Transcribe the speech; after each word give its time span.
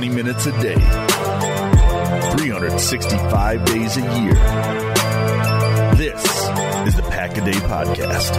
20 0.00 0.16
minutes 0.16 0.46
a 0.46 0.62
day, 0.62 0.80
365 2.38 3.64
days 3.66 3.98
a 3.98 4.00
year. 4.00 4.32
This 5.94 6.24
is 6.88 6.96
the 6.96 7.02
Pack 7.10 7.36
a 7.36 7.44
Day 7.44 7.52
Podcast. 7.52 8.34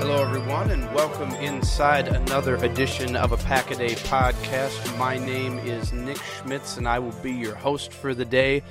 Hello, 0.00 0.24
everyone, 0.24 0.72
and 0.72 0.92
welcome 0.92 1.30
inside 1.34 2.08
another 2.08 2.56
edition 2.56 3.14
of 3.14 3.30
a 3.30 3.36
Pack 3.36 3.70
a 3.70 3.76
Day 3.76 3.94
podcast. 3.94 4.98
My 4.98 5.18
name 5.18 5.60
is 5.60 5.92
Nick 5.92 6.18
Schmitz, 6.18 6.78
and 6.78 6.88
I 6.88 6.98
will 6.98 7.16
be 7.22 7.30
your 7.30 7.54
host 7.54 7.92
for 7.92 8.12
the 8.12 8.24
day. 8.24 8.64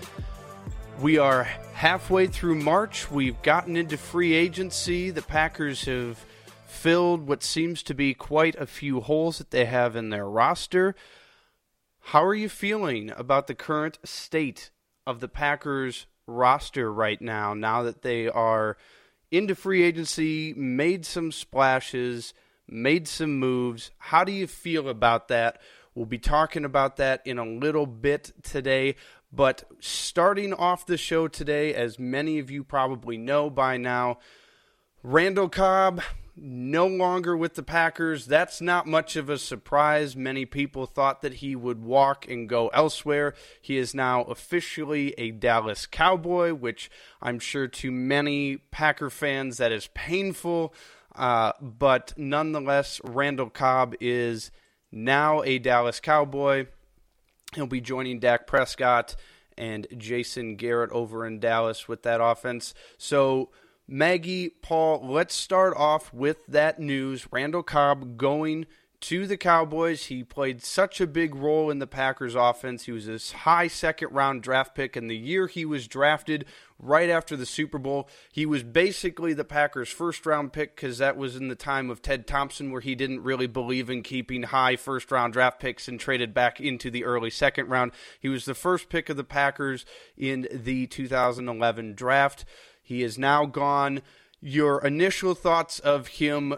We 1.01 1.17
are 1.17 1.45
halfway 1.73 2.27
through 2.27 2.57
March. 2.57 3.09
We've 3.09 3.41
gotten 3.41 3.75
into 3.75 3.97
free 3.97 4.33
agency. 4.33 5.09
The 5.09 5.23
Packers 5.23 5.85
have 5.85 6.23
filled 6.67 7.27
what 7.27 7.41
seems 7.41 7.81
to 7.83 7.95
be 7.95 8.13
quite 8.13 8.53
a 8.53 8.67
few 8.67 9.01
holes 9.01 9.39
that 9.39 9.49
they 9.49 9.65
have 9.65 9.95
in 9.95 10.11
their 10.11 10.29
roster. 10.29 10.93
How 12.01 12.23
are 12.23 12.35
you 12.35 12.47
feeling 12.47 13.11
about 13.17 13.47
the 13.47 13.55
current 13.55 13.97
state 14.03 14.69
of 15.07 15.21
the 15.21 15.27
Packers 15.27 16.05
roster 16.27 16.93
right 16.93 17.19
now, 17.19 17.55
now 17.55 17.81
that 17.81 18.03
they 18.03 18.27
are 18.27 18.77
into 19.31 19.55
free 19.55 19.81
agency, 19.81 20.53
made 20.53 21.03
some 21.07 21.31
splashes, 21.31 22.35
made 22.67 23.07
some 23.07 23.39
moves? 23.39 23.89
How 23.97 24.23
do 24.23 24.31
you 24.31 24.45
feel 24.45 24.87
about 24.87 25.29
that? 25.29 25.59
We'll 25.95 26.05
be 26.05 26.19
talking 26.19 26.63
about 26.63 26.97
that 26.97 27.21
in 27.25 27.37
a 27.37 27.45
little 27.45 27.87
bit 27.87 28.33
today. 28.43 28.95
But 29.33 29.63
starting 29.79 30.53
off 30.53 30.85
the 30.85 30.97
show 30.97 31.27
today, 31.27 31.73
as 31.73 31.97
many 31.97 32.39
of 32.39 32.51
you 32.51 32.63
probably 32.63 33.17
know 33.17 33.49
by 33.49 33.77
now, 33.77 34.17
Randall 35.03 35.49
Cobb 35.49 36.01
no 36.35 36.87
longer 36.87 37.35
with 37.35 37.55
the 37.55 37.63
Packers. 37.63 38.25
That's 38.25 38.61
not 38.61 38.87
much 38.87 39.15
of 39.15 39.29
a 39.29 39.37
surprise. 39.37 40.15
Many 40.15 40.45
people 40.45 40.85
thought 40.85 41.21
that 41.21 41.35
he 41.35 41.55
would 41.55 41.81
walk 41.81 42.27
and 42.27 42.49
go 42.49 42.69
elsewhere. 42.69 43.33
He 43.61 43.77
is 43.77 43.93
now 43.93 44.23
officially 44.23 45.13
a 45.17 45.31
Dallas 45.31 45.85
Cowboy, 45.85 46.53
which 46.53 46.89
I'm 47.21 47.39
sure 47.39 47.67
to 47.67 47.91
many 47.91 48.57
Packer 48.57 49.09
fans 49.09 49.57
that 49.57 49.71
is 49.71 49.89
painful. 49.93 50.73
Uh, 51.15 51.51
but 51.61 52.13
nonetheless, 52.17 53.01
Randall 53.03 53.49
Cobb 53.49 53.95
is 53.99 54.51
now 54.91 55.43
a 55.43 55.59
Dallas 55.59 55.99
Cowboy. 55.99 56.67
He'll 57.53 57.67
be 57.67 57.81
joining 57.81 58.19
Dak 58.19 58.47
Prescott 58.47 59.15
and 59.57 59.85
Jason 59.97 60.55
Garrett 60.55 60.91
over 60.91 61.25
in 61.25 61.39
Dallas 61.39 61.87
with 61.87 62.03
that 62.03 62.21
offense. 62.21 62.73
So, 62.97 63.49
Maggie, 63.87 64.49
Paul, 64.49 65.05
let's 65.05 65.35
start 65.35 65.75
off 65.75 66.13
with 66.13 66.45
that 66.47 66.79
news. 66.79 67.27
Randall 67.29 67.63
Cobb 67.63 68.17
going 68.17 68.67
to 69.01 69.27
the 69.27 69.37
Cowboys. 69.37 70.05
He 70.05 70.23
played 70.23 70.63
such 70.63 71.01
a 71.01 71.07
big 71.07 71.35
role 71.35 71.69
in 71.69 71.79
the 71.79 71.87
Packers 71.87 72.35
offense. 72.35 72.85
He 72.85 72.91
was 72.91 73.07
a 73.07 73.37
high 73.37 73.67
second 73.67 74.13
round 74.13 74.43
draft 74.43 74.75
pick, 74.75 74.95
and 74.95 75.09
the 75.09 75.17
year 75.17 75.47
he 75.47 75.65
was 75.65 75.87
drafted, 75.87 76.45
right 76.81 77.09
after 77.09 77.35
the 77.35 77.45
Super 77.45 77.77
Bowl, 77.77 78.09
he 78.31 78.45
was 78.45 78.63
basically 78.63 79.33
the 79.33 79.43
Packers' 79.43 79.89
first 79.89 80.25
round 80.25 80.51
pick 80.53 80.75
because 80.75 80.97
that 80.97 81.17
was 81.17 81.35
in 81.35 81.47
the 81.47 81.55
time 81.55 81.89
of 81.89 82.01
Ted 82.01 82.27
Thompson, 82.27 82.71
where 82.71 82.81
he 82.81 82.95
didn't 82.95 83.23
really 83.23 83.47
believe 83.47 83.89
in 83.89 84.03
keeping 84.03 84.43
high 84.43 84.75
first 84.75 85.11
round 85.11 85.33
draft 85.33 85.59
picks 85.59 85.87
and 85.87 85.99
traded 85.99 86.33
back 86.33 86.59
into 86.59 86.89
the 86.89 87.03
early 87.03 87.29
second 87.29 87.69
round. 87.69 87.91
He 88.19 88.29
was 88.29 88.45
the 88.45 88.55
first 88.55 88.89
pick 88.89 89.09
of 89.09 89.17
the 89.17 89.23
Packers 89.23 89.85
in 90.17 90.47
the 90.51 90.87
2011 90.87 91.93
draft. 91.93 92.45
He 92.81 93.03
is 93.03 93.17
now 93.17 93.45
gone. 93.45 94.01
Your 94.41 94.83
initial 94.83 95.35
thoughts 95.35 95.79
of 95.79 96.07
him 96.07 96.55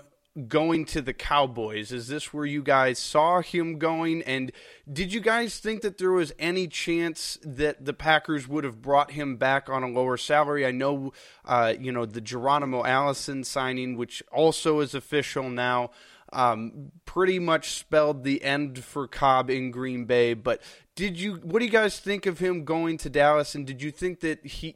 going 0.48 0.86
to 0.86 1.02
the 1.02 1.14
Cowboys? 1.14 1.91
Is 1.91 2.08
this 2.08 2.34
where 2.34 2.46
you 2.46 2.63
guys 2.63 2.97
saw 2.97 3.41
him 3.41 3.78
going? 3.78 4.24
And 4.24 4.52
did 4.91 5.13
you 5.13 5.19
guys 5.19 5.59
think 5.59 5.81
that 5.81 5.97
there 5.97 6.12
was 6.12 6.34
any 6.40 6.68
chance 6.68 7.38
that 7.44 7.85
the 7.85 7.94
Packers 7.94 8.47
would 8.47 8.63
have 8.63 8.81
brought 8.81 9.12
him 9.12 9.38
back 9.38 9.69
on 9.69 9.84
a 9.84 9.88
lower 9.88 10.18
salary? 10.18 10.66
I 10.66 10.72
know, 10.72 11.13
uh, 11.46 11.74
you 11.80 11.91
know, 11.91 12.06
the 12.06 12.22
Geronimo 12.22 12.84
Allison 12.84 13.44
signing, 13.44 13.96
which 13.96 14.24
also 14.31 14.80
is 14.80 14.96
official 14.96 15.50
now. 15.50 15.91
Um, 16.31 16.91
pretty 17.06 17.38
much 17.38 17.74
spelled 17.74 18.24
the 18.24 18.44
end 18.44 18.84
for 18.84 19.08
Cobb 19.08 19.52
in 19.52 19.69
Green 19.69 20.06
Bay. 20.06 20.34
But 20.34 20.63
did 20.96 21.19
you? 21.19 21.35
What 21.35 21.59
do 21.59 21.66
you 21.66 21.72
guys 21.72 22.00
think 22.00 22.25
of 22.25 22.40
him 22.40 22.66
going 22.66 22.97
to 23.00 23.09
Dallas? 23.09 23.53
And 23.53 23.68
did 23.68 23.84
you 23.84 23.91
think 23.91 24.22
that 24.22 24.44
he 24.44 24.74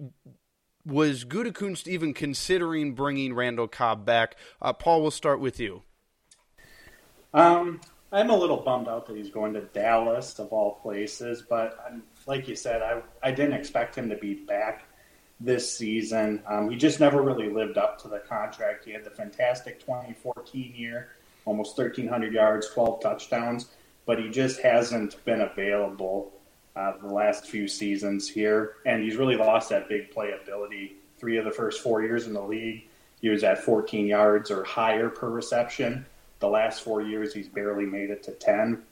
was 0.88 1.26
Gutekunst 1.26 1.88
even 1.88 2.14
considering 2.14 2.94
bringing 2.94 3.34
Randall 3.34 3.68
Cobb 3.68 4.06
back? 4.06 4.36
Uh, 4.62 4.74
Paul, 4.74 5.02
we'll 5.02 5.12
start 5.12 5.40
with 5.40 5.60
you. 5.60 5.84
Um, 7.34 7.82
I'm 8.12 8.30
a 8.30 8.38
little 8.38 8.58
bummed 8.58 8.88
out 8.88 9.06
that 9.08 9.18
he's 9.18 9.30
going 9.30 9.54
to 9.54 9.62
Dallas 9.62 10.40
of 10.40 10.48
all 10.54 10.76
places, 10.76 11.44
but 11.48 11.78
I'm, 11.86 12.04
like 12.26 12.48
you 12.48 12.56
said, 12.56 12.82
I 12.82 13.02
I 13.22 13.32
didn't 13.32 13.54
expect 13.54 13.96
him 13.96 14.10
to 14.10 14.16
be 14.16 14.34
back 14.34 14.86
this 15.40 15.78
season. 15.78 16.42
Um, 16.48 16.70
he 16.70 16.78
just 16.78 17.00
never 17.00 17.22
really 17.22 17.50
lived 17.50 17.78
up 17.78 18.02
to 18.04 18.08
the 18.08 18.20
contract. 18.20 18.86
He 18.86 18.92
had 18.92 19.04
the 19.04 19.12
fantastic 19.12 19.80
2014 19.82 20.74
year, 20.76 21.10
almost 21.46 21.78
1,300 21.78 22.34
yards, 22.34 22.70
12 22.74 23.02
touchdowns, 23.02 23.68
but 24.06 24.20
he 24.20 24.30
just 24.30 24.62
hasn't 24.62 25.24
been 25.26 25.42
available 25.42 26.32
uh, 26.78 26.94
the 27.02 27.14
last 27.14 27.48
few 27.48 27.68
seasons 27.68 28.30
here, 28.30 28.76
and 28.86 29.04
he's 29.04 29.16
really 29.16 29.36
lost 29.36 29.70
that 29.70 29.90
big 29.90 30.12
play 30.12 30.32
ability. 30.40 30.96
Three 31.20 31.38
of 31.38 31.46
the 31.46 31.52
first 31.52 31.82
four 31.82 32.04
years 32.04 32.28
in 32.28 32.34
the 32.34 32.42
league, 32.42 32.88
he 33.20 33.30
was 33.30 33.44
at 33.44 33.58
14 33.58 34.06
yards 34.06 34.52
or 34.52 34.64
higher 34.64 35.10
per 35.10 35.30
reception. 35.30 36.06
The 36.40 36.48
last 36.48 36.84
four 36.84 37.02
years, 37.02 37.34
he's 37.34 37.48
barely 37.48 37.86
made 37.86 38.12
it 38.12 38.22
to 38.24 38.32
10. 38.32 38.84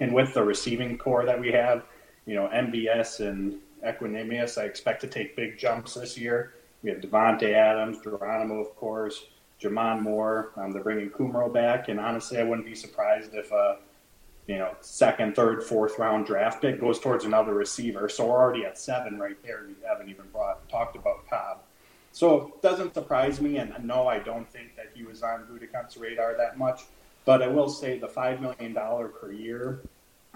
And 0.00 0.14
with 0.14 0.32
the 0.32 0.42
receiving 0.42 0.96
corps 0.96 1.26
that 1.26 1.38
we 1.38 1.52
have, 1.52 1.84
you 2.24 2.36
know, 2.36 2.48
MVS 2.48 3.20
and 3.28 3.58
Equanimeous, 3.84 4.56
I 4.56 4.64
expect 4.64 5.02
to 5.02 5.06
take 5.06 5.36
big 5.36 5.58
jumps 5.58 5.94
this 5.94 6.16
year. 6.16 6.54
We 6.82 6.88
have 6.88 7.00
Davante 7.00 7.52
Adams, 7.52 7.98
Geronimo, 8.02 8.60
of 8.60 8.74
course, 8.76 9.26
J'Mon 9.60 10.00
Moore. 10.00 10.52
Um, 10.56 10.72
they're 10.72 10.82
bringing 10.82 11.10
Kumerow 11.10 11.52
back, 11.52 11.88
and 11.88 12.00
honestly, 12.00 12.38
I 12.38 12.44
wouldn't 12.44 12.66
be 12.66 12.74
surprised 12.74 13.34
if 13.34 13.52
uh, 13.52 13.76
you 14.46 14.58
know, 14.58 14.74
second, 14.80 15.36
third, 15.36 15.62
fourth 15.62 15.98
round 15.98 16.26
draft 16.26 16.60
pick 16.60 16.80
goes 16.80 16.98
towards 16.98 17.24
another 17.24 17.54
receiver. 17.54 18.08
So 18.08 18.26
we're 18.26 18.38
already 18.38 18.64
at 18.64 18.78
seven 18.78 19.18
right 19.18 19.40
there. 19.42 19.64
We 19.66 19.74
haven't 19.86 20.08
even 20.08 20.26
brought 20.32 20.68
talked 20.68 20.96
about 20.96 21.28
Cobb. 21.28 21.58
So 22.12 22.48
it 22.48 22.62
doesn't 22.62 22.94
surprise 22.94 23.40
me, 23.40 23.58
and 23.58 23.72
no, 23.84 24.08
I 24.08 24.18
don't 24.18 24.50
think 24.50 24.74
that 24.76 24.86
he 24.94 25.04
was 25.04 25.22
on 25.22 25.44
Gutekunst's 25.44 25.96
radar 25.96 26.36
that 26.36 26.58
much. 26.58 26.82
But 27.24 27.42
I 27.42 27.46
will 27.46 27.68
say 27.68 27.98
the 27.98 28.08
five 28.08 28.40
million 28.40 28.72
dollar 28.72 29.08
per 29.08 29.30
year 29.30 29.82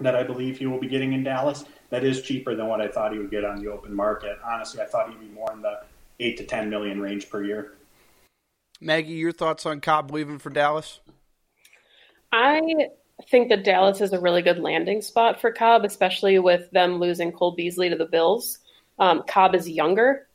that 0.00 0.16
I 0.16 0.22
believe 0.22 0.58
he 0.58 0.66
will 0.66 0.80
be 0.80 0.88
getting 0.88 1.12
in 1.12 1.22
Dallas, 1.22 1.64
that 1.90 2.04
is 2.04 2.22
cheaper 2.22 2.54
than 2.54 2.66
what 2.66 2.80
I 2.80 2.88
thought 2.88 3.12
he 3.12 3.18
would 3.18 3.30
get 3.30 3.44
on 3.44 3.62
the 3.62 3.70
open 3.70 3.94
market. 3.94 4.38
Honestly, 4.44 4.80
I 4.80 4.86
thought 4.86 5.08
he'd 5.08 5.20
be 5.20 5.28
more 5.28 5.52
in 5.52 5.62
the 5.62 5.80
eight 6.20 6.36
to 6.38 6.44
ten 6.44 6.68
million 6.68 7.00
range 7.00 7.30
per 7.30 7.42
year. 7.42 7.74
Maggie, 8.80 9.12
your 9.14 9.32
thoughts 9.32 9.66
on 9.66 9.80
Cobb 9.80 10.10
leaving 10.10 10.38
for 10.38 10.50
Dallas? 10.50 11.00
I 12.32 12.60
think 13.22 13.48
that 13.48 13.64
Dallas 13.64 14.00
is 14.00 14.12
a 14.12 14.20
really 14.20 14.42
good 14.42 14.58
landing 14.58 15.00
spot 15.00 15.40
for 15.40 15.52
Cobb, 15.52 15.84
especially 15.84 16.38
with 16.38 16.70
them 16.72 16.98
losing 16.98 17.32
Cole 17.32 17.52
Beasley 17.52 17.88
to 17.88 17.96
the 17.96 18.06
Bills. 18.06 18.58
Um, 18.98 19.22
Cobb 19.28 19.54
is 19.54 19.68
younger. 19.68 20.28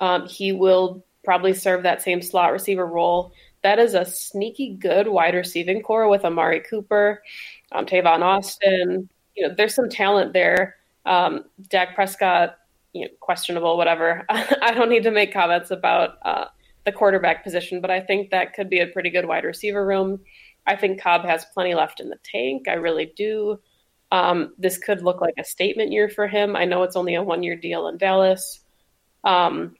Um, 0.00 0.26
he 0.26 0.52
will 0.52 1.04
probably 1.24 1.54
serve 1.54 1.82
that 1.82 2.02
same 2.02 2.22
slot 2.22 2.52
receiver 2.52 2.86
role. 2.86 3.32
That 3.62 3.78
is 3.78 3.94
a 3.94 4.04
sneaky 4.04 4.74
good 4.74 5.08
wide 5.08 5.34
receiving 5.34 5.82
corps 5.82 6.08
with 6.08 6.24
Amari 6.24 6.60
Cooper, 6.60 7.22
um, 7.70 7.86
Tavon 7.86 8.22
Austin. 8.22 9.08
You 9.36 9.48
know, 9.48 9.54
there's 9.56 9.74
some 9.74 9.88
talent 9.88 10.32
there. 10.32 10.76
Um, 11.06 11.44
Dak 11.68 11.94
Prescott, 11.94 12.58
you 12.92 13.02
know, 13.02 13.10
questionable, 13.20 13.76
whatever. 13.76 14.26
I 14.28 14.72
don't 14.74 14.88
need 14.88 15.04
to 15.04 15.10
make 15.10 15.32
comments 15.32 15.70
about 15.70 16.18
uh, 16.22 16.46
the 16.84 16.92
quarterback 16.92 17.44
position, 17.44 17.80
but 17.80 17.90
I 17.90 18.00
think 18.00 18.30
that 18.30 18.52
could 18.52 18.68
be 18.68 18.80
a 18.80 18.86
pretty 18.88 19.10
good 19.10 19.26
wide 19.26 19.44
receiver 19.44 19.86
room. 19.86 20.20
I 20.66 20.76
think 20.76 21.00
Cobb 21.00 21.24
has 21.24 21.44
plenty 21.52 21.74
left 21.74 22.00
in 22.00 22.08
the 22.08 22.18
tank. 22.22 22.68
I 22.68 22.74
really 22.74 23.12
do. 23.16 23.58
Um, 24.10 24.54
this 24.58 24.78
could 24.78 25.02
look 25.02 25.20
like 25.20 25.34
a 25.38 25.44
statement 25.44 25.90
year 25.90 26.08
for 26.08 26.28
him. 26.28 26.54
I 26.54 26.64
know 26.64 26.82
it's 26.82 26.96
only 26.96 27.14
a 27.14 27.22
one 27.22 27.42
year 27.42 27.56
deal 27.56 27.88
in 27.88 27.96
Dallas. 27.96 28.60
Um, 29.24 29.76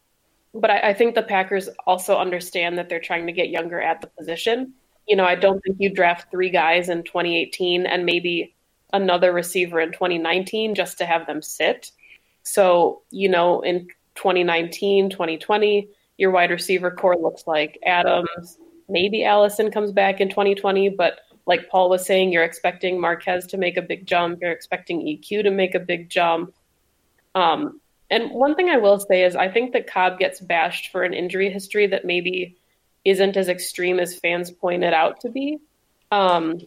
but 0.55 0.70
I, 0.70 0.90
I, 0.90 0.94
think 0.94 1.14
the 1.14 1.23
Packers 1.23 1.69
also 1.87 2.17
understand 2.17 2.79
that 2.79 2.88
they're 2.88 3.00
trying 3.00 3.26
to 3.26 3.32
get 3.32 3.50
younger 3.50 3.81
at 3.81 4.00
the 4.00 4.06
position. 4.06 4.73
You 5.06 5.17
know, 5.17 5.25
I 5.25 5.34
don't 5.34 5.61
think 5.62 5.76
you 5.81 5.93
draft 5.93 6.31
three 6.31 6.50
guys 6.50 6.88
in 6.88 7.02
2018 7.02 7.87
and 7.87 8.06
maybe 8.06 8.55
another 8.93 9.32
receiver 9.32 9.81
in 9.81 9.93
2019 9.93 10.75
just 10.75 10.99
to 10.99 11.06
have 11.06 11.26
them 11.26 11.43
sit. 11.43 11.90
So, 12.43 13.02
you 13.11 13.28
know, 13.28 13.61
in 13.62 13.88
2019, 14.14 15.11
2020, 15.11 15.88
your 16.19 16.31
wide 16.31 16.50
receiver 16.50 16.90
corps 16.90 17.17
looks 17.17 17.46
like 17.46 17.78
Adams, 17.85 18.58
maybe 18.92 19.24
Allison 19.24 19.70
comes 19.70 19.90
back 19.90 20.20
in 20.20 20.28
2020, 20.28 20.90
but 20.90 21.20
like 21.46 21.68
Paul 21.68 21.90
was 21.90 22.06
saying, 22.06 22.32
you're 22.32 22.44
expecting 22.44 23.00
Marquez 23.00 23.46
to 23.48 23.56
make 23.56 23.76
a 23.76 23.82
big 23.82 24.06
jump. 24.06 24.38
You're 24.40 24.52
expecting 24.52 25.00
EQ 25.00 25.42
to 25.42 25.50
make 25.50 25.74
a 25.74 25.80
big 25.80 26.08
jump. 26.08 26.54
Um, 27.34 27.80
and 28.10 28.30
one 28.30 28.54
thing 28.54 28.68
I 28.68 28.76
will 28.76 29.00
say 29.00 29.24
is 29.24 29.34
I 29.34 29.48
think 29.48 29.72
that 29.72 29.86
Cobb 29.86 30.18
gets 30.18 30.40
bashed 30.40 30.92
for 30.92 31.02
an 31.02 31.14
injury 31.14 31.50
history 31.50 31.86
that 31.88 32.04
maybe 32.04 32.56
isn't 33.04 33.36
as 33.36 33.48
extreme 33.48 33.98
as 33.98 34.18
fans 34.18 34.50
pointed 34.50 34.92
out 34.92 35.20
to 35.22 35.30
be. 35.30 35.58
Um, 36.10 36.58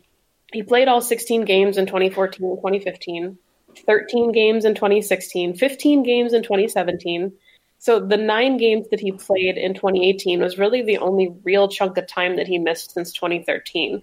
he 0.52 0.64
played 0.64 0.88
all 0.88 1.02
16 1.02 1.46
games 1.46 1.78
in 1.78 1.86
2014 1.86 2.46
and 2.46 2.58
2015, 2.58 3.38
13 3.86 4.32
games 4.32 4.66
in 4.66 4.74
2016, 4.74 5.56
15 5.56 6.04
games 6.04 6.34
in 6.34 6.44
2017. 6.44 7.32
So 7.78 8.00
the 8.00 8.18
nine 8.18 8.58
games 8.58 8.88
that 8.90 9.00
he 9.00 9.12
played 9.12 9.58
in 9.58 9.74
2018 9.74 10.42
was 10.42 10.58
really 10.58 10.82
the 10.82 10.98
only 10.98 11.36
real 11.44 11.68
chunk 11.68 11.98
of 11.98 12.08
time 12.08 12.38
that 12.38 12.48
he 12.48 12.58
missed 12.58 12.92
since 12.92 13.12
2013. 13.14 14.02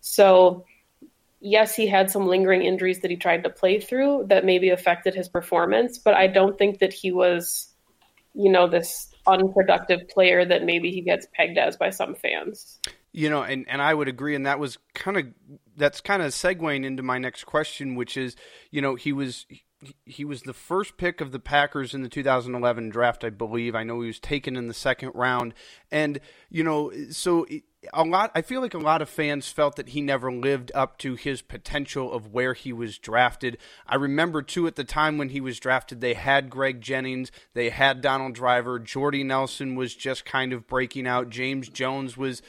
So, 0.00 0.64
yes, 1.40 1.74
he 1.74 1.86
had 1.86 2.10
some 2.10 2.26
lingering 2.26 2.62
injuries 2.62 3.00
that 3.00 3.10
he 3.10 3.16
tried 3.16 3.44
to 3.44 3.50
play 3.50 3.80
through 3.80 4.26
that 4.28 4.44
maybe 4.44 4.70
affected 4.70 5.14
his 5.14 5.28
performance, 5.28 5.98
but 5.98 6.14
I 6.14 6.26
don't 6.26 6.58
think 6.58 6.78
that 6.78 6.92
he 6.92 7.12
was, 7.12 7.68
you 8.34 8.50
know, 8.50 8.66
this 8.66 9.14
unproductive 9.26 10.08
player 10.08 10.44
that 10.44 10.64
maybe 10.64 10.90
he 10.90 11.02
gets 11.02 11.26
pegged 11.32 11.58
as 11.58 11.76
by 11.76 11.90
some 11.90 12.14
fans. 12.14 12.80
You 13.12 13.28
know, 13.28 13.42
and, 13.42 13.66
and 13.68 13.82
I 13.82 13.92
would 13.92 14.08
agree, 14.08 14.34
and 14.34 14.46
that 14.46 14.58
was 14.58 14.78
kind 14.94 15.16
of 15.16 15.26
that's 15.76 16.00
kind 16.00 16.22
of 16.22 16.30
segueing 16.30 16.84
into 16.84 17.02
my 17.02 17.18
next 17.18 17.44
question, 17.44 17.96
which 17.96 18.16
is, 18.16 18.36
you 18.70 18.80
know, 18.80 18.94
he 18.94 19.12
was 19.12 19.46
he 20.04 20.24
was 20.24 20.42
the 20.42 20.52
first 20.52 20.96
pick 20.96 21.20
of 21.20 21.32
the 21.32 21.38
Packers 21.38 21.94
in 21.94 22.02
the 22.02 22.08
2011 22.08 22.90
draft, 22.90 23.24
I 23.24 23.30
believe. 23.30 23.74
I 23.74 23.82
know 23.82 24.00
he 24.00 24.08
was 24.08 24.18
taken 24.18 24.56
in 24.56 24.68
the 24.68 24.74
second 24.74 25.12
round, 25.14 25.54
and 25.90 26.20
you 26.50 26.62
know, 26.62 26.92
so 27.10 27.46
a 27.94 28.04
lot 28.04 28.30
I 28.34 28.42
feel 28.42 28.60
like 28.60 28.74
a 28.74 28.78
lot 28.78 29.00
of 29.00 29.08
fans 29.08 29.48
felt 29.48 29.76
that 29.76 29.90
he 29.90 30.02
never 30.02 30.30
lived 30.30 30.70
up 30.74 30.98
to 30.98 31.14
his 31.14 31.40
potential 31.40 32.12
of 32.12 32.28
where 32.28 32.52
he 32.52 32.72
was 32.72 32.98
drafted. 32.98 33.56
I 33.86 33.94
remember 33.94 34.42
too 34.42 34.66
at 34.66 34.76
the 34.76 34.84
time 34.84 35.16
when 35.16 35.30
he 35.30 35.40
was 35.40 35.58
drafted 35.58 36.00
they 36.00 36.14
had 36.14 36.50
Greg 36.50 36.82
Jennings, 36.82 37.32
they 37.54 37.70
had 37.70 38.02
Donald 38.02 38.34
Driver, 38.34 38.78
Jordy 38.78 39.24
Nelson 39.24 39.76
was 39.76 39.94
just 39.94 40.26
kind 40.26 40.52
of 40.52 40.66
breaking 40.66 41.06
out, 41.06 41.30
James 41.30 41.68
Jones 41.70 42.16
was 42.18 42.42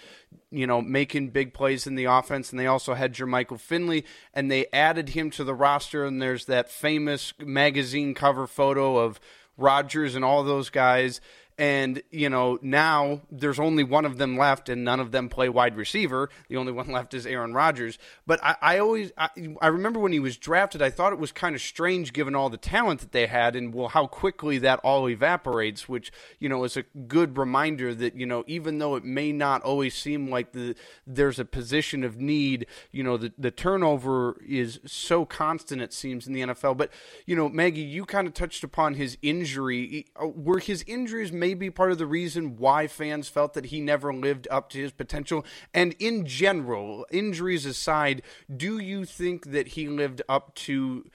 you 0.52 0.68
know, 0.68 0.82
making 0.82 1.30
big 1.30 1.54
plays 1.54 1.88
in 1.88 1.96
the 1.96 2.06
offense, 2.06 2.52
and 2.52 2.60
they 2.60 2.68
also 2.68 2.94
had 2.94 3.14
Jermichael 3.14 3.60
Finley, 3.60 4.06
and 4.34 4.52
they 4.52 4.68
added 4.74 5.10
him 5.10 5.30
to 5.32 5.44
the 5.44 5.56
roster. 5.56 6.06
And 6.06 6.22
there's 6.22 6.46
that 6.46 6.70
famous 6.70 7.34
magazine 7.40 8.14
cover 8.14 8.48
photo 8.48 8.98
of 8.98 9.20
Rodgers 9.58 10.16
and 10.16 10.26
all 10.26 10.44
those 10.44 10.70
guys 10.70 11.22
and, 11.58 12.02
you 12.12 12.30
know, 12.30 12.58
now 12.62 13.22
there's 13.32 13.60
only 13.60 13.84
one 13.84 14.06
of 14.06 14.18
them 14.18 14.38
left 14.38 14.70
and 14.70 14.84
none 14.84 15.00
of 15.00 15.12
them 15.12 15.30
play 15.30 15.50
wide 15.50 15.76
receiver. 15.78 16.30
The 16.50 16.58
only 16.58 16.72
one 16.72 16.88
left 16.92 17.14
is 17.14 17.26
Aaron 17.26 17.54
Rodgers. 17.54 17.98
But 18.26 18.44
I, 18.44 18.56
I 18.62 18.80
always, 18.80 19.12
I, 19.18 19.30
I, 19.62 19.68
remember 19.68 20.00
when 20.00 20.12
he 20.12 20.20
was 20.20 20.38
drafted, 20.38 20.82
I 20.82 20.90
thought 20.90 21.14
it 21.14 21.20
was 21.20 21.32
kind 21.32 21.56
of 21.56 21.62
strange 21.62 22.14
given 22.14 22.36
all 22.36 22.50
the 22.50 22.58
talent 22.58 23.02
that 23.02 23.12
they 23.12 23.28
had 23.28 23.56
and, 23.56 23.74
well, 23.74 23.90
how 23.90 24.08
quickly 24.08 24.58
that 24.60 24.80
all 24.80 25.08
evaporates, 25.10 25.88
which, 25.88 26.12
you 26.40 26.50
know, 26.50 26.64
is 26.64 26.78
a 26.78 26.84
good 27.08 27.38
reminder 27.38 27.94
that, 27.94 28.16
you 28.16 28.26
know, 28.26 28.44
even 28.48 28.80
though 28.80 28.96
it 28.96 29.04
may 29.04 29.32
not 29.32 29.62
always 29.62 29.96
seem 29.96 30.30
like 30.30 30.54
the 30.54 30.76
there's 31.06 31.40
a 31.40 31.46
position 31.46 32.04
of 32.04 32.18
need, 32.18 32.66
you 32.92 33.04
know, 33.04 33.18
the, 33.18 33.34
the 33.38 33.52
turnover 33.52 34.42
is 34.48 34.80
so 34.86 35.26
constant, 35.26 35.82
it 35.82 35.94
seems, 35.94 36.28
in 36.28 36.34
the 36.34 36.42
NFL. 36.42 36.78
But, 36.78 36.92
you 37.26 37.36
know, 37.36 37.50
Maggie, 37.50 37.82
you 37.82 38.06
kind 38.06 38.28
of 38.28 38.34
touched 38.34 38.64
upon 38.64 38.96
his 38.96 39.18
injury. 39.22 40.08
Uh, 40.16 40.28
were 40.28 40.60
his 40.60 40.84
injuries 40.88 41.32
maybe 41.52 41.68
be 41.68 41.72
part 41.72 41.92
of 41.92 41.98
the 41.98 42.06
reason 42.06 42.56
why 42.56 42.88
fans 42.88 43.28
felt 43.28 43.54
that 43.54 43.66
he 43.66 43.82
never 43.82 44.14
lived 44.14 44.48
up 44.50 44.70
to 44.70 44.80
his 44.80 44.92
potential? 44.92 45.46
And 45.74 45.94
in 46.00 46.26
general, 46.26 47.06
injuries 47.12 47.66
aside, 47.66 48.22
do 48.56 48.80
you 48.80 49.04
think 49.06 49.52
that 49.52 49.70
he 49.70 49.88
lived 49.88 50.22
up 50.30 50.56
to 50.56 51.10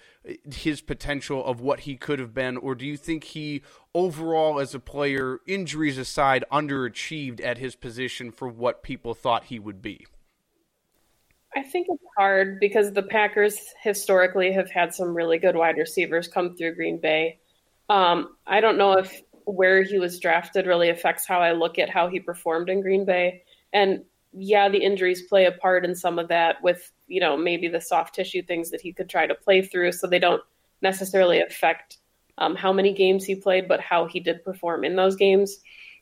his 0.52 0.82
potential 0.82 1.44
of 1.44 1.60
what 1.60 1.80
he 1.80 1.96
could 1.96 2.18
have 2.18 2.34
been, 2.34 2.56
or 2.58 2.74
do 2.74 2.84
you 2.84 2.96
think 2.96 3.24
he 3.24 3.62
overall, 3.94 4.58
as 4.58 4.74
a 4.74 4.80
player, 4.80 5.38
injuries 5.46 5.96
aside, 5.96 6.44
underachieved 6.52 7.42
at 7.42 7.58
his 7.58 7.74
position 7.74 8.30
for 8.30 8.48
what 8.48 8.82
people 8.82 9.14
thought 9.14 9.44
he 9.44 9.58
would 9.58 9.80
be? 9.80 10.06
I 11.54 11.62
think 11.62 11.86
it's 11.88 12.02
hard 12.18 12.60
because 12.60 12.92
the 12.92 13.02
Packers 13.02 13.58
historically 13.82 14.52
have 14.52 14.70
had 14.70 14.92
some 14.92 15.16
really 15.16 15.38
good 15.38 15.56
wide 15.56 15.78
receivers 15.78 16.28
come 16.28 16.54
through 16.54 16.74
Green 16.74 17.00
Bay. 17.00 17.38
Um, 17.88 18.36
I 18.46 18.60
don't 18.60 18.78
know 18.78 18.94
if 18.94 19.22
where 19.46 19.82
he 19.82 19.98
was 19.98 20.18
drafted 20.18 20.66
really 20.66 20.90
affects 20.90 21.26
how 21.26 21.40
I 21.40 21.52
look 21.52 21.78
at 21.78 21.88
how 21.88 22.08
he 22.08 22.20
performed 22.20 22.68
in 22.68 22.82
Green 22.82 23.04
Bay. 23.04 23.42
And 23.72 24.04
yeah, 24.32 24.68
the 24.68 24.78
injuries 24.78 25.22
play 25.22 25.46
a 25.46 25.52
part 25.52 25.84
in 25.84 25.94
some 25.94 26.18
of 26.18 26.28
that 26.28 26.62
with, 26.62 26.92
you 27.06 27.20
know, 27.20 27.36
maybe 27.36 27.68
the 27.68 27.80
soft 27.80 28.14
tissue 28.14 28.42
things 28.42 28.70
that 28.70 28.80
he 28.80 28.92
could 28.92 29.08
try 29.08 29.26
to 29.26 29.34
play 29.34 29.62
through. 29.62 29.92
So 29.92 30.06
they 30.06 30.18
don't 30.18 30.42
necessarily 30.82 31.40
affect 31.40 31.98
um, 32.38 32.54
how 32.54 32.72
many 32.72 32.92
games 32.92 33.24
he 33.24 33.36
played, 33.36 33.68
but 33.68 33.80
how 33.80 34.06
he 34.06 34.20
did 34.20 34.44
perform 34.44 34.84
in 34.84 34.96
those 34.96 35.16
games. 35.16 35.58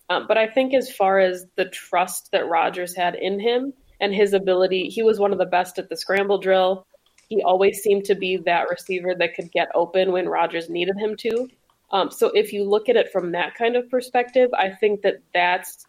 Um, 0.08 0.26
but 0.26 0.38
I 0.38 0.46
think 0.48 0.74
as 0.74 0.90
far 0.90 1.18
as 1.18 1.46
the 1.56 1.66
trust 1.66 2.30
that 2.32 2.48
Rodgers 2.48 2.96
had 2.96 3.14
in 3.14 3.38
him 3.38 3.72
and 4.00 4.14
his 4.14 4.32
ability, 4.32 4.88
he 4.88 5.02
was 5.02 5.20
one 5.20 5.32
of 5.32 5.38
the 5.38 5.46
best 5.46 5.78
at 5.78 5.88
the 5.88 5.96
scramble 5.96 6.38
drill. 6.38 6.86
He 7.28 7.42
always 7.42 7.82
seemed 7.82 8.04
to 8.06 8.14
be 8.14 8.36
that 8.38 8.68
receiver 8.68 9.14
that 9.14 9.34
could 9.34 9.52
get 9.52 9.68
open 9.74 10.12
when 10.12 10.28
Rodgers 10.28 10.68
needed 10.68 10.98
him 10.98 11.16
to. 11.18 11.48
Um, 11.90 12.10
so 12.10 12.28
if 12.34 12.52
you 12.52 12.64
look 12.64 12.88
at 12.88 12.96
it 12.96 13.12
from 13.12 13.32
that 13.32 13.54
kind 13.54 13.76
of 13.76 13.88
perspective, 13.90 14.50
I 14.54 14.70
think 14.70 15.02
that 15.02 15.20
that's 15.32 15.86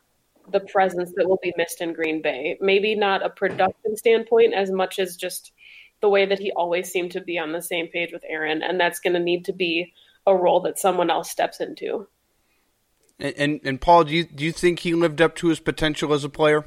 the 0.51 0.59
presence 0.59 1.12
that 1.15 1.27
will 1.27 1.39
be 1.42 1.53
missed 1.57 1.81
in 1.81 1.94
Green 1.94 2.21
Bay. 2.21 2.57
Maybe 2.62 2.95
not 2.95 3.25
a 3.25 3.30
production 3.30 3.95
standpoint 3.97 4.53
as 4.53 4.71
much 4.71 5.00
as 5.00 5.15
just 5.15 5.51
the 6.01 6.09
way 6.09 6.25
that 6.25 6.39
he 6.39 6.51
always 6.51 6.92
seemed 6.92 7.12
to 7.12 7.21
be 7.21 7.39
on 7.39 7.51
the 7.51 7.62
same 7.62 7.88
page 7.88 8.12
with 8.12 8.24
Aaron, 8.27 8.62
and 8.62 8.80
that's 8.80 9.00
going 9.00 9.13
to 9.13 9.19
need 9.19 9.45
to 9.45 9.53
be 9.53 9.94
a 10.27 10.36
role 10.36 10.59
that 10.62 10.77
someone 10.77 11.09
else 11.09 11.31
steps 11.31 11.59
into. 11.59 12.07
And, 13.19 13.33
and, 13.38 13.59
and 13.63 13.81
Paul, 13.81 14.03
do 14.03 14.13
you 14.13 14.25
do 14.25 14.44
you 14.44 14.51
think 14.51 14.80
he 14.80 14.94
lived 14.94 15.21
up 15.21 15.36
to 15.38 15.48
his 15.48 15.59
potential 15.59 16.13
as 16.13 16.24
a 16.24 16.30
player? 16.30 16.65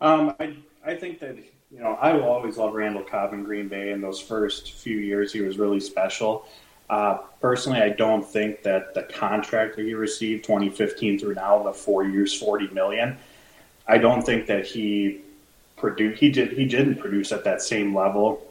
Um, 0.00 0.34
I 0.38 0.56
I 0.84 0.94
think 0.94 1.18
that 1.20 1.36
you 1.70 1.80
know 1.80 1.98
I 2.00 2.12
will 2.12 2.24
always 2.24 2.56
love 2.56 2.74
Randall 2.74 3.02
Cobb 3.02 3.32
in 3.32 3.42
Green 3.42 3.68
Bay. 3.68 3.90
In 3.90 4.00
those 4.00 4.20
first 4.20 4.72
few 4.74 4.98
years, 4.98 5.32
he 5.32 5.40
was 5.40 5.58
really 5.58 5.80
special. 5.80 6.46
Uh, 6.88 7.18
personally, 7.40 7.80
I 7.80 7.88
don't 7.90 8.24
think 8.24 8.62
that 8.62 8.94
the 8.94 9.02
contract 9.02 9.76
that 9.76 9.84
he 9.84 9.94
received 9.94 10.44
2015 10.44 11.18
through 11.18 11.34
now, 11.34 11.62
the 11.62 11.72
four 11.72 12.04
years, 12.04 12.32
40 12.38 12.68
million, 12.68 13.18
I 13.88 13.98
don't 13.98 14.22
think 14.22 14.46
that 14.46 14.66
he 14.66 15.20
produced. 15.76 16.20
He 16.20 16.30
did. 16.30 16.52
He 16.52 16.64
didn't 16.64 16.96
produce 16.96 17.32
at 17.32 17.44
that 17.44 17.62
same 17.62 17.94
level 17.94 18.42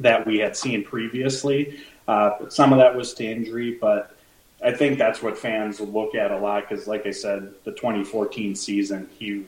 that 0.00 0.26
we 0.26 0.38
had 0.38 0.56
seen 0.56 0.84
previously. 0.84 1.80
Uh, 2.06 2.48
some 2.48 2.72
of 2.72 2.78
that 2.78 2.94
was 2.94 3.14
to 3.14 3.24
injury, 3.24 3.76
but 3.80 4.16
I 4.62 4.72
think 4.72 4.98
that's 4.98 5.22
what 5.22 5.38
fans 5.38 5.80
look 5.80 6.14
at 6.14 6.30
a 6.30 6.38
lot 6.38 6.68
because, 6.68 6.86
like 6.86 7.06
I 7.06 7.10
said, 7.10 7.52
the 7.64 7.72
2014 7.72 8.54
season, 8.54 9.08
he 9.18 9.44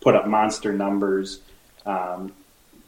put 0.00 0.14
up 0.14 0.26
monster 0.26 0.72
numbers 0.72 1.40
um, 1.86 2.32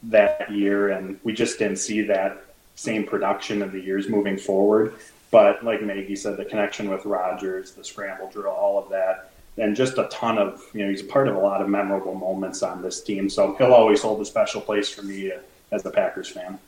that 0.03 0.51
year, 0.51 0.89
and 0.89 1.19
we 1.23 1.33
just 1.33 1.59
didn't 1.59 1.77
see 1.77 2.01
that 2.03 2.44
same 2.75 3.05
production 3.05 3.61
of 3.61 3.71
the 3.71 3.79
years 3.79 4.09
moving 4.09 4.37
forward. 4.37 4.93
But 5.31 5.63
like 5.63 5.81
Maggie 5.81 6.15
said, 6.15 6.37
the 6.37 6.45
connection 6.45 6.89
with 6.89 7.05
Rodgers, 7.05 7.71
the 7.71 7.83
scramble 7.83 8.29
drill, 8.29 8.51
all 8.51 8.77
of 8.81 8.89
that, 8.89 9.31
and 9.57 9.75
just 9.75 9.97
a 9.97 10.07
ton 10.11 10.37
of, 10.37 10.61
you 10.73 10.83
know, 10.83 10.89
he's 10.89 11.01
a 11.01 11.05
part 11.05 11.27
of 11.27 11.35
a 11.35 11.39
lot 11.39 11.61
of 11.61 11.69
memorable 11.69 12.15
moments 12.15 12.61
on 12.63 12.81
this 12.81 13.01
team. 13.01 13.29
So 13.29 13.55
he'll 13.55 13.73
always 13.73 14.01
hold 14.01 14.21
a 14.21 14.25
special 14.25 14.61
place 14.61 14.89
for 14.89 15.01
me 15.01 15.31
as 15.71 15.85
a 15.85 15.91
Packers 15.91 16.29
fan. 16.29 16.59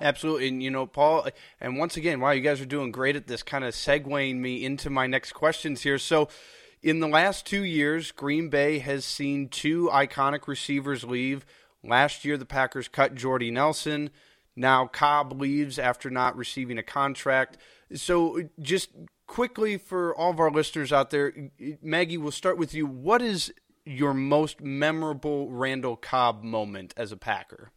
Absolutely. 0.00 0.48
And, 0.48 0.62
you 0.62 0.70
know, 0.70 0.86
Paul, 0.86 1.28
and 1.60 1.78
once 1.78 1.96
again, 1.96 2.20
wow, 2.20 2.30
you 2.30 2.40
guys 2.40 2.60
are 2.60 2.66
doing 2.66 2.90
great 2.90 3.16
at 3.16 3.26
this 3.26 3.42
kind 3.42 3.64
of 3.64 3.74
segueing 3.74 4.36
me 4.36 4.64
into 4.64 4.88
my 4.88 5.06
next 5.06 5.32
questions 5.32 5.82
here. 5.82 5.98
So, 5.98 6.28
in 6.82 7.00
the 7.00 7.08
last 7.08 7.44
two 7.44 7.62
years, 7.62 8.10
Green 8.10 8.48
Bay 8.48 8.78
has 8.78 9.04
seen 9.04 9.48
two 9.48 9.90
iconic 9.92 10.48
receivers 10.48 11.04
leave. 11.04 11.44
Last 11.84 12.24
year, 12.24 12.38
the 12.38 12.46
Packers 12.46 12.88
cut 12.88 13.14
Jordy 13.14 13.50
Nelson. 13.50 14.08
Now 14.56 14.86
Cobb 14.86 15.40
leaves 15.40 15.78
after 15.78 16.10
not 16.10 16.36
receiving 16.36 16.78
a 16.78 16.82
contract. 16.82 17.58
So 17.94 18.48
just 18.60 18.90
quickly 19.26 19.76
for 19.76 20.14
all 20.14 20.30
of 20.30 20.40
our 20.40 20.50
listeners 20.50 20.92
out 20.92 21.10
there, 21.10 21.32
Maggie, 21.82 22.18
we'll 22.18 22.32
start 22.32 22.58
with 22.58 22.74
you. 22.74 22.86
What 22.86 23.22
is 23.22 23.52
your 23.84 24.14
most 24.14 24.60
memorable 24.60 25.50
Randall 25.50 25.96
Cobb 25.96 26.42
moment 26.42 26.94
as 26.96 27.12
a 27.12 27.16
Packer? 27.16 27.70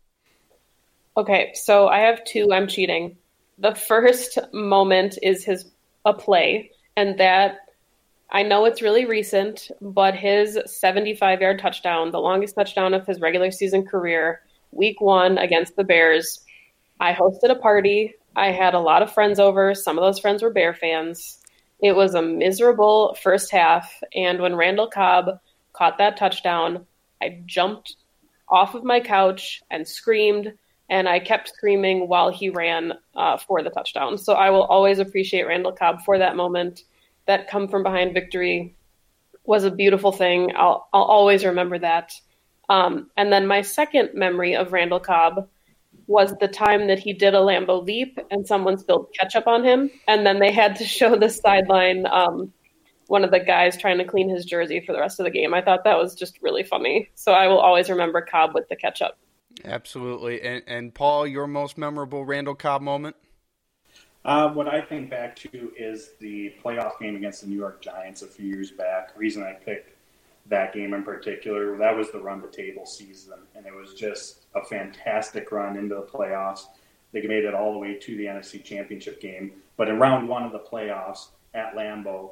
Okay, 1.16 1.52
so 1.54 1.88
I 1.88 2.00
have 2.00 2.24
two. 2.26 2.52
I'm 2.52 2.68
cheating. 2.68 3.18
The 3.60 3.76
first 3.76 4.40
moment 4.52 5.18
is 5.22 5.46
his 5.46 5.72
a 6.06 6.14
play, 6.14 6.72
and 6.98 7.18
that 7.20 7.60
I 8.32 8.44
know 8.44 8.66
it's 8.66 8.82
really 8.82 9.06
recent, 9.06 9.70
but 9.80 10.16
his 10.16 10.60
75 10.66 11.42
yard 11.42 11.60
touchdown, 11.60 12.12
the 12.12 12.20
longest 12.20 12.56
touchdown 12.56 12.94
of 12.94 13.06
his 13.06 13.22
regular 13.22 13.52
season 13.52 13.86
career, 13.86 14.42
week 14.72 15.00
one 15.02 15.38
against 15.38 15.76
the 15.76 15.84
Bears, 15.84 16.43
I 17.00 17.14
hosted 17.14 17.50
a 17.50 17.56
party. 17.56 18.16
I 18.36 18.52
had 18.52 18.74
a 18.74 18.80
lot 18.80 19.02
of 19.02 19.14
friends 19.14 19.40
over. 19.40 19.76
Some 19.76 19.98
of 19.98 20.04
those 20.04 20.20
friends 20.20 20.42
were 20.42 20.50
Bear 20.50 20.74
fans. 20.74 21.40
It 21.82 21.96
was 21.96 22.16
a 22.16 22.22
miserable 22.22 23.18
first 23.22 23.52
half. 23.52 24.02
And 24.16 24.42
when 24.42 24.56
Randall 24.56 24.88
Cobb 24.88 25.40
caught 25.74 25.98
that 25.98 26.18
touchdown, 26.18 26.86
I 27.22 27.42
jumped 27.46 27.96
off 28.50 28.76
of 28.76 28.84
my 28.84 29.00
couch 29.00 29.62
and 29.70 29.88
screamed. 29.88 30.54
And 30.90 31.10
I 31.10 31.20
kept 31.20 31.50
screaming 31.50 32.08
while 32.08 32.30
he 32.30 32.50
ran 32.50 32.94
uh, 33.16 33.38
for 33.38 33.64
the 33.64 33.70
touchdown. 33.70 34.18
So 34.18 34.34
I 34.34 34.50
will 34.50 34.64
always 34.64 35.00
appreciate 35.00 35.48
Randall 35.48 35.72
Cobb 35.72 36.02
for 36.04 36.18
that 36.18 36.36
moment, 36.36 36.84
that 37.26 37.50
come 37.50 37.68
from 37.68 37.84
behind 37.84 38.14
victory. 38.14 38.76
was 39.46 39.64
a 39.64 39.72
beautiful 39.72 40.12
thing. 40.12 40.52
I'll 40.56 40.88
I'll 40.94 41.04
always 41.04 41.46
remember 41.46 41.80
that. 41.80 42.14
Um, 42.70 43.10
and 43.18 43.32
then 43.32 43.48
my 43.48 43.62
second 43.62 44.12
memory 44.14 44.56
of 44.56 44.72
Randall 44.72 45.00
Cobb 45.00 45.50
was 46.08 46.36
the 46.40 46.48
time 46.48 46.88
that 46.88 47.00
he 47.00 47.14
did 47.14 47.34
a 47.34 47.40
Lambeau 47.40 47.84
leap 47.86 48.20
and 48.32 48.46
someone 48.46 48.78
spilled 48.78 49.08
ketchup 49.18 49.48
on 49.48 49.64
him, 49.64 49.90
and 50.08 50.26
then 50.26 50.40
they 50.40 50.52
had 50.52 50.76
to 50.78 50.86
show 50.86 51.16
the 51.16 51.30
sideline. 51.30 52.06
Um, 52.08 52.52
one 53.08 53.24
of 53.24 53.32
the 53.32 53.40
guys 53.40 53.78
trying 53.78 53.98
to 53.98 54.06
clean 54.06 54.30
his 54.30 54.46
jersey 54.46 54.80
for 54.80 54.94
the 54.94 55.00
rest 55.00 55.20
of 55.20 55.26
the 55.26 55.30
game. 55.30 55.54
I 55.54 55.62
thought 55.62 55.84
that 55.84 55.98
was 55.98 56.16
just 56.16 56.42
really 56.42 56.64
funny. 56.64 57.10
So 57.16 57.34
I 57.34 57.48
will 57.48 57.60
always 57.60 57.90
remember 57.90 58.22
Cobb 58.22 58.56
with 58.56 58.68
the 58.70 58.76
ketchup. 58.76 59.18
Absolutely. 59.66 60.42
And, 60.42 60.64
and 60.68 60.94
Paul, 60.94 61.28
your 61.28 61.46
most 61.46 61.78
memorable 61.78 62.26
Randall 62.26 62.56
Cobb 62.56 62.82
moment? 62.82 63.16
Uh, 64.26 64.50
what 64.50 64.68
I 64.68 64.80
think 64.82 65.10
back 65.10 65.36
to 65.36 65.72
is 65.78 66.12
the 66.20 66.54
playoff 66.64 66.98
game 67.00 67.16
against 67.16 67.42
the 67.42 67.48
New 67.48 67.58
York 67.58 67.82
Giants 67.82 68.22
a 68.22 68.28
few 68.28 68.48
years 68.48 68.72
back. 68.72 69.14
The 69.14 69.20
reason 69.20 69.44
I 69.44 69.54
picked 69.54 69.93
that 70.48 70.74
game 70.74 70.94
in 70.94 71.04
particular, 71.04 71.78
that 71.78 71.96
was 71.96 72.12
the 72.12 72.20
run 72.20 72.42
the 72.42 72.48
table 72.48 72.86
season, 72.86 73.40
and 73.56 73.66
it 73.66 73.74
was 73.74 73.94
just 73.94 74.46
a 74.56 74.64
fantastic 74.64 75.52
run 75.52 75.78
into 75.78 75.96
the 75.96 76.02
playoffs. 76.02 76.66
They 77.12 77.22
made 77.22 77.46
it 77.46 77.54
all 77.54 77.72
the 77.74 77.80
way 77.80 77.98
to 77.98 78.18
the 78.18 78.26
NFC 78.26 78.64
Championship 78.64 79.22
game. 79.22 79.54
But 79.78 79.88
in 79.88 80.00
round 80.00 80.28
one 80.28 80.44
of 80.44 80.52
the 80.52 80.60
playoffs 80.60 81.30
at 81.54 81.76
Lambeau, 81.76 82.32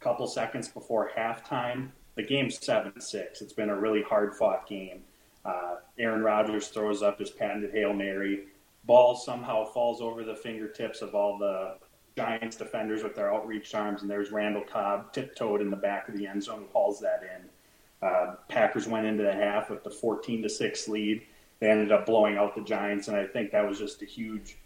a 0.00 0.04
couple 0.04 0.26
seconds 0.26 0.68
before 0.68 1.10
halftime, 1.16 1.90
the 2.16 2.22
game's 2.22 2.64
7 2.64 3.00
6. 3.00 3.42
It's 3.42 3.52
been 3.52 3.70
a 3.70 3.78
really 3.78 4.02
hard 4.02 4.34
fought 4.34 4.66
game. 4.66 5.02
Uh, 5.44 5.76
Aaron 5.98 6.22
Rodgers 6.22 6.68
throws 6.68 7.02
up 7.02 7.18
his 7.18 7.30
patented 7.30 7.72
Hail 7.72 7.92
Mary. 7.92 8.46
Ball 8.84 9.16
somehow 9.16 9.64
falls 9.66 10.00
over 10.00 10.24
the 10.24 10.34
fingertips 10.34 11.02
of 11.02 11.14
all 11.14 11.38
the 11.38 11.76
Giants 12.16 12.56
defenders 12.56 13.02
with 13.02 13.14
their 13.14 13.32
outreached 13.32 13.74
arms, 13.74 14.02
and 14.02 14.10
there's 14.10 14.30
Randall 14.30 14.62
Cobb 14.62 15.12
tiptoed 15.12 15.60
in 15.60 15.70
the 15.70 15.76
back 15.76 16.08
of 16.08 16.16
the 16.16 16.26
end 16.26 16.42
zone, 16.42 16.66
hauls 16.72 17.00
that 17.00 17.22
in. 17.22 18.08
Uh, 18.08 18.34
Packers 18.48 18.86
went 18.86 19.06
into 19.06 19.24
the 19.24 19.32
half 19.32 19.70
with 19.70 19.82
the 19.82 19.90
14 19.90 20.42
to 20.42 20.48
six 20.48 20.86
lead. 20.88 21.22
They 21.60 21.70
ended 21.70 21.90
up 21.90 22.06
blowing 22.06 22.36
out 22.36 22.54
the 22.54 22.62
Giants, 22.62 23.08
and 23.08 23.16
I 23.16 23.26
think 23.26 23.50
that 23.52 23.66
was 23.66 23.78
just 23.78 24.02
a 24.02 24.04
huge 24.04 24.56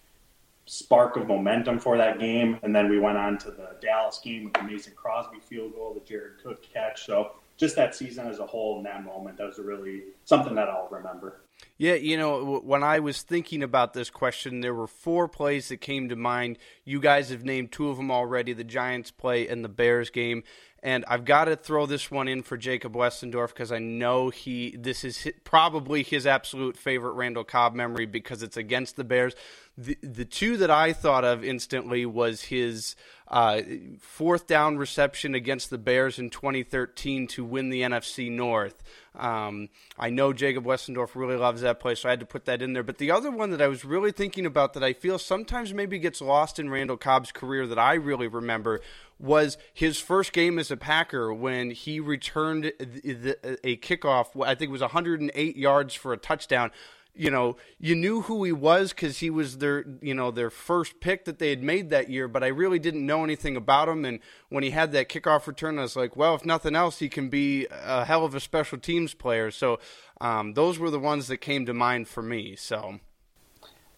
spark 0.67 1.17
of 1.17 1.27
momentum 1.27 1.79
for 1.79 1.97
that 1.97 2.19
game. 2.19 2.59
And 2.63 2.75
then 2.75 2.89
we 2.91 2.99
went 2.99 3.17
on 3.17 3.39
to 3.39 3.51
the 3.51 3.77
Dallas 3.81 4.21
game 4.23 4.45
with 4.45 4.55
the 4.55 4.63
Mason 4.63 4.93
Crosby 4.95 5.39
field 5.41 5.75
goal, 5.75 5.95
the 5.95 6.01
Jared 6.01 6.43
Cook 6.43 6.63
catch. 6.63 7.07
So 7.07 7.33
just 7.57 7.77
that 7.77 7.95
season 7.95 8.27
as 8.27 8.39
a 8.39 8.47
whole 8.47 8.79
in 8.79 8.85
that 8.85 9.05
moment, 9.05 9.39
that 9.39 9.47
was 9.47 9.59
really 9.59 10.03
something 10.25 10.55
that 10.57 10.69
I'll 10.69 10.89
remember. 10.91 11.41
Yeah, 11.79 11.95
you 11.95 12.17
know, 12.17 12.59
when 12.59 12.83
I 12.83 12.99
was 12.99 13.23
thinking 13.23 13.63
about 13.63 13.95
this 13.95 14.11
question, 14.11 14.61
there 14.61 14.75
were 14.75 14.89
four 14.89 15.29
plays 15.29 15.69
that 15.69 15.77
came 15.77 16.09
to 16.09 16.17
mind. 16.17 16.59
You 16.85 16.99
guys 16.99 17.31
have 17.31 17.45
named 17.45 17.71
two 17.71 17.89
of 17.89 17.97
them 17.97 18.11
already 18.11 18.53
the 18.53 18.65
Giants 18.65 19.13
play 19.13 19.47
and 19.47 19.65
the 19.65 19.69
Bears 19.69 20.11
game. 20.11 20.43
And 20.83 21.05
I've 21.07 21.25
got 21.25 21.45
to 21.47 21.57
throw 21.57 21.87
this 21.87 22.11
one 22.11 22.27
in 22.27 22.43
for 22.43 22.57
Jacob 22.57 22.95
Westendorf 22.95 23.49
because 23.49 23.71
I 23.71 23.79
know 23.79 24.31
he 24.31 24.77
this 24.77 25.05
is 25.05 25.29
probably 25.43 26.03
his 26.03 26.27
absolute 26.27 26.77
favorite 26.77 27.13
Randall 27.13 27.45
Cobb 27.45 27.75
memory 27.75 28.07
because 28.07 28.43
it's 28.43 28.57
against 28.57 28.97
the 28.97 29.03
Bears. 29.03 29.35
The 29.77 29.99
the 30.03 30.25
two 30.25 30.57
that 30.59 30.71
I 30.71 30.93
thought 30.93 31.25
of 31.25 31.45
instantly 31.45 32.07
was 32.07 32.43
his 32.43 32.95
uh, 33.31 33.61
fourth 34.01 34.47
down 34.47 34.79
reception 34.79 35.35
against 35.35 35.71
the 35.71 35.79
Bears 35.79 36.19
in 36.19 36.31
2013 36.31 37.27
to 37.29 37.45
win 37.45 37.69
the 37.69 37.83
NFC 37.83 38.31
North. 38.31 38.83
Um, 39.15 39.69
I 39.99 40.11
know 40.11 40.33
Jacob 40.33 40.65
Westendorf 40.65 41.15
really 41.15 41.37
loves 41.37 41.61
that 41.61 41.81
play, 41.81 41.95
so 41.95 42.09
I 42.09 42.13
had 42.13 42.21
to 42.21 42.27
put 42.27 42.47
that 42.47 42.63
in 42.63 42.73
there. 42.73 42.83
But 42.83 42.99
the 42.99 43.11
other 43.11 43.31
one 43.31 43.51
that 43.51 43.61
I 43.61 43.69
was 43.69 43.85
really 43.85 44.13
thinking 44.13 44.47
about 44.47 44.73
that 44.75 44.85
I 44.85 44.93
feel 44.93 45.19
sometimes 45.19 45.75
maybe 45.75 45.99
gets 45.99 46.21
lost 46.21 46.59
in 46.59 46.71
Randall 46.71 46.97
Cobb's 46.97 47.33
career 47.33 47.67
that 47.67 47.79
I 47.79 47.95
really 47.95 48.29
remember 48.29 48.81
was 49.19 49.59
his 49.75 49.99
first 49.99 50.33
game 50.33 50.59
as 50.59 50.71
a 50.71 50.77
Packer 50.77 51.35
when 51.35 51.73
he 51.73 52.01
returned 52.01 52.67
a 52.67 53.77
kickoff. 53.79 54.41
I 54.43 54.55
think 54.55 54.69
it 54.69 54.73
was 54.73 54.81
108 54.81 55.57
yards 55.57 55.95
for 55.95 56.13
a 56.13 56.17
touchdown 56.17 56.71
you 57.19 57.31
know, 57.31 57.57
you 57.79 57.97
knew 57.97 58.23
who 58.23 58.45
he 58.45 58.53
was 58.53 58.91
because 58.91 59.19
he 59.19 59.29
was 59.29 59.59
their, 59.59 59.85
you 60.01 60.15
know, 60.15 60.31
their 60.31 60.51
first 60.51 61.01
pick 61.01 61.25
that 61.25 61.39
they 61.39 61.51
had 61.51 61.63
made 61.63 61.91
that 61.91 62.09
year. 62.09 62.29
But 62.29 62.45
I 62.45 62.49
really 62.49 62.79
didn't 62.79 63.05
know 63.05 63.25
anything 63.25 63.57
about 63.57 63.89
him. 63.89 64.05
And 64.05 64.21
when 64.51 64.63
he 64.63 64.71
had 64.71 64.93
that 64.93 65.09
kickoff 65.09 65.47
return, 65.47 65.79
I 65.79 65.83
was 65.83 65.97
like, 65.97 66.17
well, 66.17 66.35
if 66.37 66.47
nothing 66.47 66.77
else, 66.77 67.01
he 67.01 67.09
can 67.09 67.29
be 67.29 67.67
a 67.71 68.05
hell 68.05 68.25
of 68.25 68.35
a 68.35 68.41
special 68.41 68.79
teams 68.79 69.15
player. 69.15 69.51
So 69.51 69.81
um, 70.21 70.55
those 70.55 70.79
were 70.79 70.91
the 70.91 71.01
ones 71.01 71.27
that 71.27 71.39
came 71.39 71.67
to 71.67 71.75
mind 71.75 72.07
for 72.07 72.23
me. 72.23 72.55
So. 72.55 73.01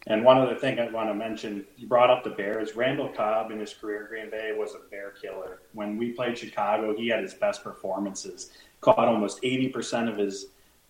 And 0.07 0.25
one 0.25 0.39
other 0.39 0.57
thing 0.57 0.81
I 0.81 0.91
want 0.91 1.11
to 1.11 1.15
mention, 1.15 1.67
you 1.77 1.87
brought 1.87 2.09
up 2.09 2.25
the 2.25 2.31
Bears. 2.31 2.75
Randall 2.75 3.11
Cobb 3.11 3.51
in 3.51 3.61
his 3.61 3.75
career 3.75 4.07
Green 4.09 4.31
Bay 4.31 4.55
was 4.57 4.75
a 4.75 4.89
bear 4.91 5.11
killer. 5.11 5.61
When 5.75 5.99
we 5.99 6.13
played 6.13 6.39
Chicago, 6.39 6.97
he 6.97 7.09
had 7.09 7.23
his 7.23 7.35
best 7.35 7.63
performances. 7.63 8.51
Caught 8.81 9.09
almost 9.09 9.43
80% 9.43 10.09
of 10.09 10.17
his 10.17 10.47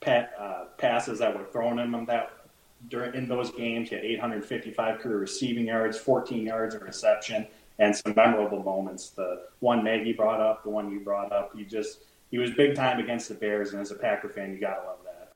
uh, 0.07 0.64
passes 0.78 1.19
that 1.19 1.37
were 1.37 1.45
thrown 1.45 1.78
in 1.78 1.92
him 1.92 2.07
that 2.07 2.33
during 2.88 3.14
in 3.14 3.28
those 3.28 3.50
games. 3.52 3.90
He 3.90 3.95
had 3.95 4.04
855 4.04 5.00
career 5.00 5.19
receiving 5.19 5.66
yards, 5.66 5.99
14 5.99 6.45
yards 6.47 6.75
of 6.75 6.83
reception, 6.83 7.47
and 7.78 7.95
some 7.95 8.14
memorable 8.14 8.62
moments. 8.62 9.11
The 9.11 9.49
one 9.61 9.85
Maggie 9.85 10.12
brought 10.12 10.40
up, 10.40 10.62
the 10.62 10.71
one 10.71 10.90
you 10.90 11.00
brought 11.00 11.33
up. 11.33 11.52
He 11.57 11.64
just 11.64 12.00
he 12.30 12.38
was 12.38 12.50
big 12.52 12.75
time 12.75 12.99
against 13.00 13.28
the 13.28 13.35
Bears, 13.35 13.73
and 13.73 13.80
as 13.80 13.90
a 13.90 13.97
Packer 13.97 14.28
fan, 14.28 14.52
you 14.52 14.61
gotta 14.61 14.87
love 14.87 14.99
that. 15.04 15.33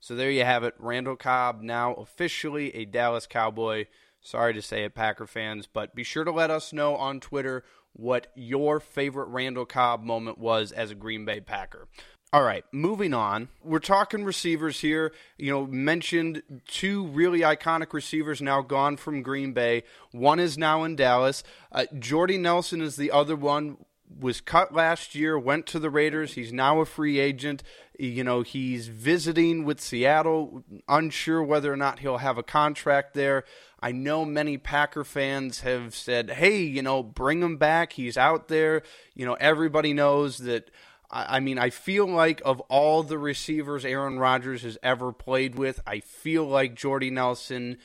So 0.00 0.14
there 0.14 0.30
you 0.30 0.44
have 0.44 0.64
it, 0.64 0.74
Randall 0.78 1.16
Cobb 1.16 1.62
now 1.62 1.94
officially 1.94 2.74
a 2.74 2.84
Dallas 2.84 3.26
Cowboy. 3.26 3.86
Sorry 4.20 4.54
to 4.54 4.62
say 4.62 4.84
it, 4.84 4.94
Packer 4.94 5.26
fans, 5.26 5.68
but 5.72 5.94
be 5.94 6.02
sure 6.02 6.24
to 6.24 6.32
let 6.32 6.50
us 6.50 6.72
know 6.72 6.96
on 6.96 7.20
Twitter 7.20 7.64
what 7.92 8.30
your 8.34 8.78
favorite 8.78 9.28
Randall 9.28 9.64
Cobb 9.64 10.02
moment 10.02 10.38
was 10.38 10.70
as 10.72 10.90
a 10.90 10.94
Green 10.94 11.24
Bay 11.24 11.40
Packer. 11.40 11.88
All 12.32 12.42
right, 12.42 12.64
moving 12.72 13.14
on. 13.14 13.48
We're 13.62 13.78
talking 13.78 14.24
receivers 14.24 14.80
here. 14.80 15.12
You 15.38 15.52
know, 15.52 15.66
mentioned 15.66 16.42
two 16.66 17.06
really 17.06 17.40
iconic 17.40 17.92
receivers 17.92 18.42
now 18.42 18.62
gone 18.62 18.96
from 18.96 19.22
Green 19.22 19.52
Bay. 19.52 19.84
One 20.10 20.40
is 20.40 20.58
now 20.58 20.82
in 20.82 20.96
Dallas. 20.96 21.44
Uh, 21.70 21.86
Jordy 21.98 22.36
Nelson 22.36 22.80
is 22.80 22.96
the 22.96 23.12
other 23.12 23.36
one. 23.36 23.78
Was 24.20 24.40
cut 24.40 24.74
last 24.74 25.14
year, 25.14 25.38
went 25.38 25.66
to 25.66 25.78
the 25.78 25.90
Raiders. 25.90 26.34
He's 26.34 26.52
now 26.52 26.80
a 26.80 26.84
free 26.84 27.18
agent. 27.18 27.62
You 27.98 28.24
know, 28.24 28.42
he's 28.42 28.88
visiting 28.88 29.64
with 29.64 29.80
Seattle, 29.80 30.64
unsure 30.88 31.42
whether 31.42 31.72
or 31.72 31.76
not 31.76 32.00
he'll 32.00 32.18
have 32.18 32.38
a 32.38 32.42
contract 32.42 33.14
there. 33.14 33.44
I 33.80 33.92
know 33.92 34.24
many 34.24 34.58
Packer 34.58 35.04
fans 35.04 35.60
have 35.60 35.94
said, 35.94 36.30
hey, 36.30 36.62
you 36.62 36.82
know, 36.82 37.02
bring 37.02 37.42
him 37.42 37.56
back. 37.56 37.94
He's 37.94 38.16
out 38.16 38.48
there. 38.48 38.82
You 39.14 39.26
know, 39.26 39.34
everybody 39.34 39.92
knows 39.92 40.38
that 40.38 40.70
I 41.10 41.40
mean, 41.40 41.58
I 41.58 41.70
feel 41.70 42.06
like 42.06 42.42
of 42.44 42.60
all 42.62 43.02
the 43.02 43.18
receivers 43.18 43.84
Aaron 43.84 44.18
Rodgers 44.18 44.62
has 44.62 44.76
ever 44.82 45.12
played 45.12 45.54
with, 45.56 45.80
I 45.86 46.00
feel 46.00 46.44
like 46.44 46.74
Jordy 46.74 47.10
Nelson 47.10 47.78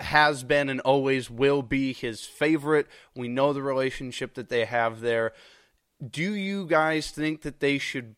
has 0.00 0.42
been 0.42 0.68
and 0.68 0.80
always 0.80 1.30
will 1.30 1.62
be 1.62 1.92
his 1.92 2.24
favorite. 2.24 2.86
We 3.14 3.28
know 3.28 3.52
the 3.52 3.62
relationship 3.62 4.34
that 4.34 4.48
they 4.48 4.64
have 4.64 5.00
there. 5.00 5.32
Do 6.04 6.34
you 6.34 6.66
guys 6.66 7.10
think 7.10 7.42
that 7.42 7.60
they 7.60 7.78
should 7.78 8.16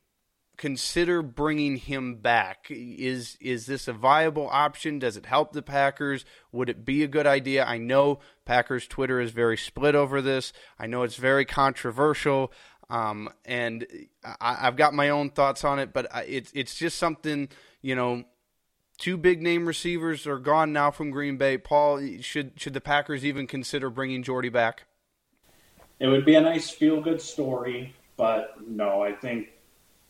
consider 0.57 1.23
bringing 1.23 1.77
him 1.77 2.17
back? 2.17 2.67
Is 2.71 3.37
is 3.41 3.67
this 3.67 3.89
a 3.89 3.93
viable 3.93 4.49
option? 4.51 4.99
Does 4.99 5.17
it 5.17 5.27
help 5.27 5.53
the 5.53 5.63
Packers? 5.63 6.25
Would 6.53 6.69
it 6.69 6.85
be 6.85 7.03
a 7.03 7.09
good 7.09 7.27
idea? 7.27 7.65
I 7.65 7.79
know 7.79 8.21
Packers 8.45 8.87
Twitter 8.87 9.21
is 9.21 9.31
very 9.31 9.57
split 9.57 9.95
over 9.95 10.23
this. 10.23 10.53
I 10.79 10.87
know 10.87 11.03
it's 11.03 11.17
very 11.17 11.45
controversial. 11.45 12.53
Um, 12.91 13.31
and 13.45 13.87
I, 14.41 14.55
have 14.55 14.77
got 14.77 14.95
my 14.95 15.11
own 15.11 15.31
thoughts 15.31 15.65
on 15.65 15.79
it, 15.79 15.93
but 15.93 16.07
it's 16.27 16.53
it's 16.55 16.75
just 16.75 16.99
something 16.99 17.49
you 17.83 17.95
know. 17.95 18.25
Two 18.97 19.17
big 19.17 19.43
name 19.43 19.67
receivers 19.67 20.25
are 20.25 20.39
gone 20.39 20.73
now 20.73 20.93
from 20.93 21.11
Green 21.11 21.37
Bay. 21.37 21.59
Paul, 21.59 22.01
should 22.21 22.53
should 22.57 22.75
the 22.75 22.81
Packers 22.81 23.25
even 23.25 23.49
consider 23.49 23.91
bringing 23.91 24.23
Jordy 24.23 24.51
back? 24.51 24.85
It 25.99 26.07
would 26.07 26.25
be 26.25 26.37
a 26.37 26.41
nice 26.41 26.71
feel 26.71 27.01
good 27.01 27.21
story, 27.21 27.93
but 28.17 28.55
no, 28.65 29.03
I 29.03 29.13
think 29.13 29.49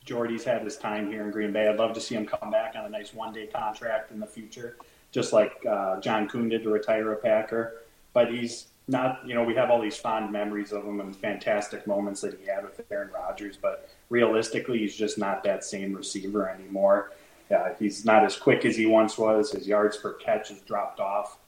Jordy's 0.05 0.45
had 0.45 0.63
his 0.63 0.77
time 0.77 1.11
here 1.11 1.25
in 1.25 1.31
Green 1.31 1.53
Bay. 1.53 1.67
I'd 1.69 1.79
love 1.79 1.95
to 1.95 2.01
see 2.01 2.15
him 2.15 2.27
come 2.27 2.51
back 2.51 2.75
on 2.77 2.85
a 2.85 2.89
nice 2.89 3.15
one 3.15 3.33
day 3.33 3.47
contract 3.47 4.11
in 4.11 4.21
the 4.21 4.27
future, 4.27 4.77
just 5.13 5.33
like 5.33 5.65
uh, 5.69 6.01
John 6.01 6.29
Kuhn 6.29 6.49
did 6.49 6.63
to 6.63 6.71
retire 6.71 7.13
a 7.13 7.17
Packer. 7.17 7.83
But 8.13 8.31
he's 8.31 8.67
not, 8.87 9.27
you 9.27 9.35
know, 9.35 9.43
we 9.43 9.55
have 9.55 9.71
all 9.71 9.81
these 9.81 9.97
fond 9.97 10.31
memories 10.31 10.73
of 10.73 10.85
him 10.85 11.01
and 11.01 11.17
fantastic 11.17 11.87
moments 11.87 12.21
that 12.21 12.39
he 12.39 12.47
had 12.47 12.65
with 12.65 12.81
Aaron 12.91 13.11
Rodgers, 13.13 13.57
but 13.57 13.89
realistically, 14.11 14.79
he's 14.79 14.95
just 14.95 15.17
not 15.17 15.43
that 15.45 15.65
same 15.65 15.95
receiver 15.95 16.49
anymore. 16.49 17.13
Uh, 17.55 17.71
he's 17.79 18.05
not 18.05 18.25
as 18.25 18.37
quick 18.37 18.65
as 18.65 18.77
he 18.77 18.87
once 18.87 19.17
was. 19.17 19.53
His 19.53 19.67
yards 19.67 19.97
per 19.97 20.15
catch 20.15 20.51
has 20.51 20.61
dropped 20.61 21.01
off 21.01 21.39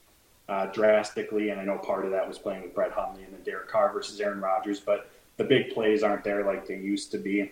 uh, 0.49 0.67
drastically, 0.67 1.49
and 1.49 1.59
I 1.59 1.63
know 1.63 1.77
part 1.77 2.05
of 2.05 2.11
that 2.11 2.27
was 2.27 2.39
playing 2.39 2.63
with 2.63 2.73
Brett 2.73 2.91
Hundley 2.91 3.23
and 3.23 3.33
then 3.33 3.43
Derek 3.43 3.67
Carr 3.67 3.93
versus 3.93 4.19
Aaron 4.19 4.41
Rodgers, 4.41 4.79
but 4.79 5.09
the 5.37 5.43
big 5.43 5.73
plays 5.73 6.01
aren't 6.01 6.23
there 6.23 6.43
like 6.43 6.67
they 6.67 6.77
used 6.77 7.11
to 7.11 7.17
be. 7.19 7.51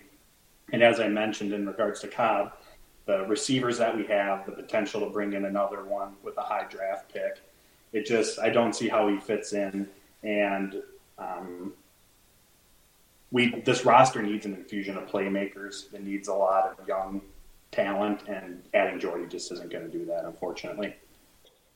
And 0.72 0.82
as 0.82 0.98
I 0.98 1.06
mentioned 1.08 1.52
in 1.52 1.66
regards 1.66 2.00
to 2.00 2.08
Cobb, 2.08 2.52
the 3.04 3.24
receivers 3.26 3.78
that 3.78 3.96
we 3.96 4.04
have, 4.06 4.46
the 4.46 4.52
potential 4.52 5.00
to 5.02 5.10
bring 5.10 5.32
in 5.32 5.44
another 5.44 5.84
one 5.84 6.14
with 6.24 6.36
a 6.38 6.42
high 6.42 6.66
draft 6.68 7.12
pick 7.12 7.38
it 7.96 8.04
just 8.04 8.38
I 8.38 8.50
don't 8.50 8.74
see 8.74 8.88
how 8.88 9.08
he 9.08 9.18
fits 9.18 9.54
in, 9.54 9.88
and 10.22 10.82
um, 11.18 11.72
we 13.30 13.60
this 13.62 13.86
roster 13.86 14.22
needs 14.22 14.44
an 14.44 14.54
infusion 14.54 14.98
of 14.98 15.08
playmakers. 15.08 15.92
It 15.94 16.04
needs 16.04 16.28
a 16.28 16.34
lot 16.34 16.76
of 16.78 16.86
young 16.86 17.22
talent, 17.72 18.20
and 18.28 18.62
adding 18.74 19.00
Jordy 19.00 19.26
just 19.26 19.50
isn't 19.50 19.70
going 19.70 19.90
to 19.90 19.98
do 19.98 20.04
that, 20.06 20.26
unfortunately. 20.26 20.94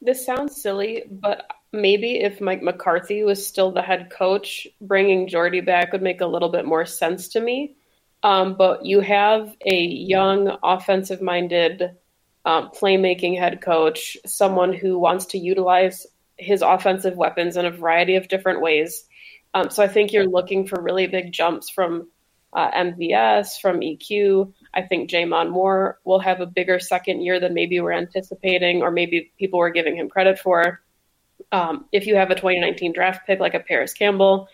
This 0.02 0.24
sounds 0.24 0.60
silly, 0.60 1.04
but 1.10 1.46
maybe 1.72 2.20
if 2.20 2.40
Mike 2.40 2.62
McCarthy 2.62 3.22
was 3.22 3.46
still 3.46 3.72
the 3.72 3.82
head 3.82 4.10
coach, 4.10 4.66
bringing 4.82 5.26
Jordy 5.26 5.60
back 5.60 5.92
would 5.92 6.02
make 6.02 6.20
a 6.20 6.26
little 6.26 6.50
bit 6.50 6.66
more 6.66 6.84
sense 6.84 7.28
to 7.28 7.40
me. 7.40 7.76
Um, 8.22 8.54
but 8.54 8.84
you 8.84 9.00
have 9.00 9.56
a 9.64 9.82
young, 9.82 10.58
offensive 10.62 11.22
minded, 11.22 11.96
um, 12.44 12.70
playmaking 12.70 13.38
head 13.38 13.60
coach, 13.60 14.16
someone 14.26 14.72
who 14.72 14.98
wants 14.98 15.26
to 15.26 15.38
utilize 15.38 16.06
his 16.38 16.62
offensive 16.62 17.16
weapons 17.16 17.56
in 17.56 17.66
a 17.66 17.70
variety 17.70 18.16
of 18.16 18.28
different 18.28 18.60
ways. 18.62 19.04
Um, 19.52 19.70
so 19.70 19.82
I 19.82 19.88
think 19.88 20.12
you're 20.12 20.26
looking 20.26 20.66
for 20.66 20.80
really 20.80 21.06
big 21.06 21.32
jumps 21.32 21.68
from 21.68 22.08
uh, 22.52 22.70
MVS, 22.70 23.60
from 23.60 23.80
EQ. 23.80 24.52
I 24.74 24.82
think 24.82 25.10
J'Mon 25.10 25.50
Moore 25.50 25.98
will 26.04 26.20
have 26.20 26.40
a 26.40 26.46
bigger 26.46 26.80
second 26.80 27.20
year 27.20 27.38
than 27.40 27.54
maybe 27.54 27.80
we're 27.80 27.92
anticipating, 27.92 28.82
or 28.82 28.90
maybe 28.90 29.32
people 29.38 29.58
were 29.58 29.70
giving 29.70 29.96
him 29.96 30.08
credit 30.08 30.38
for. 30.38 30.80
Um, 31.52 31.86
if 31.92 32.06
you 32.06 32.16
have 32.16 32.30
a 32.30 32.34
2019 32.34 32.92
draft 32.92 33.26
pick 33.26 33.40
like 33.40 33.54
a 33.54 33.60
Parris 33.60 33.92
Campbell, 33.92 34.48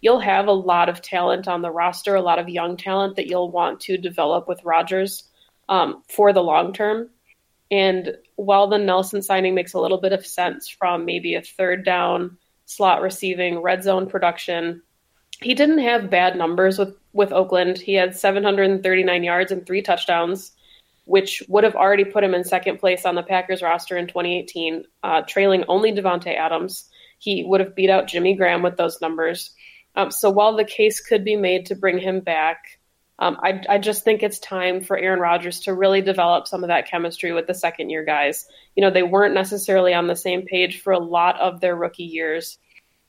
you'll 0.00 0.20
have 0.20 0.46
a 0.46 0.52
lot 0.52 0.88
of 0.88 1.02
talent 1.02 1.48
on 1.48 1.62
the 1.62 1.70
roster, 1.70 2.14
a 2.14 2.22
lot 2.22 2.38
of 2.38 2.48
young 2.48 2.76
talent 2.76 3.16
that 3.16 3.26
you'll 3.26 3.50
want 3.50 3.80
to 3.80 3.96
develop 3.96 4.46
with 4.48 4.64
Rodgers 4.64 5.24
um, 5.68 6.02
for 6.08 6.32
the 6.32 6.42
long 6.42 6.72
term. 6.72 7.10
And 7.70 8.16
while 8.36 8.68
the 8.68 8.78
Nelson 8.78 9.22
signing 9.22 9.54
makes 9.54 9.74
a 9.74 9.80
little 9.80 10.00
bit 10.00 10.12
of 10.12 10.26
sense 10.26 10.68
from 10.68 11.04
maybe 11.04 11.34
a 11.34 11.42
third 11.42 11.84
down 11.84 12.38
slot 12.64 13.02
receiving, 13.02 13.60
red 13.60 13.82
zone 13.82 14.08
production, 14.08 14.82
he 15.40 15.54
didn't 15.54 15.78
have 15.78 16.10
bad 16.10 16.36
numbers 16.36 16.78
with, 16.78 16.96
with 17.12 17.32
Oakland. 17.32 17.78
He 17.78 17.94
had 17.94 18.16
739 18.16 19.24
yards 19.24 19.52
and 19.52 19.66
three 19.66 19.82
touchdowns, 19.82 20.52
which 21.04 21.42
would 21.48 21.64
have 21.64 21.74
already 21.74 22.04
put 22.04 22.24
him 22.24 22.34
in 22.34 22.44
second 22.44 22.78
place 22.78 23.04
on 23.04 23.14
the 23.14 23.22
Packers 23.22 23.62
roster 23.62 23.96
in 23.96 24.06
2018, 24.06 24.84
uh, 25.02 25.22
trailing 25.22 25.64
only 25.68 25.92
Davante 25.92 26.34
Adams. 26.34 26.88
He 27.18 27.44
would 27.44 27.60
have 27.60 27.74
beat 27.74 27.90
out 27.90 28.08
Jimmy 28.08 28.34
Graham 28.34 28.62
with 28.62 28.76
those 28.76 29.00
numbers. 29.00 29.52
Um, 29.94 30.10
so 30.10 30.30
while 30.30 30.56
the 30.56 30.64
case 30.64 31.00
could 31.00 31.24
be 31.24 31.36
made 31.36 31.66
to 31.66 31.74
bring 31.74 31.98
him 31.98 32.20
back, 32.20 32.78
um, 33.18 33.38
I, 33.42 33.62
I, 33.68 33.78
just 33.78 34.04
think 34.04 34.22
it's 34.22 34.38
time 34.38 34.82
for 34.82 34.98
Aaron 34.98 35.20
Rodgers 35.20 35.60
to 35.60 35.72
really 35.72 36.02
develop 36.02 36.46
some 36.46 36.62
of 36.62 36.68
that 36.68 36.88
chemistry 36.88 37.32
with 37.32 37.46
the 37.46 37.54
second 37.54 37.88
year 37.88 38.04
guys. 38.04 38.46
You 38.74 38.82
know, 38.82 38.90
they 38.90 39.02
weren't 39.02 39.34
necessarily 39.34 39.94
on 39.94 40.06
the 40.06 40.16
same 40.16 40.42
page 40.42 40.82
for 40.82 40.92
a 40.92 40.98
lot 40.98 41.40
of 41.40 41.60
their 41.60 41.74
rookie 41.74 42.04
years. 42.04 42.58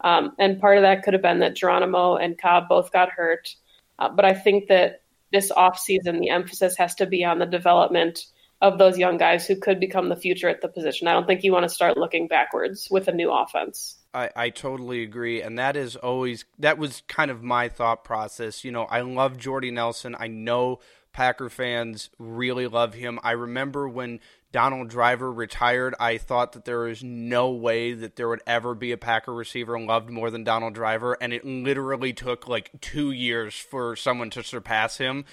Um, 0.02 0.34
and 0.40 0.62
part 0.62 0.78
of 0.78 0.84
that 0.84 1.04
could 1.04 1.14
have 1.14 1.22
been 1.22 1.40
that 1.40 1.56
Geronimo 1.56 2.16
and 2.16 2.38
Cobb 2.38 2.70
both 2.70 2.94
got 2.94 3.10
hurt. 3.10 3.54
Uh, 4.00 4.10
but 4.10 4.24
I 4.24 4.34
think 4.34 4.68
that 4.70 5.02
this 5.34 5.52
offseason, 5.52 6.20
the 6.20 6.30
emphasis 6.30 6.78
has 6.78 6.96
to 6.96 7.06
be 7.06 7.26
on 7.26 7.40
the 7.40 7.46
development 7.46 8.28
of 8.62 8.78
those 8.78 8.98
young 8.98 9.18
guys 9.18 9.46
who 9.46 9.56
could 9.56 9.80
become 9.80 10.08
the 10.08 10.16
future 10.16 10.48
at 10.48 10.62
the 10.62 10.70
position. 10.70 11.08
I 11.08 11.14
don't 11.14 11.28
think 11.28 11.44
you 11.44 11.52
want 11.52 11.64
to 11.64 11.70
start 11.70 11.98
looking 11.98 12.28
backwards 12.28 12.88
with 12.90 13.08
a 13.08 13.14
new 13.14 13.32
offense. 13.32 13.97
I, 14.14 14.30
I 14.36 14.50
totally 14.50 15.04
agree. 15.04 15.42
And 15.42 15.58
that 15.60 15.76
is 15.76 15.96
always, 15.96 16.46
that 16.60 16.78
was 16.78 17.04
kind 17.08 17.32
of 17.32 17.44
my 17.44 17.70
thought 17.70 18.04
process. 18.04 18.64
You 18.64 18.72
know, 18.72 18.84
I 18.86 19.02
love 19.02 19.38
Jordy 19.38 19.72
Nelson. 19.72 20.16
I 20.18 20.28
know 20.28 20.80
Packer 21.14 21.50
fans 21.50 22.10
really 22.20 22.68
love 22.68 22.94
him. 22.94 23.20
I 23.24 23.32
remember 23.32 23.90
when 23.90 24.20
Donald 24.52 24.90
Driver 24.90 25.32
retired, 25.32 25.94
I 26.00 26.18
thought 26.18 26.54
that 26.54 26.66
there 26.66 26.80
was 26.80 27.04
no 27.04 27.50
way 27.52 27.94
that 27.94 28.16
there 28.16 28.30
would 28.30 28.42
ever 28.48 28.74
be 28.76 28.92
a 28.92 28.98
Packer 28.98 29.34
receiver 29.34 29.80
loved 29.80 30.10
more 30.10 30.32
than 30.32 30.44
Donald 30.44 30.74
Driver, 30.74 31.18
and 31.20 31.34
it 31.34 31.46
literally 31.46 32.14
took 32.14 32.48
like 32.48 32.72
two 32.80 33.12
years 33.12 33.56
for 33.56 33.96
someone 33.96 34.30
to 34.32 34.44
surpass 34.44 34.98
him. 34.98 35.26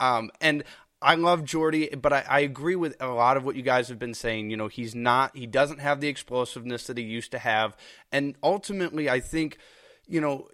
Um, 0.00 0.30
and 0.40 0.64
I 1.02 1.16
love 1.16 1.44
Jordy, 1.44 1.88
but 1.88 2.12
I, 2.12 2.24
I, 2.28 2.40
agree 2.40 2.76
with 2.76 2.96
a 3.00 3.08
lot 3.08 3.36
of 3.36 3.44
what 3.44 3.56
you 3.56 3.62
guys 3.62 3.88
have 3.88 3.98
been 3.98 4.14
saying. 4.14 4.50
You 4.50 4.56
know, 4.56 4.68
he's 4.68 4.94
not, 4.94 5.36
he 5.36 5.46
doesn't 5.46 5.80
have 5.80 6.00
the 6.00 6.08
explosiveness 6.08 6.86
that 6.86 6.96
he 6.96 7.04
used 7.04 7.32
to 7.32 7.38
have. 7.38 7.76
And 8.10 8.36
ultimately, 8.42 9.10
I 9.10 9.20
think, 9.20 9.58
you 10.06 10.20
know, 10.20 10.48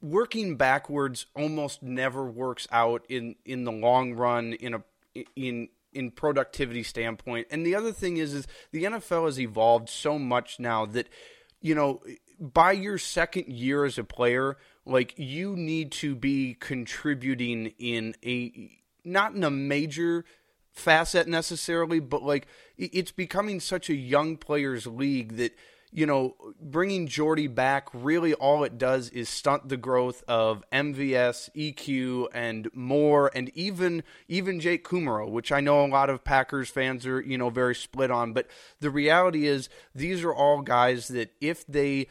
working 0.00 0.56
backwards 0.56 1.26
almost 1.34 1.82
never 1.82 2.24
works 2.24 2.68
out 2.70 3.04
in, 3.08 3.36
in 3.44 3.64
the 3.64 3.72
long 3.72 4.14
run 4.14 4.52
in 4.52 4.74
a, 4.74 4.82
in, 5.34 5.68
in 5.92 6.10
productivity 6.10 6.82
standpoint. 6.82 7.48
And 7.50 7.66
the 7.66 7.74
other 7.74 7.92
thing 7.92 8.18
is, 8.18 8.34
is 8.34 8.46
the 8.70 8.84
NFL 8.84 9.24
has 9.24 9.40
evolved 9.40 9.88
so 9.88 10.18
much 10.18 10.60
now 10.60 10.86
that, 10.86 11.08
you 11.60 11.74
know, 11.74 12.02
by 12.38 12.72
your 12.72 12.98
second 12.98 13.48
year 13.48 13.84
as 13.84 13.98
a 13.98 14.04
player, 14.04 14.56
like 14.86 15.14
you 15.18 15.56
need 15.56 15.92
to 15.92 16.14
be 16.14 16.54
contributing 16.54 17.74
in 17.78 18.14
a 18.24 18.79
not 19.04 19.34
in 19.34 19.44
a 19.44 19.50
major 19.50 20.24
facet 20.72 21.28
necessarily, 21.28 22.00
but 22.00 22.22
like 22.22 22.46
it's 22.76 23.12
becoming 23.12 23.60
such 23.60 23.90
a 23.90 23.94
young 23.94 24.36
players 24.36 24.86
league 24.86 25.36
that 25.36 25.56
you 25.92 26.06
know 26.06 26.36
bringing 26.60 27.06
Jordy 27.08 27.48
back 27.48 27.88
really 27.92 28.32
all 28.34 28.62
it 28.62 28.78
does 28.78 29.08
is 29.10 29.28
stunt 29.28 29.68
the 29.68 29.76
growth 29.76 30.22
of 30.28 30.62
MVS, 30.72 31.50
EQ, 31.56 32.28
and 32.32 32.68
more, 32.74 33.30
and 33.34 33.50
even 33.54 34.02
even 34.28 34.60
Jake 34.60 34.86
Kumerow, 34.86 35.28
which 35.28 35.52
I 35.52 35.60
know 35.60 35.84
a 35.84 35.86
lot 35.86 36.10
of 36.10 36.24
Packers 36.24 36.70
fans 36.70 37.06
are 37.06 37.20
you 37.20 37.36
know 37.36 37.50
very 37.50 37.74
split 37.74 38.10
on. 38.10 38.32
But 38.32 38.46
the 38.80 38.90
reality 38.90 39.46
is 39.46 39.68
these 39.94 40.22
are 40.22 40.34
all 40.34 40.62
guys 40.62 41.08
that 41.08 41.32
if 41.40 41.66
they 41.66 42.06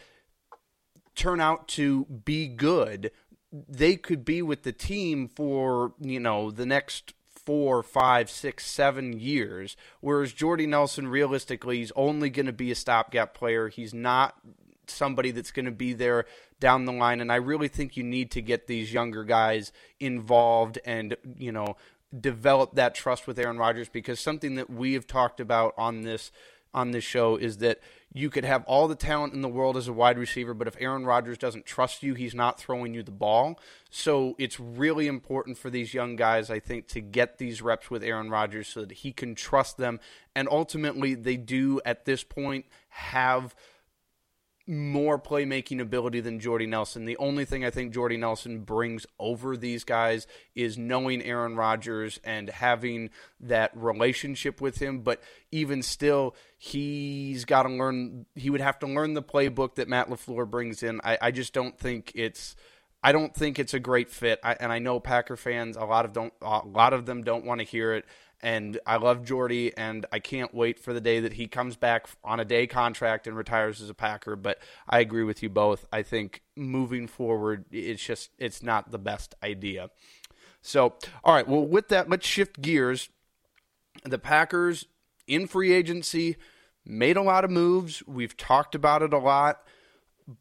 turn 1.15 1.41
out 1.41 1.67
to 1.67 2.05
be 2.05 2.47
good, 2.47 3.11
they 3.51 3.95
could 3.95 4.23
be 4.23 4.41
with 4.41 4.63
the 4.63 4.71
team 4.71 5.27
for 5.27 5.93
you 5.99 6.19
know 6.19 6.51
the 6.51 6.65
next 6.65 7.13
four, 7.45 7.81
five, 7.81 8.29
six, 8.29 8.65
seven 8.65 9.13
years. 9.13 9.75
Whereas 10.01 10.33
Jordy 10.33 10.67
Nelson, 10.67 11.07
realistically, 11.07 11.77
he's 11.77 11.91
only 11.95 12.29
going 12.29 12.45
to 12.45 12.53
be 12.53 12.69
a 12.69 12.75
stopgap 12.75 13.33
player. 13.33 13.69
He's 13.69 13.93
not 13.93 14.35
somebody 14.85 15.31
that's 15.31 15.51
going 15.51 15.65
to 15.65 15.71
be 15.71 15.93
there 15.93 16.25
down 16.59 16.85
the 16.85 16.91
line. 16.91 17.21
And 17.21 17.31
I 17.31 17.37
really 17.37 17.67
think 17.67 17.97
you 17.97 18.03
need 18.03 18.31
to 18.31 18.41
get 18.41 18.67
these 18.67 18.93
younger 18.93 19.23
guys 19.23 19.71
involved 19.99 20.79
and 20.85 21.15
you 21.37 21.51
know 21.51 21.75
develop 22.17 22.75
that 22.75 22.95
trust 22.95 23.27
with 23.27 23.39
Aaron 23.39 23.57
Rodgers 23.57 23.89
because 23.89 24.19
something 24.19 24.55
that 24.55 24.69
we 24.69 24.93
have 24.93 25.07
talked 25.07 25.39
about 25.39 25.73
on 25.77 26.01
this 26.01 26.31
on 26.73 26.91
this 26.91 27.03
show 27.03 27.35
is 27.35 27.57
that 27.57 27.79
you 28.13 28.29
could 28.29 28.45
have 28.45 28.63
all 28.65 28.87
the 28.87 28.95
talent 28.95 29.33
in 29.33 29.41
the 29.41 29.49
world 29.49 29.77
as 29.77 29.87
a 29.87 29.93
wide 29.93 30.17
receiver, 30.17 30.53
but 30.53 30.67
if 30.67 30.75
Aaron 30.79 31.05
Rodgers 31.05 31.37
doesn't 31.37 31.65
trust 31.65 32.01
you, 32.01 32.15
he's 32.15 32.33
not 32.33 32.59
throwing 32.59 32.93
you 32.93 33.03
the 33.03 33.11
ball. 33.11 33.59
So 33.89 34.35
it's 34.39 34.59
really 34.59 35.07
important 35.07 35.57
for 35.57 35.69
these 35.69 35.93
young 35.93 36.15
guys, 36.15 36.49
I 36.49 36.59
think, 36.59 36.87
to 36.89 37.01
get 37.01 37.37
these 37.37 37.61
reps 37.61 37.89
with 37.89 38.03
Aaron 38.03 38.29
Rodgers 38.29 38.67
so 38.67 38.81
that 38.81 38.91
he 38.91 39.11
can 39.11 39.35
trust 39.35 39.77
them. 39.77 39.99
And 40.35 40.47
ultimately, 40.49 41.13
they 41.13 41.37
do 41.37 41.81
at 41.85 42.05
this 42.05 42.23
point 42.23 42.65
have– 42.89 43.55
more 44.69 45.17
playmaking 45.17 45.81
ability 45.81 46.19
than 46.19 46.39
Jordy 46.39 46.67
Nelson. 46.67 47.05
The 47.05 47.17
only 47.17 47.43
thing 47.43 47.65
I 47.65 47.71
think 47.71 47.91
Jordy 47.91 48.17
Nelson 48.17 48.59
brings 48.59 49.07
over 49.17 49.57
these 49.57 49.83
guys 49.83 50.27
is 50.53 50.77
knowing 50.77 51.23
Aaron 51.23 51.55
Rodgers 51.55 52.19
and 52.23 52.47
having 52.49 53.09
that 53.39 53.71
relationship 53.73 54.61
with 54.61 54.77
him. 54.77 54.99
But 54.99 55.23
even 55.51 55.81
still, 55.81 56.35
he's 56.55 57.45
got 57.45 57.63
to 57.63 57.69
learn. 57.69 58.27
He 58.35 58.51
would 58.51 58.61
have 58.61 58.77
to 58.79 58.87
learn 58.87 59.15
the 59.15 59.23
playbook 59.23 59.75
that 59.75 59.87
Matt 59.87 60.07
LaFleur 60.07 60.47
brings 60.47 60.83
in. 60.83 61.01
I, 61.03 61.17
I 61.19 61.31
just 61.31 61.51
don't 61.51 61.77
think 61.77 62.11
it's. 62.13 62.55
I 63.01 63.13
don't 63.13 63.33
think 63.33 63.59
it's 63.59 63.73
a 63.73 63.79
great 63.79 64.09
fit, 64.11 64.41
I, 64.43 64.57
and 64.59 64.73
I 64.73 64.79
know 64.79 64.99
Packer 64.99 65.37
fans. 65.37 65.77
A 65.77 65.85
lot 65.85 66.03
of 66.05 66.13
don't. 66.13 66.33
A 66.41 66.59
lot 66.65 66.93
of 66.93 67.07
them 67.07 67.23
don't 67.23 67.45
want 67.45 67.59
to 67.59 67.65
hear 67.65 67.93
it 67.93 68.05
and 68.41 68.79
I 68.85 68.97
love 68.97 69.25
Jordy, 69.25 69.75
and 69.75 70.05
I 70.11 70.19
can't 70.19 70.53
wait 70.53 70.79
for 70.79 70.93
the 70.93 71.01
day 71.01 71.19
that 71.19 71.33
he 71.33 71.47
comes 71.47 71.75
back 71.75 72.07
on 72.23 72.39
a 72.39 72.45
day 72.45 72.67
contract 72.67 73.27
and 73.27 73.35
retires 73.35 73.81
as 73.81 73.89
a 73.89 73.93
Packer. 73.93 74.35
But 74.35 74.59
I 74.87 74.99
agree 74.99 75.23
with 75.23 75.43
you 75.43 75.49
both. 75.49 75.85
I 75.91 76.03
think 76.03 76.41
moving 76.55 77.07
forward, 77.07 77.65
it's 77.71 78.03
just 78.03 78.31
it's 78.37 78.63
not 78.63 78.91
the 78.91 78.99
best 78.99 79.35
idea. 79.43 79.89
So, 80.61 80.95
all 81.23 81.33
right. 81.33 81.47
Well, 81.47 81.65
with 81.65 81.89
that, 81.89 82.09
let's 82.09 82.27
shift 82.27 82.61
gears. 82.61 83.09
The 84.03 84.19
Packers 84.19 84.85
in 85.27 85.47
free 85.47 85.73
agency 85.73 86.37
made 86.85 87.17
a 87.17 87.21
lot 87.21 87.43
of 87.43 87.51
moves. 87.51 88.03
We've 88.07 88.35
talked 88.35 88.75
about 88.75 89.01
it 89.01 89.13
a 89.13 89.17
lot 89.17 89.61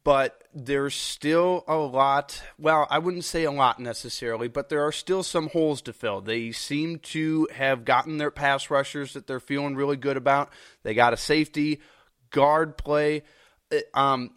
but 0.03 0.43
there's 0.53 0.93
still 0.93 1.63
a 1.67 1.75
lot. 1.75 2.43
Well, 2.59 2.85
I 2.91 2.99
wouldn't 2.99 3.25
say 3.25 3.43
a 3.43 3.51
lot 3.51 3.79
necessarily, 3.79 4.47
but 4.47 4.69
there 4.69 4.85
are 4.85 4.91
still 4.91 5.23
some 5.23 5.49
holes 5.49 5.81
to 5.83 5.93
fill. 5.93 6.21
They 6.21 6.51
seem 6.51 6.99
to 6.99 7.47
have 7.53 7.85
gotten 7.85 8.17
their 8.17 8.29
pass 8.29 8.69
rushers 8.69 9.13
that 9.13 9.25
they're 9.25 9.39
feeling 9.39 9.75
really 9.75 9.97
good 9.97 10.17
about. 10.17 10.51
They 10.83 10.93
got 10.93 11.13
a 11.13 11.17
safety, 11.17 11.81
guard 12.29 12.77
play. 12.77 13.23
Uh, 13.71 13.79
um, 13.93 14.31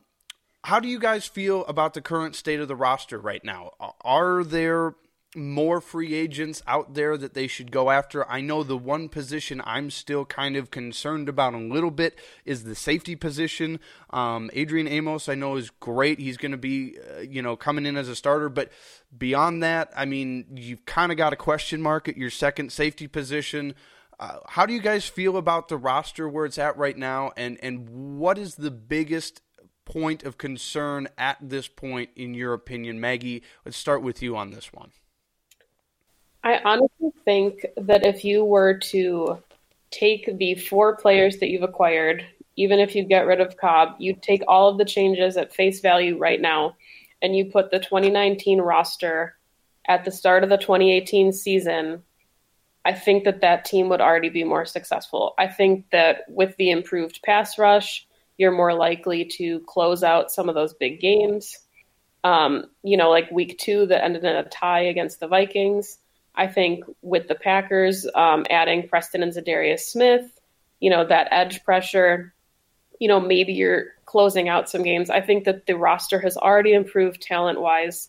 how 0.64 0.80
do 0.80 0.88
you 0.88 0.98
guys 0.98 1.26
feel 1.26 1.66
about 1.66 1.92
the 1.92 2.00
current 2.00 2.34
state 2.34 2.60
of 2.60 2.68
the 2.68 2.76
roster 2.76 3.18
right 3.18 3.44
now? 3.44 3.72
Are 4.02 4.44
there 4.44 4.94
more 5.34 5.80
free 5.80 6.14
agents 6.14 6.62
out 6.66 6.94
there 6.94 7.16
that 7.16 7.34
they 7.34 7.46
should 7.46 7.70
go 7.70 7.90
after. 7.90 8.28
I 8.30 8.40
know 8.40 8.62
the 8.62 8.76
one 8.76 9.08
position 9.08 9.62
I'm 9.64 9.90
still 9.90 10.24
kind 10.24 10.56
of 10.56 10.70
concerned 10.70 11.28
about 11.28 11.54
a 11.54 11.58
little 11.58 11.90
bit 11.90 12.18
is 12.44 12.64
the 12.64 12.74
safety 12.74 13.16
position. 13.16 13.80
Um, 14.10 14.50
Adrian 14.52 14.86
Amos, 14.86 15.28
I 15.28 15.34
know, 15.34 15.56
is 15.56 15.70
great. 15.70 16.18
He's 16.18 16.36
going 16.36 16.52
to 16.52 16.58
be, 16.58 16.96
uh, 16.98 17.20
you 17.20 17.40
know, 17.40 17.56
coming 17.56 17.86
in 17.86 17.96
as 17.96 18.08
a 18.08 18.16
starter. 18.16 18.48
But 18.48 18.70
beyond 19.16 19.62
that, 19.62 19.90
I 19.96 20.04
mean, 20.04 20.46
you've 20.54 20.84
kind 20.84 21.10
of 21.10 21.18
got 21.18 21.32
a 21.32 21.36
question 21.36 21.80
mark 21.80 22.08
at 22.08 22.16
your 22.16 22.30
second 22.30 22.70
safety 22.70 23.06
position. 23.06 23.74
Uh, 24.20 24.38
how 24.48 24.66
do 24.66 24.74
you 24.74 24.80
guys 24.80 25.06
feel 25.06 25.36
about 25.36 25.68
the 25.68 25.76
roster 25.76 26.28
where 26.28 26.44
it's 26.44 26.58
at 26.58 26.76
right 26.76 26.96
now, 26.96 27.32
and 27.36 27.58
and 27.60 27.88
what 28.18 28.38
is 28.38 28.54
the 28.54 28.70
biggest 28.70 29.40
point 29.84 30.22
of 30.22 30.38
concern 30.38 31.08
at 31.18 31.38
this 31.40 31.66
point 31.66 32.10
in 32.14 32.34
your 32.34 32.52
opinion, 32.52 33.00
Maggie? 33.00 33.42
Let's 33.64 33.76
start 33.76 34.02
with 34.02 34.22
you 34.22 34.36
on 34.36 34.50
this 34.50 34.72
one. 34.72 34.92
I 36.44 36.60
honestly 36.64 37.10
think 37.24 37.64
that 37.76 38.04
if 38.04 38.24
you 38.24 38.44
were 38.44 38.78
to 38.78 39.38
take 39.90 40.38
the 40.38 40.54
four 40.56 40.96
players 40.96 41.38
that 41.38 41.48
you've 41.48 41.62
acquired, 41.62 42.24
even 42.56 42.78
if 42.80 42.94
you 42.94 43.04
get 43.04 43.26
rid 43.26 43.40
of 43.40 43.56
Cobb, 43.56 43.94
you 43.98 44.16
take 44.20 44.42
all 44.48 44.68
of 44.68 44.78
the 44.78 44.84
changes 44.84 45.36
at 45.36 45.54
face 45.54 45.80
value 45.80 46.18
right 46.18 46.40
now, 46.40 46.76
and 47.20 47.36
you 47.36 47.46
put 47.46 47.70
the 47.70 47.78
2019 47.78 48.60
roster 48.60 49.36
at 49.86 50.04
the 50.04 50.10
start 50.10 50.42
of 50.42 50.50
the 50.50 50.56
2018 50.56 51.32
season, 51.32 52.02
I 52.84 52.92
think 52.92 53.24
that 53.24 53.40
that 53.40 53.64
team 53.64 53.88
would 53.88 54.00
already 54.00 54.28
be 54.28 54.44
more 54.44 54.64
successful. 54.64 55.34
I 55.38 55.46
think 55.46 55.86
that 55.90 56.22
with 56.28 56.56
the 56.56 56.70
improved 56.70 57.20
pass 57.22 57.58
rush, 57.58 58.06
you're 58.38 58.52
more 58.52 58.74
likely 58.74 59.24
to 59.24 59.60
close 59.60 60.02
out 60.02 60.32
some 60.32 60.48
of 60.48 60.54
those 60.54 60.74
big 60.74 61.00
games. 61.00 61.58
Um, 62.24 62.66
you 62.82 62.96
know, 62.96 63.10
like 63.10 63.30
week 63.30 63.58
two 63.58 63.86
that 63.86 64.04
ended 64.04 64.24
in 64.24 64.36
a 64.36 64.44
tie 64.44 64.84
against 64.84 65.20
the 65.20 65.28
Vikings. 65.28 65.98
I 66.34 66.46
think 66.46 66.84
with 67.02 67.28
the 67.28 67.34
Packers 67.34 68.06
um, 68.14 68.46
adding 68.50 68.88
Preston 68.88 69.22
and 69.22 69.32
Za'Darius 69.32 69.80
Smith, 69.80 70.40
you 70.80 70.90
know, 70.90 71.04
that 71.06 71.28
edge 71.30 71.62
pressure, 71.64 72.32
you 72.98 73.08
know, 73.08 73.20
maybe 73.20 73.52
you're 73.52 73.86
closing 74.06 74.48
out 74.48 74.70
some 74.70 74.82
games. 74.82 75.10
I 75.10 75.20
think 75.20 75.44
that 75.44 75.66
the 75.66 75.74
roster 75.74 76.20
has 76.20 76.36
already 76.36 76.72
improved 76.72 77.20
talent 77.20 77.60
wise. 77.60 78.08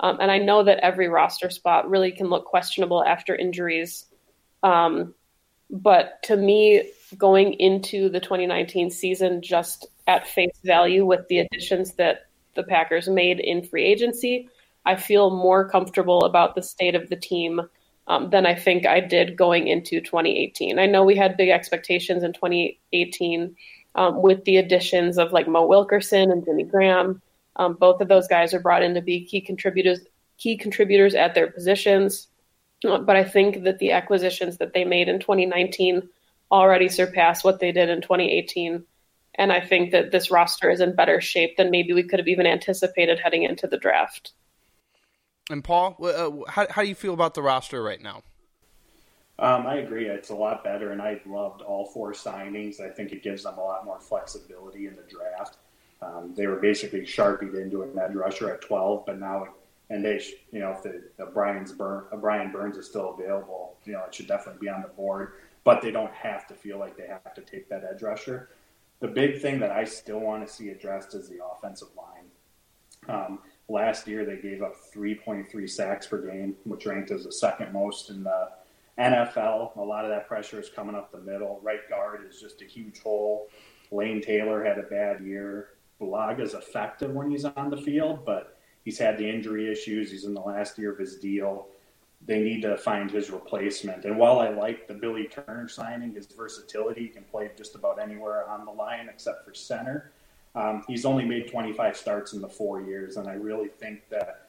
Um, 0.00 0.18
and 0.20 0.30
I 0.30 0.38
know 0.38 0.62
that 0.64 0.78
every 0.78 1.08
roster 1.08 1.50
spot 1.50 1.88
really 1.88 2.12
can 2.12 2.28
look 2.28 2.44
questionable 2.44 3.04
after 3.04 3.34
injuries. 3.34 4.06
Um, 4.62 5.14
but 5.70 6.22
to 6.24 6.36
me, 6.36 6.90
going 7.16 7.54
into 7.54 8.08
the 8.08 8.20
2019 8.20 8.90
season 8.90 9.42
just 9.42 9.86
at 10.06 10.26
face 10.26 10.58
value 10.64 11.04
with 11.04 11.26
the 11.28 11.38
additions 11.38 11.94
that 11.94 12.26
the 12.54 12.62
Packers 12.62 13.08
made 13.08 13.40
in 13.40 13.62
free 13.64 13.84
agency, 13.84 14.48
I 14.84 14.96
feel 14.96 15.30
more 15.30 15.68
comfortable 15.68 16.24
about 16.24 16.54
the 16.54 16.62
state 16.62 16.94
of 16.94 17.08
the 17.08 17.16
team 17.16 17.62
um, 18.06 18.30
than 18.30 18.46
I 18.46 18.54
think 18.54 18.86
I 18.86 19.00
did 19.00 19.36
going 19.36 19.66
into 19.66 20.00
2018. 20.00 20.78
I 20.78 20.86
know 20.86 21.04
we 21.04 21.16
had 21.16 21.36
big 21.36 21.48
expectations 21.48 22.22
in 22.22 22.32
2018 22.32 23.56
um, 23.94 24.22
with 24.22 24.44
the 24.44 24.56
additions 24.56 25.18
of 25.18 25.32
like 25.32 25.48
Mo 25.48 25.66
Wilkerson 25.66 26.30
and 26.30 26.44
Jimmy 26.44 26.64
Graham. 26.64 27.22
Um, 27.56 27.74
both 27.74 28.00
of 28.00 28.08
those 28.08 28.28
guys 28.28 28.52
are 28.52 28.60
brought 28.60 28.82
in 28.82 28.94
to 28.94 29.00
be 29.00 29.24
key 29.24 29.40
contributors, 29.40 30.00
key 30.38 30.56
contributors 30.56 31.14
at 31.14 31.34
their 31.34 31.50
positions. 31.50 32.28
Uh, 32.84 32.98
but 32.98 33.16
I 33.16 33.24
think 33.24 33.64
that 33.64 33.78
the 33.78 33.92
acquisitions 33.92 34.58
that 34.58 34.74
they 34.74 34.84
made 34.84 35.08
in 35.08 35.20
2019 35.20 36.08
already 36.50 36.88
surpass 36.88 37.42
what 37.42 37.60
they 37.60 37.72
did 37.72 37.88
in 37.88 38.02
2018. 38.02 38.84
And 39.36 39.52
I 39.52 39.60
think 39.60 39.92
that 39.92 40.12
this 40.12 40.30
roster 40.30 40.70
is 40.70 40.80
in 40.80 40.94
better 40.94 41.20
shape 41.20 41.56
than 41.56 41.70
maybe 41.70 41.92
we 41.92 42.02
could 42.02 42.18
have 42.18 42.28
even 42.28 42.46
anticipated 42.46 43.18
heading 43.18 43.44
into 43.44 43.66
the 43.66 43.78
draft. 43.78 44.32
And 45.50 45.62
Paul, 45.62 45.96
uh, 46.02 46.50
how 46.50 46.66
how 46.70 46.82
do 46.82 46.88
you 46.88 46.94
feel 46.94 47.14
about 47.14 47.34
the 47.34 47.42
roster 47.42 47.82
right 47.82 48.00
now? 48.00 48.22
Um, 49.38 49.66
I 49.66 49.76
agree. 49.76 50.06
It's 50.06 50.30
a 50.30 50.34
lot 50.34 50.62
better, 50.62 50.92
and 50.92 51.02
I 51.02 51.20
loved 51.26 51.60
all 51.60 51.86
four 51.86 52.12
signings. 52.12 52.80
I 52.80 52.88
think 52.88 53.12
it 53.12 53.22
gives 53.22 53.42
them 53.42 53.58
a 53.58 53.60
lot 53.60 53.84
more 53.84 53.98
flexibility 53.98 54.86
in 54.86 54.94
the 54.94 55.02
draft. 55.02 55.58
Um, 56.00 56.34
they 56.36 56.46
were 56.46 56.56
basically 56.56 57.04
sharpied 57.04 57.54
into 57.54 57.82
an 57.82 57.98
edge 57.98 58.14
rusher 58.14 58.52
at 58.52 58.60
12, 58.60 59.04
but 59.06 59.18
now, 59.18 59.48
and 59.90 60.04
they, 60.04 60.22
you 60.52 60.60
know, 60.60 60.70
if 60.70 60.82
the, 60.82 61.02
the 61.16 61.26
Brian's 61.26 61.72
Burn, 61.72 62.04
uh, 62.12 62.16
Brian 62.16 62.52
Burns 62.52 62.76
is 62.76 62.86
still 62.86 63.14
available, 63.14 63.76
you 63.84 63.92
know, 63.92 64.04
it 64.04 64.14
should 64.14 64.28
definitely 64.28 64.60
be 64.60 64.68
on 64.68 64.82
the 64.82 64.88
board. 64.88 65.32
But 65.64 65.80
they 65.80 65.90
don't 65.90 66.12
have 66.12 66.46
to 66.48 66.54
feel 66.54 66.78
like 66.78 66.96
they 66.96 67.06
have 67.06 67.34
to 67.34 67.40
take 67.40 67.68
that 67.70 67.84
edge 67.90 68.02
rusher. 68.02 68.50
The 69.00 69.08
big 69.08 69.40
thing 69.40 69.58
that 69.60 69.72
I 69.72 69.84
still 69.84 70.20
want 70.20 70.46
to 70.46 70.52
see 70.52 70.68
addressed 70.68 71.14
is 71.14 71.28
the 71.28 71.38
offensive 71.44 71.88
line. 71.96 72.28
Um, 73.08 73.38
Last 73.68 74.06
year, 74.06 74.24
they 74.24 74.36
gave 74.36 74.62
up 74.62 74.74
3.3 74.94 75.70
sacks 75.70 76.06
per 76.06 76.18
game, 76.18 76.54
which 76.64 76.86
ranked 76.86 77.10
as 77.10 77.24
the 77.24 77.32
second 77.32 77.72
most 77.72 78.10
in 78.10 78.22
the 78.22 78.50
NFL. 78.98 79.76
A 79.76 79.80
lot 79.80 80.04
of 80.04 80.10
that 80.10 80.28
pressure 80.28 80.60
is 80.60 80.68
coming 80.68 80.94
up 80.94 81.10
the 81.10 81.20
middle. 81.20 81.60
Right 81.62 81.88
guard 81.88 82.26
is 82.28 82.40
just 82.40 82.60
a 82.62 82.66
huge 82.66 83.00
hole. 83.00 83.48
Lane 83.90 84.20
Taylor 84.20 84.62
had 84.64 84.78
a 84.78 84.82
bad 84.82 85.24
year. 85.24 85.70
Bulaga 86.00 86.40
is 86.40 86.54
effective 86.54 87.12
when 87.12 87.30
he's 87.30 87.44
on 87.44 87.70
the 87.70 87.76
field, 87.76 88.24
but 88.24 88.58
he's 88.84 88.98
had 88.98 89.16
the 89.16 89.28
injury 89.28 89.70
issues. 89.70 90.10
He's 90.10 90.24
in 90.24 90.34
the 90.34 90.40
last 90.40 90.78
year 90.78 90.92
of 90.92 90.98
his 90.98 91.16
deal. 91.16 91.68
They 92.26 92.40
need 92.42 92.62
to 92.62 92.76
find 92.76 93.10
his 93.10 93.30
replacement. 93.30 94.04
And 94.04 94.18
while 94.18 94.40
I 94.40 94.48
like 94.48 94.88
the 94.88 94.94
Billy 94.94 95.28
Turner 95.28 95.68
signing, 95.68 96.14
his 96.14 96.26
versatility, 96.26 97.02
he 97.02 97.08
can 97.08 97.24
play 97.24 97.50
just 97.56 97.74
about 97.74 98.00
anywhere 98.00 98.48
on 98.48 98.64
the 98.64 98.72
line 98.72 99.08
except 99.08 99.44
for 99.44 99.54
center. 99.54 100.12
Um, 100.54 100.84
he's 100.86 101.04
only 101.04 101.24
made 101.24 101.48
25 101.48 101.96
starts 101.96 102.32
in 102.32 102.40
the 102.40 102.48
four 102.48 102.80
years, 102.80 103.16
and 103.16 103.28
I 103.28 103.34
really 103.34 103.68
think 103.68 104.08
that 104.08 104.48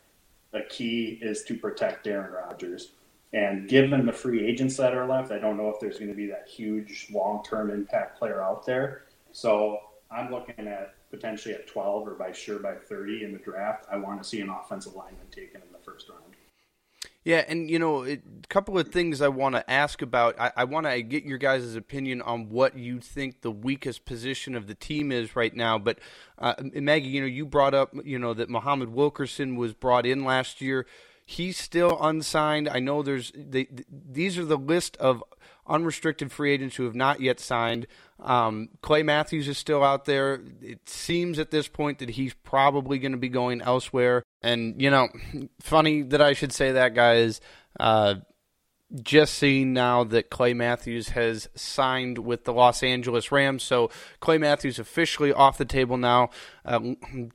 the 0.52 0.62
key 0.70 1.20
is 1.22 1.44
to 1.44 1.56
protect 1.56 2.08
Aaron 2.08 2.32
Rodgers. 2.32 2.92
And 3.34 3.68
given 3.68 4.06
the 4.06 4.14
free 4.14 4.46
agents 4.46 4.78
that 4.78 4.94
are 4.94 5.06
left, 5.06 5.32
I 5.32 5.40
don't 5.40 5.58
know 5.58 5.70
if 5.70 5.80
there's 5.80 5.98
going 5.98 6.12
to 6.12 6.16
be 6.16 6.28
that 6.28 6.48
huge 6.48 7.08
long 7.12 7.44
term 7.44 7.70
impact 7.70 8.18
player 8.18 8.42
out 8.42 8.66
there. 8.66 9.04
So 9.32 9.80
I'm 10.10 10.32
looking 10.32 10.68
at 10.68 10.96
potentially 11.12 11.54
at 11.54 11.68
12 11.68 12.08
or 12.08 12.12
by 12.12 12.32
sure 12.32 12.60
by 12.60 12.76
30 12.76 13.24
in 13.24 13.34
the 13.34 13.40
draft. 13.40 13.86
I 13.92 13.98
want 13.98 14.22
to 14.22 14.28
see 14.28 14.40
an 14.42 14.50
offensive 14.50 14.96
lineman 14.96 15.28
taken 15.32 15.62
in 15.62 15.68
the 15.74 15.80
first 15.80 16.08
round. 16.10 16.22
Yeah, 17.26 17.44
and 17.48 17.72
you 17.72 17.80
know, 17.80 18.06
a 18.06 18.20
couple 18.50 18.78
of 18.78 18.90
things 18.90 19.20
I 19.20 19.30
want 19.30 19.56
to 19.56 19.70
ask 19.70 20.04
about. 20.04 20.40
I, 20.40 20.52
I 20.58 20.64
want 20.66 20.86
to 20.86 21.02
get 21.02 21.24
your 21.24 21.40
guys' 21.40 21.76
opinion 21.76 22.22
on 22.22 22.50
what 22.50 22.78
you 22.78 23.00
think 23.00 23.42
the 23.42 23.50
weakest 23.50 24.06
position 24.06 24.54
of 24.54 24.68
the 24.68 24.76
team 24.76 25.12
is 25.12 25.36
right 25.36 25.54
now. 25.54 25.80
But 25.80 25.98
uh, 26.38 26.54
Maggie, 26.60 27.10
you 27.10 27.22
know, 27.22 27.28
you 27.28 27.48
brought 27.48 27.74
up, 27.74 27.96
you 28.06 28.20
know, 28.20 28.36
that 28.36 28.48
Muhammad 28.48 28.90
Wilkerson 28.90 29.56
was 29.56 29.74
brought 29.74 30.06
in 30.06 30.24
last 30.24 30.62
year. 30.62 30.86
He's 31.26 31.58
still 31.58 31.98
unsigned. 32.00 32.70
I 32.70 32.78
know 32.78 33.02
there's 33.02 33.32
they, 33.36 33.70
these 33.90 34.38
are 34.38 34.46
the 34.46 34.56
list 34.58 34.96
of 34.98 35.24
unrestricted 35.66 36.32
free 36.32 36.52
agents 36.54 36.76
who 36.76 36.84
have 36.84 36.94
not 36.94 37.22
yet 37.22 37.40
signed. 37.40 37.88
Um, 38.20 38.70
Clay 38.82 39.04
Matthews 39.04 39.48
is 39.48 39.58
still 39.58 39.84
out 39.84 40.06
there. 40.06 40.42
It 40.62 40.88
seems 40.88 41.38
at 41.38 41.52
this 41.52 41.68
point 41.68 42.00
that 42.00 42.12
he's 42.12 42.34
probably 42.34 42.98
going 42.98 43.12
to 43.12 43.18
be 43.18 43.30
going 43.30 43.62
elsewhere. 43.62 44.24
And, 44.42 44.82
you 44.82 44.90
know, 44.90 45.10
funny 45.62 46.02
that 46.04 46.22
I 46.22 46.34
should 46.34 46.54
say 46.54 46.74
that, 46.74 46.94
guys. 46.94 47.42
Uh, 47.80 48.16
just 49.02 49.34
seeing 49.34 49.74
now 49.74 50.04
that 50.04 50.30
Clay 50.30 50.54
Matthews 50.54 51.10
has 51.10 51.50
signed 51.56 52.20
with 52.20 52.46
the 52.46 52.54
Los 52.54 52.84
Angeles 52.84 53.32
Rams, 53.32 53.64
so 53.64 53.90
Clay 54.20 54.38
Matthews 54.38 54.80
officially 54.80 55.34
off 55.34 55.58
the 55.58 55.66
table 55.66 55.98
now. 55.98 56.30
Uh, 56.64 56.94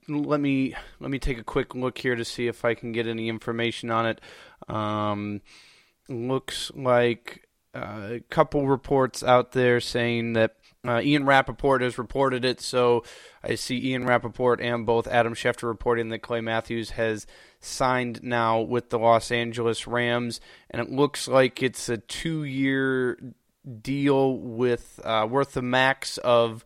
let 0.09 0.40
me 0.40 0.75
let 1.01 1.11
me 1.11 1.19
take 1.19 1.38
a 1.38 1.45
quick 1.45 1.75
look 1.75 1.99
here 1.99 2.14
to 2.14 2.25
see 2.25 2.47
if 2.47 2.64
I 2.64 2.75
can 2.75 2.93
get 2.93 3.07
any 3.07 3.29
information 3.29 3.90
on 3.90 4.07
it. 4.07 4.21
Um, 4.69 5.43
looks 6.09 6.71
like 6.75 7.49
uh, 7.75 8.09
a 8.12 8.21
couple 8.31 8.66
reports 8.69 9.23
out 9.23 9.53
there 9.53 9.81
saying 9.81 10.35
that 10.35 10.57
uh, 10.87 11.01
Ian 11.03 11.27
Rapoport 11.27 11.83
has 11.83 11.99
reported 11.99 12.45
it, 12.45 12.61
so 12.61 13.05
I 13.43 13.55
see 13.55 13.90
Ian 13.90 14.07
Rapoport 14.07 14.61
and 14.61 14.87
both 14.87 15.07
Adam 15.07 15.35
Schefter 15.35 15.69
reporting 15.69 16.09
that 16.09 16.21
Clay 16.21 16.40
Matthews 16.40 16.90
has 16.90 17.27
signed 17.61 18.23
now 18.23 18.61
with 18.61 18.90
the 18.90 18.99
Los 18.99 19.31
Angeles 19.31 19.87
Rams, 19.87 20.40
and 20.71 20.81
it 20.81 20.90
looks 20.90 21.29
like 21.29 21.62
it's 21.62 21.88
a 21.88 21.99
two-year 21.99 23.19
deal 23.83 24.38
with 24.38 24.99
uh, 25.05 25.27
worth 25.29 25.55
a 25.57 25.62
max 25.62 26.16
of 26.19 26.64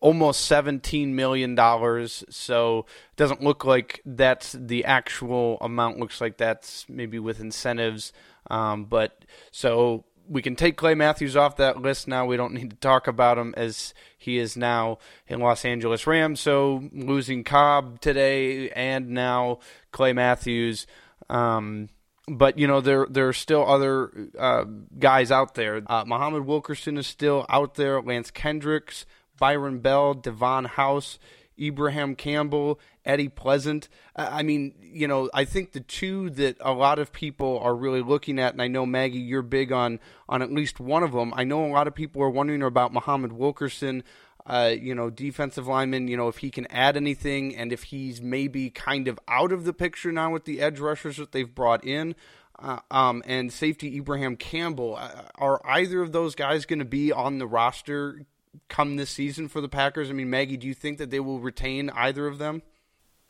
almost 0.00 0.42
seventeen 0.46 1.14
million 1.14 1.54
dollars. 1.54 2.24
So 2.28 2.80
it 2.80 3.16
doesn't 3.16 3.42
look 3.42 3.64
like 3.64 4.02
that's 4.04 4.52
the 4.52 4.84
actual 4.84 5.56
amount. 5.60 5.98
Looks 5.98 6.20
like 6.20 6.36
that's 6.36 6.86
maybe 6.88 7.18
with 7.18 7.40
incentives. 7.40 8.12
Um, 8.50 8.84
but 8.84 9.24
so 9.50 10.04
we 10.30 10.42
can 10.42 10.54
take 10.54 10.76
Clay 10.76 10.94
Matthews 10.94 11.36
off 11.36 11.56
that 11.56 11.82
list 11.82 12.06
now. 12.06 12.24
We 12.24 12.36
don't 12.36 12.54
need 12.54 12.70
to 12.70 12.76
talk 12.76 13.08
about 13.08 13.36
him 13.36 13.52
as 13.56 13.92
he 14.16 14.38
is 14.38 14.56
now 14.56 14.98
in 15.26 15.40
Los 15.40 15.64
Angeles 15.64 16.06
Rams. 16.06 16.40
So 16.40 16.88
losing 16.92 17.42
Cobb 17.42 18.00
today 18.00 18.70
and 18.70 19.10
now 19.10 19.58
Clay 19.90 20.12
Matthews. 20.12 20.86
Um, 21.28 21.88
but 22.28 22.58
you 22.58 22.68
know 22.68 22.80
there 22.80 23.06
there 23.10 23.26
are 23.26 23.32
still 23.32 23.68
other 23.68 24.12
uh, 24.38 24.64
guys 24.98 25.32
out 25.32 25.54
there. 25.56 25.82
Uh, 25.84 26.04
Muhammad 26.06 26.46
Wilkerson 26.46 26.96
is 26.96 27.08
still 27.08 27.44
out 27.48 27.74
there. 27.74 28.00
Lance 28.00 28.30
Kendricks, 28.30 29.06
Byron 29.36 29.80
Bell, 29.80 30.14
Davon 30.14 30.66
House, 30.66 31.18
Ibraheim 31.60 32.14
Campbell, 32.14 32.78
Eddie 33.04 33.28
Pleasant. 33.28 33.88
I 34.14 34.42
mean, 34.42 34.74
you 34.80 35.08
know, 35.08 35.30
I 35.32 35.44
think 35.44 35.72
the 35.72 35.80
two 35.80 36.30
that 36.30 36.56
a 36.60 36.72
lot 36.72 36.98
of 36.98 37.12
people 37.12 37.58
are 37.60 37.74
really 37.74 38.02
looking 38.02 38.38
at, 38.38 38.52
and 38.52 38.62
I 38.62 38.68
know 38.68 38.84
Maggie, 38.84 39.18
you're 39.18 39.42
big 39.42 39.72
on 39.72 40.00
on 40.28 40.42
at 40.42 40.52
least 40.52 40.80
one 40.80 41.02
of 41.02 41.12
them. 41.12 41.32
I 41.34 41.44
know 41.44 41.64
a 41.64 41.72
lot 41.72 41.86
of 41.86 41.94
people 41.94 42.22
are 42.22 42.30
wondering 42.30 42.62
about 42.62 42.92
Muhammad 42.92 43.32
Wilkerson. 43.32 44.02
Uh, 44.46 44.74
you 44.80 44.94
know, 44.94 45.10
defensive 45.10 45.66
lineman, 45.66 46.08
you 46.08 46.16
know, 46.16 46.26
if 46.26 46.38
he 46.38 46.50
can 46.50 46.66
add 46.70 46.96
anything 46.96 47.54
and 47.54 47.72
if 47.72 47.84
he's 47.84 48.22
maybe 48.22 48.70
kind 48.70 49.06
of 49.06 49.18
out 49.28 49.52
of 49.52 49.64
the 49.64 49.72
picture 49.72 50.10
now 50.10 50.32
with 50.32 50.44
the 50.44 50.60
edge 50.60 50.80
rushers 50.80 51.18
that 51.18 51.30
they've 51.32 51.54
brought 51.54 51.84
in. 51.84 52.14
Uh, 52.58 52.78
um, 52.90 53.22
and 53.26 53.50
safety 53.52 53.96
Ibraheim 53.98 54.36
Campbell. 54.36 54.96
Uh, 54.96 55.22
are 55.36 55.62
either 55.64 56.02
of 56.02 56.12
those 56.12 56.34
guys 56.34 56.66
going 56.66 56.78
to 56.78 56.84
be 56.84 57.10
on 57.10 57.38
the 57.38 57.46
roster 57.46 58.26
come 58.68 58.96
this 58.96 59.10
season 59.10 59.48
for 59.48 59.60
the 59.60 59.68
Packers? 59.68 60.10
I 60.10 60.12
mean, 60.12 60.28
Maggie, 60.28 60.58
do 60.58 60.66
you 60.66 60.74
think 60.74 60.98
that 60.98 61.10
they 61.10 61.20
will 61.20 61.40
retain 61.40 61.88
either 61.90 62.26
of 62.26 62.38
them? 62.38 62.62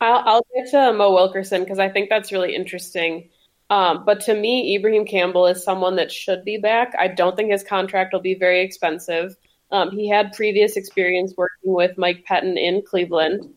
I'll, 0.01 0.23
I'll 0.27 0.47
get 0.55 0.71
to 0.71 0.93
Mo 0.93 1.13
Wilkerson 1.13 1.63
because 1.63 1.79
I 1.79 1.89
think 1.89 2.09
that's 2.09 2.33
really 2.33 2.55
interesting. 2.55 3.29
Um, 3.69 4.05
but 4.05 4.21
to 4.23 4.35
me, 4.35 4.77
Ibraheim 4.77 5.07
Campbell 5.07 5.47
is 5.47 5.63
someone 5.63 5.97
that 5.97 6.11
should 6.11 6.45
be 6.45 6.59
back. 6.59 6.93
I 6.99 7.09
don't 7.09 7.37
think 7.37 7.53
his 7.53 7.63
contract 7.63 8.13
will 8.13 8.21
be 8.21 8.35
very 8.35 8.63
expensive. 8.63 9.37
Um, 9.71 9.91
he 9.93 10.09
had 10.09 10.33
previous 10.33 10.77
experience 10.77 11.35
working 11.37 11.73
with 11.73 11.97
Mike 11.97 12.25
Pettine 12.29 12.59
in 12.59 12.83
Cleveland. 12.83 13.55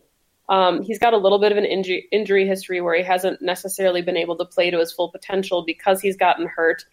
Um, 0.48 0.82
he's 0.82 0.98
got 0.98 1.14
a 1.14 1.18
little 1.18 1.40
bit 1.40 1.50
of 1.50 1.58
an 1.58 1.64
injury, 1.64 2.06
injury 2.12 2.46
history 2.46 2.80
where 2.80 2.94
he 2.94 3.02
hasn't 3.02 3.42
necessarily 3.42 4.02
been 4.02 4.16
able 4.16 4.36
to 4.36 4.44
play 4.44 4.70
to 4.70 4.78
his 4.78 4.92
full 4.92 5.10
potential 5.10 5.64
because 5.64 6.00
he's 6.00 6.16
gotten 6.16 6.46
hurt. 6.46 6.84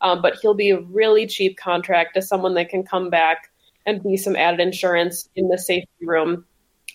Um, 0.00 0.22
but 0.22 0.36
he'll 0.40 0.54
be 0.54 0.70
a 0.70 0.80
really 0.80 1.26
cheap 1.26 1.56
contract 1.56 2.14
to 2.14 2.22
someone 2.22 2.54
that 2.54 2.70
can 2.70 2.82
come 2.82 3.10
back 3.10 3.50
and 3.86 4.02
be 4.02 4.16
some 4.16 4.34
added 4.34 4.60
insurance 4.60 5.28
in 5.36 5.48
the 5.48 5.58
safety 5.58 5.88
room 6.02 6.44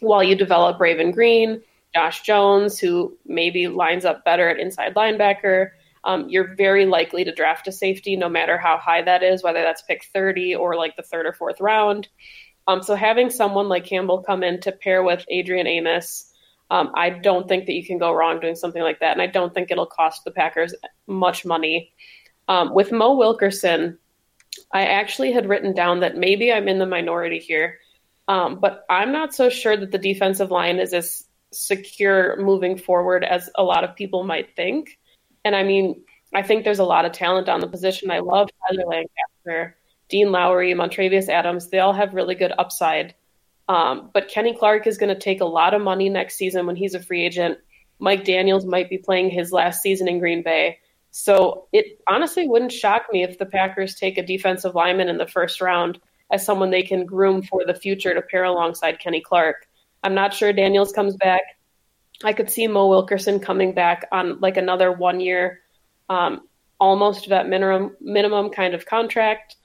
while 0.01 0.23
you 0.23 0.35
develop 0.35 0.79
Raven 0.79 1.11
Greene, 1.11 1.61
Josh 1.93 2.21
Jones, 2.21 2.79
who 2.79 3.17
maybe 3.25 3.67
lines 3.67 4.05
up 4.05 4.23
better 4.23 4.49
at 4.49 4.59
inside 4.59 4.95
linebacker. 4.95 5.71
Um, 6.03 6.29
you're 6.29 6.55
very 6.55 6.85
likely 6.85 7.23
to 7.23 7.33
draft 7.33 7.67
a 7.67 7.71
safety 7.71 8.15
no 8.15 8.29
matter 8.29 8.57
how 8.57 8.77
high 8.77 9.01
that 9.01 9.23
is, 9.23 9.43
whether 9.43 9.61
that's 9.61 9.81
pick 9.81 10.05
30 10.13 10.55
or 10.55 10.75
like 10.75 10.95
the 10.95 11.03
third 11.03 11.25
or 11.25 11.33
fourth 11.33 11.59
round. 11.59 12.07
Um, 12.67 12.83
so 12.83 12.95
having 12.95 13.29
someone 13.29 13.67
like 13.67 13.85
Campbell 13.85 14.21
come 14.21 14.43
in 14.43 14.61
to 14.61 14.71
pair 14.71 15.03
with 15.03 15.25
Adrian 15.29 15.67
Amos, 15.67 16.31
um, 16.71 16.91
I 16.93 17.09
don't 17.09 17.47
think 17.47 17.65
that 17.65 17.73
you 17.73 17.83
can 17.83 17.97
go 17.97 18.13
wrong 18.13 18.39
doing 18.39 18.55
something 18.55 18.83
like 18.83 18.99
that, 18.99 19.13
and 19.13 19.21
I 19.21 19.27
don't 19.27 19.53
think 19.53 19.71
it'll 19.71 19.87
cost 19.87 20.23
the 20.23 20.31
Packers 20.31 20.75
much 21.07 21.45
money. 21.45 21.91
Um, 22.47 22.73
with 22.73 22.91
Mo 22.91 23.15
Wilkerson, 23.15 23.97
I 24.71 24.85
actually 24.85 25.31
had 25.31 25.49
written 25.49 25.73
down 25.73 25.99
that 26.01 26.15
maybe 26.15 26.53
I'm 26.53 26.67
in 26.67 26.77
the 26.77 26.85
minority 26.85 27.39
here, 27.39 27.79
um, 28.27 28.59
but 28.59 28.85
I'm 28.89 29.11
not 29.11 29.33
so 29.33 29.49
sure 29.49 29.75
that 29.75 29.91
the 29.91 29.97
defensive 29.97 30.51
line 30.51 30.77
is 30.77 30.93
as 30.93 31.25
secure 31.51 32.37
moving 32.37 32.77
forward 32.77 33.23
as 33.23 33.49
a 33.55 33.63
lot 33.63 33.83
of 33.83 33.95
people 33.95 34.23
might 34.23 34.55
think. 34.55 34.99
And 35.45 35.55
I 35.55 35.63
mean, 35.63 36.03
I 36.33 36.43
think 36.43 36.63
there's 36.63 36.79
a 36.79 36.85
lot 36.85 37.05
of 37.05 37.11
talent 37.11 37.49
on 37.49 37.59
the 37.59 37.67
position. 37.67 38.11
I 38.11 38.19
love 38.19 38.49
Tyler 38.67 38.85
Lancaster. 38.85 39.75
Dean 40.09 40.31
Lowry, 40.31 40.73
Montravius 40.73 41.29
Adams, 41.29 41.69
they 41.69 41.79
all 41.79 41.93
have 41.93 42.13
really 42.13 42.35
good 42.35 42.51
upside. 42.57 43.13
Um, 43.67 44.09
but 44.13 44.27
Kenny 44.27 44.55
Clark 44.55 44.87
is 44.87 44.97
going 44.97 45.13
to 45.13 45.19
take 45.19 45.41
a 45.41 45.45
lot 45.45 45.75
of 45.75 45.81
money 45.81 46.09
next 46.09 46.35
season 46.35 46.65
when 46.65 46.75
he's 46.75 46.95
a 46.95 46.99
free 46.99 47.23
agent. 47.23 47.59
Mike 47.99 48.25
Daniels 48.25 48.65
might 48.65 48.89
be 48.89 48.97
playing 48.97 49.29
his 49.29 49.51
last 49.51 49.83
season 49.83 50.07
in 50.07 50.19
Green 50.19 50.41
Bay. 50.41 50.79
So 51.11 51.67
it 51.71 52.01
honestly 52.07 52.47
wouldn't 52.47 52.71
shock 52.71 53.05
me 53.11 53.23
if 53.23 53.37
the 53.37 53.45
Packers 53.45 53.95
take 53.95 54.17
a 54.17 54.25
defensive 54.25 54.75
lineman 54.75 55.09
in 55.09 55.17
the 55.17 55.27
first 55.27 55.61
round 55.61 55.99
as 56.31 56.45
someone 56.45 56.71
they 56.71 56.83
can 56.83 57.05
groom 57.05 57.41
for 57.41 57.63
the 57.65 57.73
future 57.73 58.13
to 58.13 58.21
pair 58.21 58.43
alongside 58.43 58.99
Kenny 58.99 59.21
Clark. 59.21 59.67
I'm 60.03 60.15
not 60.15 60.33
sure 60.33 60.53
Daniels 60.53 60.91
comes 60.91 61.15
back. 61.15 61.41
I 62.23 62.33
could 62.33 62.49
see 62.49 62.67
Mo 62.67 62.87
Wilkerson 62.87 63.39
coming 63.39 63.73
back 63.73 64.07
on 64.11 64.39
like 64.39 64.57
another 64.57 64.91
one 64.91 65.19
year, 65.19 65.61
um, 66.09 66.41
almost 66.79 67.29
that 67.29 67.47
minimum 67.47 67.95
minimum 68.01 68.49
kind 68.49 68.73
of 68.73 68.85
contract. 68.85 69.55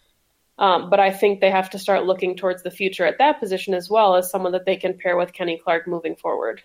Um, 0.56 0.88
but 0.88 1.00
I 1.00 1.10
think 1.10 1.40
they 1.40 1.50
have 1.50 1.70
to 1.70 1.78
start 1.80 2.04
looking 2.04 2.36
towards 2.36 2.62
the 2.62 2.70
future 2.70 3.04
at 3.04 3.18
that 3.18 3.40
position 3.40 3.74
as 3.74 3.90
well 3.90 4.14
as 4.14 4.30
someone 4.30 4.52
that 4.52 4.64
they 4.64 4.76
can 4.76 4.96
pair 4.96 5.16
with 5.16 5.32
Kenny 5.32 5.60
Clark 5.62 5.88
moving 5.88 6.14
forward. 6.14 6.62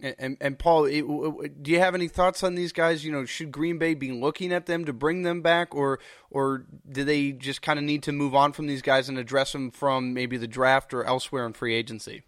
And, 0.00 0.36
and, 0.40 0.56
Paul, 0.56 0.84
do 0.84 1.50
you 1.72 1.80
have 1.80 1.96
any 1.96 2.06
thoughts 2.06 2.44
on 2.44 2.54
these 2.54 2.72
guys? 2.72 3.04
You 3.04 3.10
know, 3.10 3.24
should 3.24 3.50
Green 3.50 3.78
Bay 3.78 3.94
be 3.94 4.12
looking 4.12 4.52
at 4.52 4.66
them 4.66 4.84
to 4.84 4.92
bring 4.92 5.22
them 5.22 5.42
back, 5.42 5.74
or 5.74 5.98
or 6.30 6.66
do 6.88 7.02
they 7.02 7.32
just 7.32 7.62
kind 7.62 7.80
of 7.80 7.84
need 7.84 8.04
to 8.04 8.12
move 8.12 8.32
on 8.32 8.52
from 8.52 8.68
these 8.68 8.80
guys 8.80 9.08
and 9.08 9.18
address 9.18 9.50
them 9.50 9.72
from 9.72 10.14
maybe 10.14 10.36
the 10.36 10.46
draft 10.46 10.94
or 10.94 11.02
elsewhere 11.02 11.44
in 11.44 11.52
free 11.52 11.74
agency? 11.74 12.22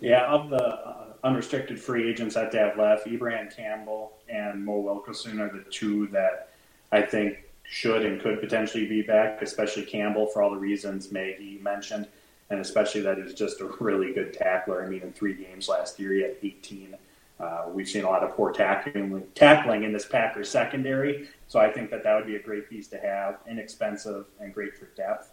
Yeah, 0.00 0.26
of 0.26 0.50
the 0.50 0.62
uh, 0.62 1.04
unrestricted 1.24 1.80
free 1.80 2.08
agents 2.08 2.34
that 2.34 2.52
they 2.52 2.58
have 2.58 2.76
left, 2.76 3.06
Ibraheim 3.06 3.48
Campbell 3.50 4.12
and 4.28 4.64
Mo 4.64 4.78
Wilkerson 4.78 5.40
are 5.40 5.50
the 5.50 5.64
two 5.70 6.06
that 6.08 6.50
I 6.92 7.02
think 7.02 7.38
should 7.64 8.04
and 8.04 8.20
could 8.20 8.40
potentially 8.40 8.86
be 8.86 9.02
back, 9.02 9.42
especially 9.42 9.84
Campbell 9.84 10.26
for 10.26 10.42
all 10.42 10.50
the 10.50 10.56
reasons 10.56 11.10
Maggie 11.10 11.58
mentioned, 11.62 12.06
and 12.50 12.60
especially 12.60 13.00
that 13.02 13.18
he's 13.18 13.34
just 13.34 13.60
a 13.60 13.66
really 13.80 14.12
good 14.12 14.32
tackler. 14.34 14.84
I 14.84 14.88
mean, 14.88 15.02
in 15.02 15.12
three 15.12 15.34
games 15.34 15.68
last 15.68 15.98
year, 15.98 16.12
he 16.12 16.22
had 16.22 16.36
18. 16.42 16.96
Uh, 17.38 17.64
we've 17.72 17.88
seen 17.88 18.04
a 18.04 18.08
lot 18.08 18.22
of 18.22 18.34
poor 18.34 18.52
tackling, 18.52 19.22
tackling 19.34 19.82
in 19.82 19.92
this 19.92 20.06
Packers 20.06 20.48
secondary, 20.48 21.28
so 21.48 21.58
I 21.58 21.70
think 21.70 21.90
that 21.90 22.02
that 22.04 22.14
would 22.14 22.26
be 22.26 22.36
a 22.36 22.42
great 22.42 22.70
piece 22.70 22.88
to 22.88 22.98
have, 22.98 23.38
inexpensive 23.48 24.26
and 24.40 24.54
great 24.54 24.76
for 24.76 24.86
depth. 24.96 25.32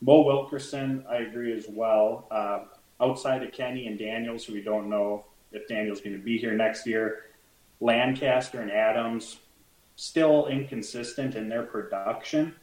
Mo 0.00 0.22
Wilkerson, 0.22 1.04
I 1.08 1.18
agree 1.18 1.56
as 1.56 1.66
well. 1.68 2.26
Uh, 2.30 2.60
outside 3.00 3.42
of 3.42 3.52
Kenny 3.52 3.86
and 3.86 3.98
Daniels, 3.98 4.44
who 4.44 4.54
we 4.54 4.62
don't 4.62 4.88
know 4.88 5.24
if 5.52 5.66
Daniels 5.68 6.00
going 6.00 6.16
to 6.16 6.22
be 6.22 6.38
here 6.38 6.52
next 6.52 6.86
year, 6.86 7.26
Lancaster 7.80 8.60
and 8.60 8.70
Adams, 8.70 9.38
still 9.96 10.46
inconsistent 10.46 11.34
in 11.34 11.48
their 11.48 11.62
production, 11.62 12.54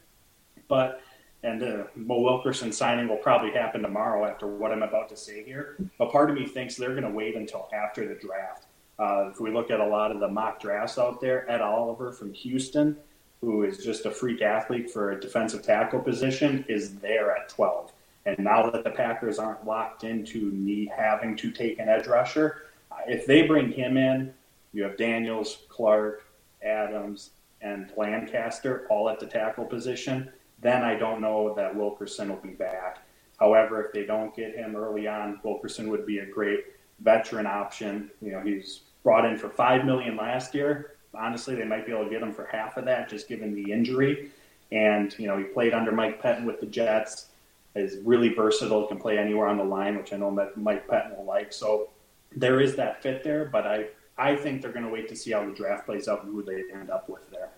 but 0.68 1.00
and 1.44 1.60
the 1.60 1.88
Mo 1.96 2.20
Wilkerson 2.20 2.70
signing 2.70 3.08
will 3.08 3.16
probably 3.16 3.50
happen 3.50 3.82
tomorrow 3.82 4.24
after 4.24 4.46
what 4.46 4.70
I'm 4.70 4.82
about 4.82 5.08
to 5.08 5.16
say 5.16 5.42
here. 5.42 5.76
But 5.98 6.12
part 6.12 6.30
of 6.30 6.36
me 6.36 6.46
thinks 6.46 6.76
they're 6.76 6.90
going 6.90 7.02
to 7.02 7.10
wait 7.10 7.34
until 7.34 7.68
after 7.72 8.06
the 8.06 8.14
draft. 8.14 8.66
Uh, 8.98 9.30
if 9.32 9.40
we 9.40 9.50
look 9.50 9.70
at 9.70 9.80
a 9.80 9.86
lot 9.86 10.12
of 10.12 10.20
the 10.20 10.28
mock 10.28 10.60
drafts 10.60 10.98
out 10.98 11.20
there, 11.20 11.50
Ed 11.50 11.60
Oliver 11.60 12.12
from 12.12 12.32
Houston, 12.34 12.96
who 13.40 13.64
is 13.64 13.78
just 13.78 14.06
a 14.06 14.10
freak 14.10 14.40
athlete 14.40 14.88
for 14.88 15.10
a 15.10 15.20
defensive 15.20 15.64
tackle 15.64 15.98
position, 15.98 16.64
is 16.68 16.94
there 16.96 17.36
at 17.36 17.48
12. 17.48 17.91
And 18.24 18.38
now 18.38 18.70
that 18.70 18.84
the 18.84 18.90
Packers 18.90 19.38
aren't 19.38 19.66
locked 19.66 20.04
into 20.04 20.52
need 20.52 20.90
having 20.96 21.36
to 21.36 21.50
take 21.50 21.78
an 21.78 21.88
edge 21.88 22.06
rusher, 22.06 22.62
if 23.06 23.26
they 23.26 23.42
bring 23.42 23.72
him 23.72 23.96
in, 23.96 24.32
you 24.72 24.82
have 24.84 24.96
Daniels, 24.96 25.58
Clark, 25.68 26.24
Adams, 26.64 27.30
and 27.60 27.90
Lancaster 27.96 28.86
all 28.90 29.08
at 29.08 29.20
the 29.20 29.26
tackle 29.26 29.64
position, 29.64 30.30
then 30.60 30.82
I 30.82 30.94
don't 30.94 31.20
know 31.20 31.54
that 31.54 31.74
Wilkerson 31.74 32.28
will 32.28 32.36
be 32.36 32.50
back. 32.50 32.98
However, 33.38 33.84
if 33.84 33.92
they 33.92 34.04
don't 34.04 34.34
get 34.34 34.54
him 34.54 34.76
early 34.76 35.08
on, 35.08 35.40
Wilkerson 35.42 35.90
would 35.90 36.06
be 36.06 36.18
a 36.18 36.26
great 36.26 36.64
veteran 37.00 37.46
option. 37.46 38.10
You 38.20 38.32
know, 38.32 38.40
he's 38.40 38.82
brought 39.02 39.24
in 39.24 39.36
for 39.36 39.48
five 39.48 39.84
million 39.84 40.16
last 40.16 40.54
year. 40.54 40.94
Honestly, 41.14 41.54
they 41.54 41.64
might 41.64 41.84
be 41.84 41.92
able 41.92 42.04
to 42.04 42.10
get 42.10 42.22
him 42.22 42.32
for 42.32 42.46
half 42.46 42.76
of 42.76 42.84
that, 42.84 43.08
just 43.08 43.28
given 43.28 43.54
the 43.54 43.72
injury. 43.72 44.30
And 44.70 45.16
you 45.18 45.26
know, 45.26 45.36
he 45.36 45.44
played 45.44 45.74
under 45.74 45.92
Mike 45.92 46.22
Pettine 46.22 46.46
with 46.46 46.60
the 46.60 46.66
Jets. 46.66 47.26
Is 47.74 47.98
really 48.04 48.34
versatile, 48.34 48.86
can 48.86 48.98
play 48.98 49.16
anywhere 49.16 49.46
on 49.46 49.56
the 49.56 49.64
line, 49.64 49.96
which 49.96 50.12
I 50.12 50.16
know 50.16 50.34
that 50.36 50.58
Mike 50.58 50.86
Pettine 50.86 51.16
will 51.16 51.24
like. 51.24 51.54
So 51.54 51.88
there 52.36 52.60
is 52.60 52.76
that 52.76 53.02
fit 53.02 53.24
there, 53.24 53.46
but 53.46 53.66
I 53.66 53.86
I 54.18 54.36
think 54.36 54.60
they're 54.60 54.72
going 54.72 54.84
to 54.84 54.90
wait 54.90 55.08
to 55.08 55.16
see 55.16 55.32
how 55.32 55.44
the 55.44 55.52
draft 55.52 55.86
plays 55.86 56.06
out 56.06 56.24
and 56.24 56.32
who 56.32 56.42
they 56.42 56.64
end 56.72 56.90
up 56.90 57.08
with 57.08 57.30
there. 57.30 57.50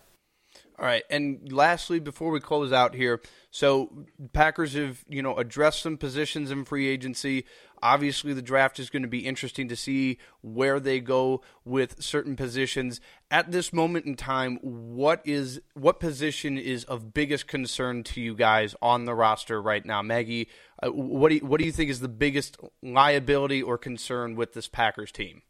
All 0.77 0.85
right, 0.85 1.05
and 1.09 1.53
lastly, 1.53 2.01
before 2.01 2.33
we 2.33 2.41
close 2.41 2.73
out 2.73 2.97
here, 2.97 3.21
so 3.53 4.07
Packers 4.33 4.75
have 4.75 5.05
you 5.09 5.23
know 5.23 5.37
addressed 5.37 5.81
some 5.83 5.97
positions 5.97 6.51
in 6.51 6.65
free 6.65 6.89
agency. 6.89 7.45
Obviously, 7.81 8.33
the 8.33 8.43
draft 8.43 8.81
is 8.81 8.91
going 8.91 9.03
to 9.03 9.09
be 9.09 9.21
interesting 9.21 9.69
to 9.69 9.77
see 9.77 10.19
where 10.41 10.81
they 10.81 10.99
go 10.99 11.43
with 11.65 12.03
certain 12.03 12.35
positions. 12.35 13.01
At 13.31 13.53
this 13.53 13.73
moment 13.73 14.07
in 14.07 14.17
time, 14.17 14.57
what 14.63 15.23
is 15.25 15.61
what 15.75 16.01
position 16.01 16.59
is 16.59 16.83
of 16.85 17.15
biggest 17.15 17.47
concern 17.47 18.03
to 18.05 18.21
you 18.21 18.35
guys 18.35 18.75
on 18.83 19.05
the 19.05 19.15
roster 19.15 19.63
right 19.63 19.85
now, 19.87 20.03
Maggie? 20.03 20.49
Uh, 20.83 20.89
what 20.91 21.29
do 21.29 21.37
you, 21.37 21.47
what 21.47 21.61
do 21.61 21.67
you 21.67 21.73
think 21.73 21.89
is 21.89 22.01
the 22.01 22.09
biggest 22.09 22.57
liability 22.83 23.63
or 23.63 23.79
concern 23.79 24.35
with 24.35 24.55
this 24.55 24.67
Packers 24.67 25.13
team? 25.13 25.43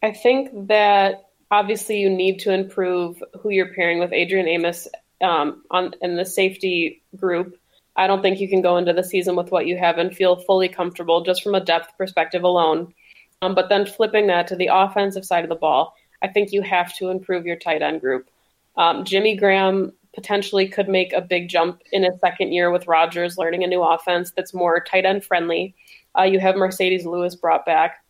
I 0.00 0.12
think 0.12 0.68
that 0.68 1.29
obviously 1.50 1.98
you 1.98 2.08
need 2.10 2.38
to 2.40 2.52
improve 2.52 3.22
who 3.40 3.50
you're 3.50 3.74
pairing 3.74 3.98
with 3.98 4.12
Adrian 4.12 4.48
Amos 4.48 4.88
um, 5.20 5.62
on 5.70 5.94
in 6.00 6.16
the 6.16 6.24
safety 6.24 7.02
group. 7.16 7.56
I 7.96 8.06
don't 8.06 8.22
think 8.22 8.40
you 8.40 8.48
can 8.48 8.62
go 8.62 8.76
into 8.76 8.92
the 8.92 9.02
season 9.02 9.36
with 9.36 9.50
what 9.50 9.66
you 9.66 9.76
have 9.76 9.98
and 9.98 10.14
feel 10.14 10.36
fully 10.36 10.68
comfortable 10.68 11.22
just 11.22 11.42
from 11.42 11.54
a 11.54 11.60
depth 11.60 11.96
perspective 11.98 12.44
alone. 12.44 12.94
Um, 13.42 13.54
but 13.54 13.68
then 13.68 13.86
flipping 13.86 14.26
that 14.28 14.46
to 14.48 14.56
the 14.56 14.70
offensive 14.72 15.24
side 15.24 15.44
of 15.44 15.48
the 15.48 15.56
ball, 15.56 15.94
I 16.22 16.28
think 16.28 16.52
you 16.52 16.62
have 16.62 16.94
to 16.96 17.08
improve 17.08 17.46
your 17.46 17.56
tight 17.56 17.82
end 17.82 18.00
group. 18.00 18.28
Um, 18.76 19.04
Jimmy 19.04 19.36
Graham 19.36 19.92
potentially 20.14 20.68
could 20.68 20.88
make 20.88 21.12
a 21.12 21.20
big 21.20 21.48
jump 21.48 21.82
in 21.92 22.02
his 22.02 22.18
second 22.20 22.52
year 22.52 22.70
with 22.70 22.86
Rodgers, 22.86 23.38
learning 23.38 23.64
a 23.64 23.66
new 23.66 23.82
offense 23.82 24.32
that's 24.36 24.54
more 24.54 24.80
tight 24.80 25.04
end 25.04 25.24
friendly. 25.24 25.74
Uh, 26.18 26.22
you 26.22 26.40
have 26.40 26.54
Marcedes 26.54 27.04
Lewis 27.04 27.34
brought 27.34 27.64
back. 27.64 28.04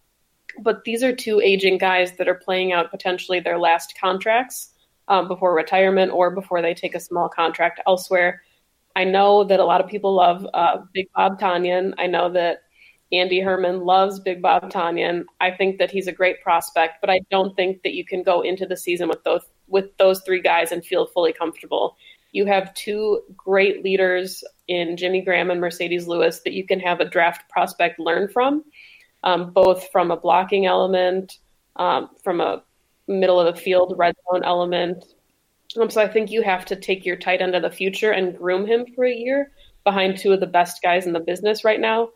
But 0.59 0.85
these 0.85 1.03
are 1.03 1.15
two 1.15 1.41
aging 1.41 1.79
guys 1.79 2.17
that 2.17 2.29
are 2.29 2.35
playing 2.35 2.73
out 2.73 2.91
potentially 2.91 3.41
their 3.41 3.59
last 3.59 3.95
contracts 3.99 4.71
um, 5.09 5.29
before 5.29 5.55
retirement 5.55 6.13
or 6.13 6.31
before 6.31 6.63
they 6.63 6.75
take 6.75 6.95
a 6.95 7.01
small 7.01 7.29
contract 7.29 7.81
elsewhere. 7.87 8.43
I 8.97 9.05
know 9.05 9.45
that 9.45 9.61
a 9.61 9.65
lot 9.65 9.81
of 9.81 9.89
people 9.89 10.15
love 10.15 10.47
uh, 10.53 10.79
Big 10.93 11.09
Bob 11.15 11.41
Tonyan. 11.41 11.95
I 11.99 12.07
know 12.07 12.31
that 12.33 12.63
Andy 13.13 13.41
Herman 13.41 13.81
loves 13.81 14.21
Big 14.21 14.41
Bob 14.41 14.71
Tonyan. 14.71 15.25
I 15.41 15.51
think 15.51 15.79
that 15.79 15.91
he's 15.91 16.07
a 16.07 16.13
great 16.13 16.41
prospect, 16.43 16.99
but 17.01 17.11
I 17.11 17.21
don't 17.31 17.55
think 17.57 17.83
that 17.83 17.95
you 17.95 18.05
can 18.05 18.23
go 18.23 18.43
into 18.43 18.67
the 18.67 18.77
season 18.77 19.09
with 19.09 19.23
those 19.25 19.43
with 19.67 19.97
those 19.99 20.21
three 20.23 20.41
guys 20.41 20.73
and 20.73 20.85
feel 20.85 21.07
fully 21.07 21.33
comfortable. 21.33 21.97
You 22.33 22.47
have 22.47 22.75
two 22.75 23.23
great 23.37 23.85
leaders 23.85 24.45
in 24.69 24.97
Jimmy 24.97 25.21
Graham 25.21 25.51
and 25.51 25.61
Marcedes 25.61 26.07
Lewis 26.07 26.41
that 26.41 26.53
you 26.53 26.67
can 26.67 26.79
have 26.81 27.01
a 27.01 27.05
draft 27.05 27.49
prospect 27.49 27.99
learn 27.99 28.29
from, 28.29 28.65
um, 29.23 29.53
both 29.53 29.91
from 29.91 30.11
a 30.11 30.17
blocking 30.17 30.67
element, 30.67 31.39
um, 31.77 32.11
from 32.23 32.41
a 32.41 32.63
middle 33.07 33.41
of 33.41 33.55
the 33.55 33.61
field 33.61 33.95
red 33.97 34.15
zone 34.31 34.45
element. 34.45 35.05
Um, 35.79 35.91
so 35.91 36.01
I 36.01 36.09
think 36.09 36.31
you 36.31 36.43
have 36.43 36.65
to 36.67 36.77
take 36.77 37.05
your 37.05 37.17
tight 37.17 37.43
end 37.43 37.55
of 37.55 37.63
the 37.63 37.71
future 37.71 38.11
and 38.11 38.37
groom 38.37 38.67
him 38.67 38.87
for 38.95 39.05
a 39.05 39.15
year 39.15 39.53
behind 39.85 40.19
two 40.19 40.33
of 40.33 40.41
the 40.41 40.47
best 40.47 40.83
guys 40.83 41.07
in 41.07 41.13
the 41.13 41.21
business 41.21 41.65
right 41.65 41.81
now. 41.81 42.11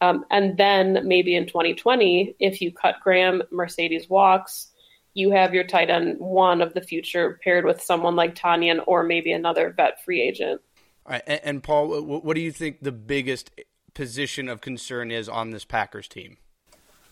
Um, 0.00 0.24
and 0.30 0.56
then 0.56 1.00
maybe 1.04 1.36
in 1.36 1.46
2020, 1.46 2.34
if 2.38 2.62
you 2.62 2.72
cut 2.72 2.96
Graham, 3.02 3.42
Marcedes 3.52 4.08
walks, 4.08 4.68
you 5.12 5.30
have 5.30 5.52
your 5.52 5.64
tight 5.64 5.90
end 5.90 6.18
one 6.18 6.62
of 6.62 6.72
the 6.72 6.80
future 6.80 7.38
paired 7.44 7.64
with 7.64 7.82
someone 7.82 8.16
like 8.16 8.34
Tonyan 8.34 8.82
or 8.86 9.02
maybe 9.02 9.32
another 9.32 9.74
vet 9.76 10.02
free 10.02 10.22
agent. 10.22 10.60
All 11.04 11.12
right, 11.12 11.22
and, 11.26 11.40
and 11.42 11.62
Paul, 11.62 12.00
what 12.02 12.34
do 12.34 12.40
you 12.40 12.52
think 12.52 12.78
the 12.80 12.92
biggest 12.92 13.50
position 13.92 14.48
of 14.48 14.60
concern 14.60 15.10
is 15.10 15.28
on 15.28 15.50
this 15.50 15.64
Packers 15.64 16.08
team? 16.08 16.38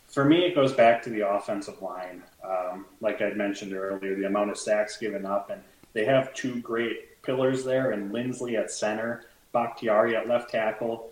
For 0.08 0.24
me, 0.24 0.44
it 0.46 0.54
goes 0.54 0.72
back 0.72 1.02
to 1.02 1.10
the 1.10 1.28
offensive 1.28 1.80
line. 1.82 2.22
Um, 2.42 2.86
like 3.00 3.20
I 3.20 3.30
mentioned 3.30 3.74
earlier, 3.74 4.16
the 4.16 4.26
amount 4.26 4.50
of 4.50 4.58
sacks 4.58 4.96
given 4.96 5.26
up, 5.26 5.50
and 5.50 5.62
they 5.92 6.04
have 6.06 6.32
two 6.34 6.60
great 6.60 7.22
pillars 7.22 7.62
there, 7.62 7.92
and 7.92 8.10
Linsley 8.10 8.58
at 8.58 8.70
center, 8.70 9.24
Bakhtiari 9.52 10.16
at 10.16 10.26
left 10.26 10.50
tackle. 10.50 11.10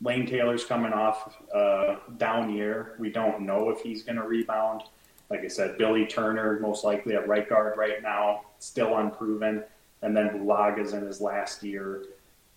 Lane 0.00 0.26
Taylor's 0.26 0.64
coming 0.64 0.92
off 0.92 1.36
uh, 1.54 1.96
down 2.16 2.52
year. 2.52 2.94
We 2.98 3.10
don't 3.10 3.42
know 3.42 3.70
if 3.70 3.82
he's 3.82 4.02
going 4.02 4.16
to 4.16 4.26
rebound. 4.26 4.82
Like 5.30 5.40
I 5.40 5.48
said, 5.48 5.78
Billy 5.78 6.06
Turner 6.06 6.58
most 6.60 6.84
likely 6.84 7.14
at 7.14 7.28
right 7.28 7.48
guard 7.48 7.76
right 7.76 8.02
now, 8.02 8.42
still 8.58 8.96
unproven, 8.96 9.62
and 10.02 10.16
then 10.16 10.30
Bulaga's 10.30 10.92
in 10.92 11.06
his 11.06 11.20
last 11.20 11.62
year 11.62 12.04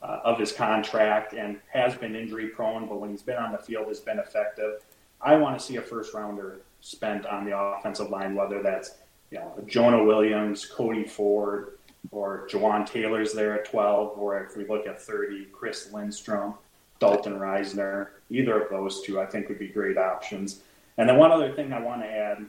uh, 0.02 0.20
of 0.24 0.40
his 0.40 0.52
contract 0.52 1.34
and 1.34 1.60
has 1.72 1.96
been 1.96 2.16
injury 2.16 2.48
prone, 2.48 2.88
but 2.88 3.00
when 3.00 3.10
he's 3.10 3.22
been 3.22 3.38
on 3.38 3.52
the 3.52 3.58
field, 3.58 3.88
has 3.88 4.00
been 4.00 4.20
effective. 4.20 4.84
I 5.26 5.36
want 5.36 5.60
to 5.60 5.66
see 5.66 5.78
a 5.78 5.82
first 5.82 6.14
rounder 6.14 6.62
spent 6.82 7.26
on 7.26 7.46
the 7.46 7.58
offensive 7.58 8.10
line, 8.10 8.36
whether 8.36 8.62
that's 8.62 8.92
you 9.32 9.40
know 9.40 9.54
Jonah 9.66 10.04
Williams, 10.04 10.66
Cody 10.66 11.04
Ford, 11.04 11.80
or 12.12 12.48
Jawaan 12.50 12.86
Taylor's 12.86 13.34
there 13.34 13.56
at 13.56 13.66
12, 13.66 14.18
or 14.18 14.40
if 14.44 14.56
we 14.56 14.68
look 14.68 14.86
at 14.86 15.02
30, 15.02 15.46
Chris 15.52 15.92
Lindstrom, 15.92 16.54
Dalton 17.00 17.34
Risner, 17.40 18.10
Either 18.30 18.60
of 18.60 18.70
those 18.70 19.04
two, 19.04 19.20
I 19.20 19.26
think, 19.26 19.50
would 19.50 19.60
be 19.60 19.68
great 19.68 19.98
options. 19.98 20.62
And 20.98 21.08
then 21.08 21.18
one 21.18 21.32
other 21.32 21.52
thing 21.54 21.74
I 21.74 21.80
want 21.80 22.02
to 22.02 22.08
add, 22.08 22.46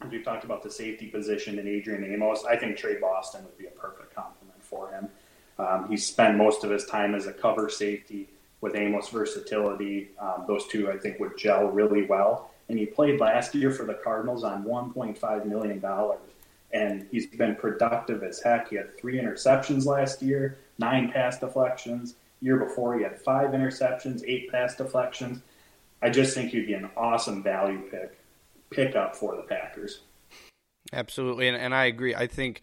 as 0.00 0.10
we 0.10 0.22
talked 0.22 0.44
about 0.44 0.62
the 0.62 0.70
safety 0.70 1.06
position 1.08 1.58
in 1.58 1.66
Adrian 1.66 2.04
Amos, 2.04 2.44
I 2.44 2.56
think 2.56 2.76
Tre 2.76 3.00
Boston 3.00 3.44
would 3.44 3.58
be 3.58 3.66
a 3.66 3.70
perfect 3.70 4.14
complement 4.14 4.62
for 4.62 4.90
him. 4.90 5.08
Um, 5.58 5.88
he's 5.88 6.06
spent 6.06 6.36
most 6.36 6.62
of 6.62 6.70
his 6.70 6.86
time 6.86 7.16
as 7.16 7.26
a 7.26 7.32
cover 7.32 7.68
safety 7.68 8.28
with 8.60 8.74
Amos' 8.74 9.08
versatility. 9.08 10.10
Um, 10.18 10.44
those 10.46 10.66
two, 10.66 10.90
I 10.90 10.98
think, 10.98 11.20
would 11.20 11.36
gel 11.36 11.66
really 11.66 12.02
well. 12.02 12.50
And 12.68 12.78
he 12.78 12.86
played 12.86 13.20
last 13.20 13.54
year 13.54 13.70
for 13.70 13.84
the 13.84 13.94
Cardinals 13.94 14.44
on 14.44 14.64
$1.5 14.64 15.46
million. 15.46 15.82
And 16.72 17.06
he's 17.10 17.26
been 17.26 17.56
productive 17.56 18.22
as 18.22 18.40
heck. 18.40 18.68
He 18.68 18.76
had 18.76 18.98
three 18.98 19.18
interceptions 19.18 19.86
last 19.86 20.20
year, 20.20 20.58
nine 20.78 21.10
pass 21.10 21.38
deflections. 21.38 22.16
Year 22.40 22.56
before, 22.56 22.96
he 22.96 23.02
had 23.02 23.20
five 23.20 23.50
interceptions, 23.50 24.22
eight 24.26 24.50
pass 24.50 24.76
deflections. 24.76 25.40
I 26.02 26.10
just 26.10 26.34
think 26.34 26.50
he'd 26.50 26.66
be 26.66 26.74
an 26.74 26.90
awesome 26.96 27.42
value 27.42 27.80
pick 27.90 28.18
pickup 28.70 29.16
for 29.16 29.34
the 29.34 29.42
Packers. 29.42 30.00
Absolutely, 30.92 31.48
and, 31.48 31.56
and 31.56 31.74
I 31.74 31.86
agree. 31.86 32.14
I 32.14 32.26
think 32.26 32.60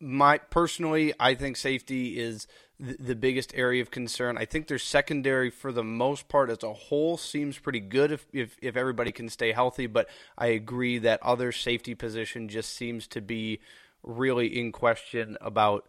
my 0.00 0.38
personally, 0.38 1.12
I 1.18 1.34
think 1.34 1.56
safety 1.56 2.18
is 2.18 2.46
the, 2.80 3.14
biggest 3.14 3.52
area 3.54 3.82
of 3.82 3.90
concern. 3.90 4.38
I 4.38 4.44
think 4.44 4.68
their 4.68 4.78
secondary, 4.78 5.50
for 5.50 5.72
the 5.72 5.82
most 5.82 6.28
part, 6.28 6.50
as 6.50 6.62
a 6.62 6.72
whole, 6.72 7.16
seems 7.16 7.58
pretty 7.58 7.80
good 7.80 8.12
if, 8.12 8.26
if, 8.32 8.56
if 8.62 8.76
everybody 8.76 9.10
can 9.10 9.28
stay 9.28 9.52
healthy. 9.52 9.86
But 9.86 10.08
I 10.36 10.48
agree 10.48 10.98
that 10.98 11.22
other 11.22 11.50
safety 11.52 11.94
position 11.94 12.48
just 12.48 12.74
seems 12.74 13.06
to 13.08 13.20
be 13.20 13.60
really 14.02 14.46
in 14.58 14.72
question 14.72 15.36
about 15.40 15.88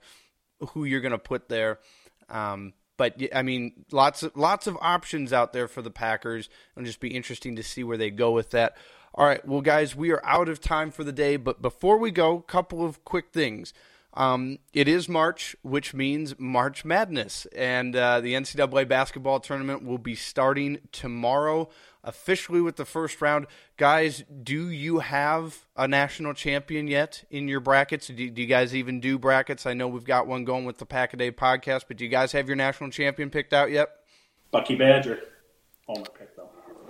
who 0.70 0.84
you're 0.84 1.02
going 1.02 1.12
to 1.12 1.18
put 1.18 1.48
there. 1.48 1.80
Um, 2.28 2.74
but 2.98 3.16
I 3.34 3.44
mean, 3.44 3.86
lots 3.92 4.24
of 4.24 4.36
lots 4.36 4.68
of 4.68 4.78
options 4.82 5.32
out 5.32 5.54
there 5.54 5.70
for 5.70 5.82
the 5.82 5.90
Packers. 5.90 6.50
It'll 6.76 6.86
just 6.86 7.00
be 7.00 7.16
interesting 7.16 7.56
to 7.56 7.64
see 7.64 7.84
where 7.84 7.98
they 7.98 8.12
go 8.12 8.32
with 8.32 8.50
that. 8.52 8.76
All 9.16 9.26
right, 9.26 9.46
well, 9.48 9.62
guys, 9.62 9.96
we 9.96 10.12
are 10.12 10.24
out 10.26 10.50
of 10.50 10.60
time 10.60 10.92
for 10.92 11.04
the 11.04 11.12
day, 11.12 11.38
but 11.38 11.62
before 11.62 11.98
we 11.98 12.12
go, 12.12 12.40
couple 12.40 12.86
of 12.86 13.04
quick 13.06 13.32
things. 13.32 13.74
Um, 14.14 14.58
it 14.74 14.88
is 14.88 15.08
March, 15.08 15.56
which 15.62 15.94
means 15.94 16.38
March 16.40 16.84
Madness, 16.84 17.46
and 17.56 17.96
uh, 17.96 18.20
the 18.22 18.34
NCAA 18.34 18.88
basketball 18.88 19.40
tournament 19.40 19.84
will 19.84 20.00
be 20.00 20.16
starting 20.16 20.80
tomorrow 20.92 21.70
officially 22.04 22.62
with 22.62 22.76
the 22.76 22.86
first 22.86 23.22
round. 23.22 23.46
Guys, 23.78 24.24
do 24.44 24.70
you 24.70 25.00
have 25.00 25.66
a 25.76 25.88
national 25.88 26.34
champion 26.34 26.88
yet 26.88 27.24
in 27.30 27.48
your 27.48 27.60
brackets? 27.60 28.08
Do, 28.08 28.30
do 28.30 28.42
you 28.42 28.48
guys 28.48 28.74
even 28.76 29.00
do 29.00 29.20
brackets? 29.20 29.66
I 29.66 29.74
know 29.74 29.88
we've 29.88 30.04
got 30.04 30.28
one 30.28 30.44
going 30.44 30.66
with 30.66 30.78
the 30.80 30.86
Pack 30.86 31.14
a 31.14 31.18
Day 31.18 31.32
podcast, 31.32 31.84
but 31.88 31.98
do 31.98 32.04
you 32.04 32.10
guys 32.10 32.32
have 32.32 32.48
your 32.48 32.56
national 32.56 32.90
champion 32.90 33.30
picked 33.30 33.54
out 33.54 33.70
yet? 33.70 33.90
Bucky 34.52 34.76
Badger. 34.76 35.20
Homer 35.86 36.06
pick 36.18 36.36
though. 36.36 36.50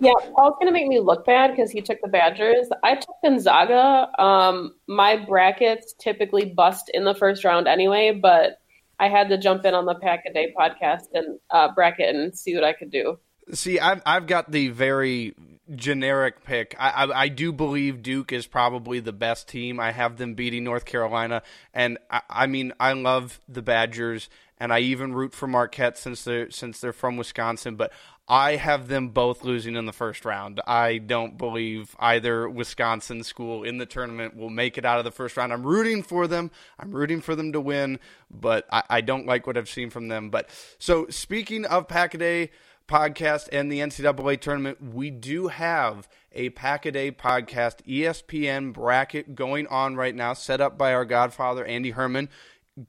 yeah, 0.00 0.12
Paul's 0.34 0.56
gonna 0.60 0.72
make 0.72 0.86
me 0.86 1.00
look 1.00 1.24
bad 1.24 1.50
because 1.50 1.70
he 1.70 1.80
took 1.80 2.00
the 2.02 2.08
Badgers. 2.08 2.68
I 2.82 2.96
took 2.96 3.11
Gonzaga. 3.22 4.08
Um, 4.20 4.74
my 4.86 5.16
brackets 5.16 5.94
typically 5.98 6.46
bust 6.46 6.90
in 6.92 7.04
the 7.04 7.14
first 7.14 7.44
round 7.44 7.68
anyway, 7.68 8.18
but 8.20 8.58
I 8.98 9.08
had 9.08 9.28
to 9.30 9.38
jump 9.38 9.64
in 9.64 9.74
on 9.74 9.86
the 9.86 9.94
Pack 9.94 10.24
a 10.28 10.32
Day 10.32 10.54
podcast 10.56 11.06
and 11.14 11.38
uh, 11.50 11.72
bracket 11.74 12.14
and 12.14 12.36
see 12.36 12.54
what 12.54 12.64
I 12.64 12.72
could 12.72 12.90
do. 12.90 13.18
See, 13.52 13.80
I've 13.80 14.02
I've 14.06 14.26
got 14.26 14.50
the 14.52 14.68
very 14.68 15.34
generic 15.74 16.44
pick. 16.44 16.76
I, 16.78 16.90
I, 16.90 17.22
I 17.22 17.28
do 17.28 17.52
believe 17.52 18.02
Duke 18.02 18.32
is 18.32 18.46
probably 18.46 19.00
the 19.00 19.12
best 19.12 19.48
team. 19.48 19.80
I 19.80 19.92
have 19.92 20.16
them 20.16 20.34
beating 20.34 20.64
North 20.64 20.84
Carolina, 20.84 21.42
and 21.74 21.98
I, 22.10 22.22
I 22.28 22.46
mean 22.46 22.72
I 22.78 22.92
love 22.92 23.40
the 23.48 23.62
Badgers, 23.62 24.28
and 24.62 24.72
I 24.72 24.78
even 24.78 25.12
root 25.12 25.34
for 25.34 25.48
Marquette 25.48 25.98
since 25.98 26.22
they're 26.22 26.48
since 26.48 26.78
they're 26.78 26.92
from 26.92 27.16
Wisconsin. 27.16 27.74
But 27.74 27.92
I 28.28 28.54
have 28.54 28.86
them 28.86 29.08
both 29.08 29.42
losing 29.42 29.74
in 29.74 29.86
the 29.86 29.92
first 29.92 30.24
round. 30.24 30.60
I 30.68 30.98
don't 30.98 31.36
believe 31.36 31.96
either 31.98 32.48
Wisconsin 32.48 33.24
school 33.24 33.64
in 33.64 33.78
the 33.78 33.86
tournament 33.86 34.36
will 34.36 34.50
make 34.50 34.78
it 34.78 34.84
out 34.84 34.98
of 34.98 35.04
the 35.04 35.10
first 35.10 35.36
round. 35.36 35.52
I'm 35.52 35.66
rooting 35.66 36.04
for 36.04 36.28
them. 36.28 36.52
I'm 36.78 36.92
rooting 36.92 37.20
for 37.20 37.34
them 37.34 37.50
to 37.54 37.60
win, 37.60 37.98
but 38.30 38.64
I, 38.70 38.84
I 38.88 39.00
don't 39.00 39.26
like 39.26 39.48
what 39.48 39.58
I've 39.58 39.68
seen 39.68 39.90
from 39.90 40.06
them. 40.06 40.30
But 40.30 40.48
so 40.78 41.08
speaking 41.10 41.64
of 41.64 41.88
Packaday 41.88 42.50
podcast 42.86 43.48
and 43.50 43.70
the 43.70 43.80
NCAA 43.80 44.40
tournament, 44.40 44.78
we 44.80 45.10
do 45.10 45.48
have 45.48 46.06
a 46.32 46.50
pack 46.50 46.86
a 46.86 46.92
day 46.92 47.10
podcast 47.10 47.82
ESPN 47.86 48.72
bracket 48.72 49.34
going 49.34 49.66
on 49.66 49.96
right 49.96 50.14
now, 50.14 50.34
set 50.34 50.60
up 50.60 50.78
by 50.78 50.94
our 50.94 51.04
godfather 51.04 51.64
Andy 51.64 51.90
Herman. 51.90 52.28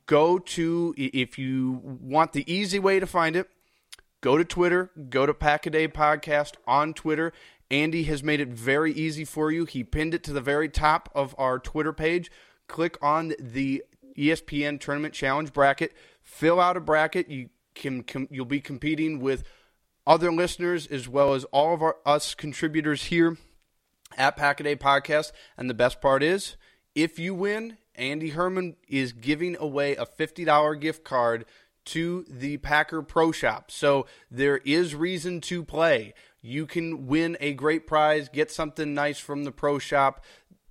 Go 0.06 0.40
to 0.40 0.94
if 0.98 1.38
you 1.38 1.82
want 1.84 2.34
the 2.34 2.52
easy 2.52 2.80
way 2.80 3.00
to 3.00 3.08
find 3.08 3.36
it 3.36 3.50
go 4.24 4.38
to 4.38 4.46
Twitter, 4.46 4.90
go 5.10 5.26
to 5.26 5.34
Packaday 5.34 5.92
Podcast 5.92 6.54
on 6.66 6.94
Twitter. 6.94 7.34
Andy 7.70 8.04
has 8.04 8.24
made 8.24 8.40
it 8.40 8.48
very 8.48 8.94
easy 8.94 9.26
for 9.26 9.52
you. 9.52 9.66
He 9.66 9.84
pinned 9.84 10.14
it 10.14 10.24
to 10.24 10.34
the 10.34 10.42
very 10.42 10.70
top 10.70 11.10
of 11.14 11.36
our 11.38 11.60
Twitter 11.60 11.92
page. 11.92 12.32
Click 12.68 12.98
on 13.02 13.34
the 13.38 13.84
ESPN 14.18 14.80
Tournament 14.80 15.14
Challenge 15.14 15.52
bracket. 15.52 15.92
Fill 16.22 16.62
out 16.62 16.78
a 16.78 16.80
bracket. 16.80 17.30
You 17.30 17.50
can 17.76 18.06
you'll 18.32 18.46
be 18.46 18.62
competing 18.62 19.20
with 19.20 19.44
other 20.08 20.32
listeners 20.32 20.88
as 20.88 21.10
well 21.10 21.34
as 21.34 21.44
all 21.46 21.74
of 21.74 21.82
our 21.82 21.98
us 22.06 22.34
contributors 22.34 23.06
here 23.06 23.38
at 24.18 24.38
Packaday 24.38 24.78
Podcast. 24.78 25.34
And 25.58 25.70
the 25.70 25.74
best 25.74 26.00
part 26.00 26.24
is, 26.24 26.56
if 26.96 27.20
you 27.20 27.36
win, 27.36 27.78
Andy 27.96 28.30
Herman 28.30 28.76
is 28.88 29.14
giving 29.14 29.56
away 29.58 29.96
a 29.96 30.06
fifty 30.06 30.46
dollar 30.46 30.76
gift 30.76 31.04
card 31.04 31.46
to 31.86 32.26
the 32.30 32.58
Packer 32.58 33.02
Pro 33.02 33.32
Shop. 33.32 33.70
So 33.70 34.06
there 34.32 34.58
is 34.58 34.96
reason 34.96 35.42
to 35.42 35.64
play. 35.64 36.14
You 36.42 36.66
can 36.66 37.08
win 37.08 37.38
a 37.40 37.54
great 37.54 37.88
prize, 37.88 38.30
get 38.30 38.52
something 38.52 38.94
nice 38.94 39.20
from 39.20 39.44
the 39.44 39.52
Pro 39.52 39.80
Shop 39.80 40.24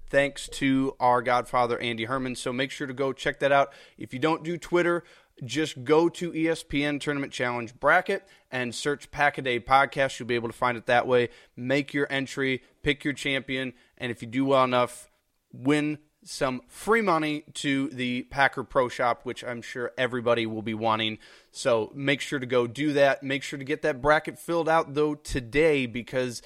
thanks 0.09 0.47
to 0.47 0.95
our 1.01 1.23
godfather 1.23 1.79
Andy 1.79 2.05
Herman. 2.05 2.37
So 2.37 2.53
make 2.53 2.71
sure 2.71 2.87
to 2.87 2.93
go 2.93 3.13
check 3.13 3.41
that 3.41 3.53
out. 3.53 3.73
If 3.97 4.13
you 4.13 4.19
don't 4.19 4.45
do 4.45 4.59
Twitter, 4.59 5.05
just 5.45 5.85
go 5.85 6.11
to 6.11 6.33
ESPN 6.33 7.01
Tournament 7.01 7.33
Challenge 7.33 7.75
bracket 7.81 8.29
and 8.51 8.75
search 8.75 9.11
Pack 9.11 9.39
a 9.39 9.43
Day 9.43 9.59
Podcast. 9.59 10.19
You'll 10.19 10.27
be 10.29 10.35
able 10.35 10.51
to 10.51 10.55
find 10.55 10.77
it 10.77 10.87
that 10.87 11.07
way. 11.07 11.31
Make 11.57 11.95
your 11.95 12.07
entry, 12.11 12.63
pick 12.83 13.05
your 13.05 13.15
champion, 13.15 13.73
and 13.97 14.13
if 14.13 14.21
you 14.21 14.29
do 14.29 14.45
well 14.45 14.65
enough, 14.65 15.11
win 15.53 15.99
some 16.25 16.63
free 16.69 17.03
money 17.03 17.45
to 17.55 17.89
the 17.89 18.23
Packer 18.25 18.65
Pro 18.65 18.89
Shop, 18.89 19.21
which 19.25 19.43
I'm 19.45 19.63
sure 19.63 19.93
everybody 19.99 20.47
will 20.47 20.63
be 20.63 20.75
wanting. 20.75 21.19
So 21.51 21.91
make 21.95 22.21
sure 22.21 22.39
to 22.39 22.47
go 22.47 22.67
do 22.67 22.93
that. 22.95 23.23
Make 23.23 23.43
sure 23.43 23.59
to 23.59 23.65
get 23.65 23.83
that 23.83 24.01
bracket 24.01 24.39
filled 24.39 24.69
out, 24.69 24.95
though, 24.95 25.15
today 25.15 25.87
because 25.87 26.43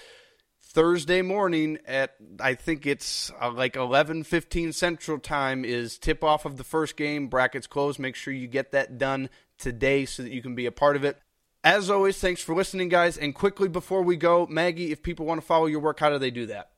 Thursday 0.61 1.23
morning 1.23 1.79
at 1.87 2.17
I 2.39 2.55
think 2.55 2.87
it's 2.87 3.31
uh, 3.41 3.51
like 3.51 3.75
11:15 3.75 4.75
Central 4.75 5.19
Time 5.19 5.65
is 5.65 5.97
tip 5.97 6.23
off 6.23 6.45
of 6.45 6.59
the 6.59 6.65
first 6.65 6.97
game. 6.97 7.29
Brackets 7.29 7.67
closed. 7.67 7.99
Make 7.99 8.15
sure 8.15 8.35
you 8.35 8.47
get 8.47 8.73
that 8.73 8.99
done 8.99 9.31
today 9.59 10.05
so 10.05 10.23
that 10.23 10.33
you 10.33 10.43
can 10.43 10.55
be 10.55 10.67
a 10.67 10.73
part 10.73 10.97
of 10.97 11.05
it. 11.05 11.19
As 11.65 11.91
always, 11.91 12.19
thanks 12.19 12.43
for 12.43 12.55
listening, 12.55 12.89
guys. 12.89 13.17
And 13.17 13.35
quickly 13.35 13.69
before 13.69 14.03
we 14.03 14.17
go, 14.17 14.47
Maggie, 14.47 14.93
if 14.93 15.03
people 15.03 15.27
want 15.27 15.41
to 15.41 15.47
follow 15.47 15.67
your 15.67 15.81
work, 15.81 15.99
how 15.99 16.11
do 16.11 16.19
they 16.19 16.31
do 16.31 16.47
that? 16.47 16.71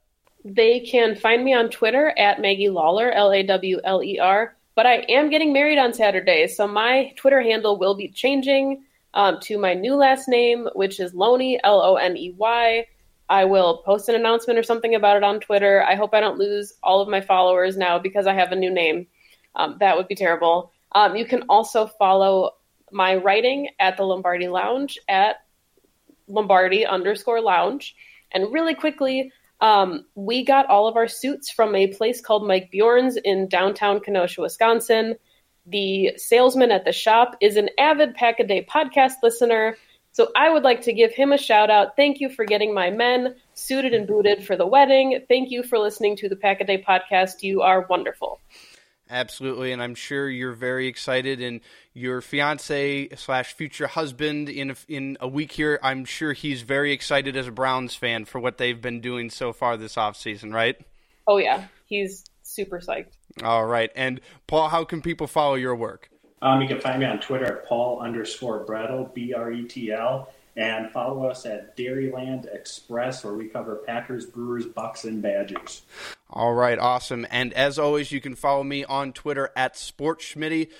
They 0.54 0.80
can 0.80 1.14
find 1.14 1.44
me 1.44 1.52
on 1.52 1.68
Twitter 1.68 2.14
at 2.16 2.40
Maggie 2.40 2.70
Lawler, 2.70 3.10
L 3.10 3.32
A 3.32 3.42
W 3.42 3.80
L 3.84 4.02
E 4.02 4.18
R. 4.18 4.56
But 4.74 4.86
I 4.86 5.04
am 5.08 5.28
getting 5.28 5.52
married 5.52 5.78
on 5.78 5.92
Saturday, 5.92 6.46
so 6.46 6.66
my 6.66 7.12
Twitter 7.16 7.42
handle 7.42 7.78
will 7.78 7.96
be 7.96 8.08
changing 8.08 8.84
um, 9.12 9.38
to 9.42 9.58
my 9.58 9.74
new 9.74 9.94
last 9.94 10.28
name, 10.28 10.68
which 10.74 11.00
is 11.00 11.12
Loney, 11.12 11.60
L 11.62 11.82
O 11.82 11.96
N 11.96 12.16
E 12.16 12.34
Y. 12.36 12.86
I 13.28 13.44
will 13.44 13.78
post 13.78 14.08
an 14.08 14.14
announcement 14.14 14.58
or 14.58 14.62
something 14.62 14.94
about 14.94 15.18
it 15.18 15.22
on 15.22 15.40
Twitter. 15.40 15.82
I 15.82 15.96
hope 15.96 16.14
I 16.14 16.20
don't 16.20 16.38
lose 16.38 16.72
all 16.82 17.02
of 17.02 17.08
my 17.08 17.20
followers 17.20 17.76
now 17.76 17.98
because 17.98 18.26
I 18.26 18.32
have 18.32 18.52
a 18.52 18.56
new 18.56 18.70
name. 18.70 19.06
Um, 19.54 19.76
that 19.80 19.96
would 19.96 20.08
be 20.08 20.14
terrible. 20.14 20.72
Um, 20.92 21.14
you 21.14 21.26
can 21.26 21.42
also 21.50 21.86
follow 21.86 22.52
my 22.90 23.16
writing 23.16 23.68
at 23.78 23.98
the 23.98 24.04
Lombardi 24.04 24.48
Lounge 24.48 24.98
at 25.08 25.44
Lombardi 26.26 26.86
underscore 26.86 27.42
lounge. 27.42 27.94
And 28.32 28.52
really 28.52 28.74
quickly, 28.74 29.32
um, 29.60 30.04
we 30.14 30.44
got 30.44 30.66
all 30.66 30.86
of 30.86 30.96
our 30.96 31.08
suits 31.08 31.50
from 31.50 31.74
a 31.74 31.88
place 31.88 32.20
called 32.20 32.46
Mike 32.46 32.70
Bjorn's 32.70 33.16
in 33.16 33.48
downtown 33.48 34.00
Kenosha, 34.00 34.40
Wisconsin. 34.40 35.16
The 35.66 36.12
salesman 36.16 36.70
at 36.70 36.84
the 36.84 36.92
shop 36.92 37.36
is 37.40 37.56
an 37.56 37.68
avid 37.78 38.14
Pack 38.14 38.40
a 38.40 38.46
Day 38.46 38.64
podcast 38.64 39.14
listener. 39.22 39.76
So 40.12 40.28
I 40.34 40.50
would 40.50 40.62
like 40.62 40.80
to 40.82 40.92
give 40.92 41.12
him 41.12 41.32
a 41.32 41.38
shout 41.38 41.70
out. 41.70 41.94
Thank 41.94 42.20
you 42.20 42.28
for 42.28 42.44
getting 42.44 42.72
my 42.72 42.90
men 42.90 43.34
suited 43.54 43.94
and 43.94 44.06
booted 44.06 44.44
for 44.44 44.56
the 44.56 44.66
wedding. 44.66 45.20
Thank 45.28 45.50
you 45.50 45.62
for 45.62 45.78
listening 45.78 46.16
to 46.16 46.28
the 46.28 46.36
Pack 46.36 46.60
a 46.60 46.64
Day 46.64 46.82
podcast. 46.82 47.42
You 47.42 47.62
are 47.62 47.86
wonderful. 47.88 48.40
Absolutely, 49.10 49.72
and 49.72 49.82
I'm 49.82 49.94
sure 49.94 50.28
you're 50.28 50.52
very 50.52 50.86
excited. 50.86 51.40
And 51.40 51.60
your 51.94 52.20
fiance 52.20 53.08
slash 53.16 53.54
future 53.54 53.86
husband 53.86 54.48
in 54.48 54.70
a, 54.70 54.76
in 54.88 55.16
a 55.20 55.28
week 55.28 55.52
here, 55.52 55.78
I'm 55.82 56.04
sure 56.04 56.32
he's 56.32 56.62
very 56.62 56.92
excited 56.92 57.36
as 57.36 57.46
a 57.48 57.52
Browns 57.52 57.94
fan 57.94 58.24
for 58.24 58.38
what 58.38 58.58
they've 58.58 58.80
been 58.80 59.00
doing 59.00 59.30
so 59.30 59.52
far 59.52 59.76
this 59.76 59.94
offseason, 59.96 60.52
right? 60.52 60.78
Oh 61.26 61.38
yeah, 61.38 61.66
he's 61.86 62.24
super 62.42 62.80
psyched. 62.80 63.12
All 63.42 63.66
right, 63.66 63.90
and 63.96 64.20
Paul, 64.46 64.68
how 64.68 64.84
can 64.84 65.02
people 65.02 65.26
follow 65.26 65.54
your 65.54 65.74
work? 65.74 66.10
Um, 66.40 66.60
you 66.60 66.68
can 66.68 66.80
find 66.80 67.00
me 67.00 67.06
on 67.06 67.18
Twitter 67.18 67.46
at 67.46 67.66
Paul 67.66 68.00
underscore 68.00 68.64
Bretl, 68.64 69.12
B 69.12 69.34
R 69.34 69.50
E 69.52 69.64
T 69.64 69.92
L, 69.92 70.32
and 70.56 70.90
follow 70.92 71.26
us 71.26 71.46
at 71.46 71.76
Dairyland 71.76 72.52
Express, 72.54 73.24
where 73.24 73.34
we 73.34 73.48
cover 73.48 73.76
Packers, 73.86 74.26
Brewers, 74.26 74.66
Bucks, 74.66 75.04
and 75.04 75.22
Badgers. 75.22 75.82
All 76.30 76.52
right, 76.52 76.78
awesome. 76.78 77.26
And 77.30 77.54
as 77.54 77.78
always, 77.78 78.12
you 78.12 78.20
can 78.20 78.34
follow 78.34 78.62
me 78.62 78.84
on 78.84 79.12
Twitter 79.12 79.50
at 79.56 79.74
SportsSchmitty. 79.74 80.70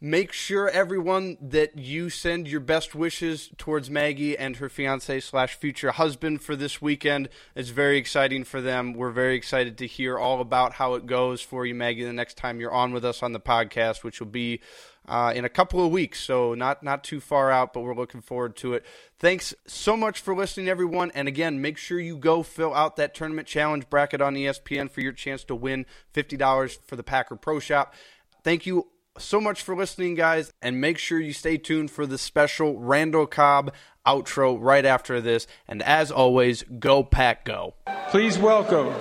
Make 0.00 0.32
sure, 0.32 0.68
everyone, 0.68 1.36
that 1.40 1.78
you 1.78 2.10
send 2.10 2.48
your 2.48 2.58
best 2.58 2.92
wishes 2.92 3.50
towards 3.56 3.88
Maggie 3.88 4.36
and 4.36 4.56
her 4.56 4.68
fiance 4.68 5.20
slash 5.20 5.54
future 5.54 5.92
husband 5.92 6.42
for 6.42 6.56
this 6.56 6.82
weekend. 6.82 7.28
It's 7.54 7.68
very 7.68 7.98
exciting 7.98 8.42
for 8.42 8.60
them. 8.60 8.94
We're 8.94 9.12
very 9.12 9.36
excited 9.36 9.78
to 9.78 9.86
hear 9.86 10.18
all 10.18 10.40
about 10.40 10.72
how 10.72 10.94
it 10.94 11.06
goes 11.06 11.40
for 11.40 11.64
you, 11.64 11.76
Maggie, 11.76 12.02
the 12.02 12.12
next 12.12 12.36
time 12.36 12.58
you're 12.58 12.72
on 12.72 12.92
with 12.92 13.04
us 13.04 13.22
on 13.22 13.32
the 13.32 13.38
podcast, 13.38 14.02
which 14.02 14.18
will 14.18 14.26
be 14.26 14.60
uh, 15.08 15.32
in 15.34 15.44
a 15.44 15.48
couple 15.48 15.84
of 15.84 15.90
weeks. 15.92 16.20
So 16.20 16.54
not 16.54 16.82
not 16.82 17.04
too 17.04 17.20
far 17.20 17.50
out, 17.50 17.72
but 17.72 17.80
we're 17.80 17.94
looking 17.94 18.20
forward 18.20 18.56
to 18.56 18.74
it. 18.74 18.84
Thanks 19.18 19.54
so 19.66 19.96
much 19.96 20.20
for 20.20 20.34
listening, 20.34 20.68
everyone. 20.68 21.10
And 21.14 21.28
again, 21.28 21.60
make 21.60 21.78
sure 21.78 21.98
you 22.00 22.16
go 22.16 22.42
fill 22.42 22.74
out 22.74 22.96
that 22.96 23.14
tournament 23.14 23.46
challenge 23.46 23.88
bracket 23.90 24.20
on 24.20 24.34
ESPN 24.34 24.90
for 24.90 25.00
your 25.00 25.12
chance 25.12 25.44
to 25.44 25.54
win 25.54 25.86
fifty 26.12 26.36
dollars 26.36 26.78
for 26.86 26.96
the 26.96 27.02
Packer 27.02 27.36
Pro 27.36 27.58
Shop. 27.58 27.94
Thank 28.42 28.66
you 28.66 28.88
so 29.18 29.40
much 29.40 29.62
for 29.62 29.76
listening, 29.76 30.14
guys, 30.14 30.52
and 30.62 30.80
make 30.80 30.98
sure 30.98 31.20
you 31.20 31.32
stay 31.32 31.58
tuned 31.58 31.90
for 31.90 32.06
the 32.06 32.18
special 32.18 32.78
Randall 32.78 33.26
Cobb 33.26 33.72
outro 34.06 34.56
right 34.58 34.84
after 34.84 35.20
this. 35.20 35.46
And 35.68 35.82
as 35.82 36.10
always, 36.10 36.62
go 36.78 37.02
Pack 37.04 37.44
Go. 37.44 37.74
Please 38.10 38.38
welcome 38.38 38.92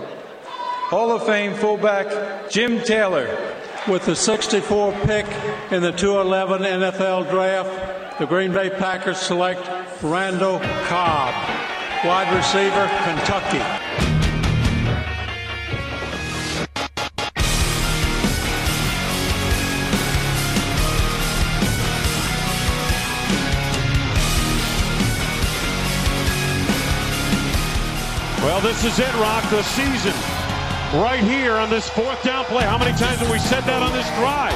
Hall 0.91 1.11
of 1.11 1.25
Fame 1.25 1.53
fullback 1.53 2.51
Jim 2.51 2.81
Taylor. 2.81 3.60
With 3.87 4.05
the 4.05 4.15
64 4.15 4.91
pick 5.05 5.25
in 5.71 5.81
the 5.81 5.91
211 5.91 6.61
NFL 6.61 7.27
draft, 7.31 8.19
the 8.19 8.27
Green 8.27 8.53
Bay 8.53 8.69
Packers 8.69 9.17
select 9.17 9.67
Randall 10.03 10.59
Cobb, 10.85 11.33
wide 12.05 12.31
receiver, 12.31 12.87
Kentucky. 13.03 13.57
Well, 28.43 28.61
this 28.61 28.83
is 28.83 28.99
it, 28.99 29.13
Rock, 29.15 29.49
the 29.49 29.63
season. 29.63 30.40
Right 30.91 31.23
here 31.23 31.55
on 31.55 31.69
this 31.69 31.87
fourth 31.87 32.21
down 32.21 32.43
play. 32.51 32.67
How 32.67 32.77
many 32.77 32.91
times 32.99 33.23
have 33.23 33.31
we 33.31 33.39
said 33.39 33.63
that 33.63 33.79
on 33.79 33.95
this 33.95 34.03
drive? 34.19 34.51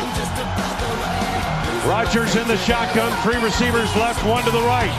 Rodgers 1.88 2.36
in 2.36 2.43
the 2.51 2.59
shotgun, 2.59 3.07
three 3.23 3.39
receivers 3.39 3.88
left, 3.95 4.19
one 4.27 4.43
to 4.43 4.51
the 4.51 4.59
right. 4.67 4.91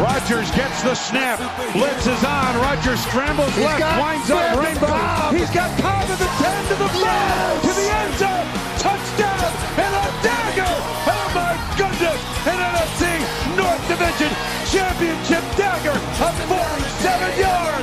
Rodgers 0.00 0.48
gets 0.56 0.80
the 0.80 0.96
snap. 0.96 1.36
Blitz 1.76 2.08
is 2.08 2.24
on. 2.24 2.56
Rodgers 2.64 2.96
scrambles 3.04 3.52
He's 3.60 3.68
left, 3.68 3.84
winds 4.00 4.32
up 4.32 4.56
rainbow. 4.56 4.88
Cobb. 4.88 5.36
He's 5.36 5.52
got 5.52 5.68
Cobb 5.84 6.08
at 6.08 6.16
the 6.16 6.30
10 6.40 6.72
to 6.72 6.76
the 6.80 6.90
5 6.96 7.04
yes. 7.04 7.60
to 7.60 7.72
the 7.76 7.88
end 8.00 8.14
zone. 8.16 8.48
Touchdown 8.80 9.52
and 9.84 9.92
a 10.00 10.06
dagger. 10.24 10.74
Oh 11.12 11.28
my 11.36 11.60
goodness. 11.76 12.20
An 12.48 12.56
NFC 12.56 13.20
North 13.52 13.84
Division 13.84 14.32
championship 14.72 15.44
dagger 15.60 15.92
of 15.92 16.32
47 16.48 17.36
yards. 17.36 17.79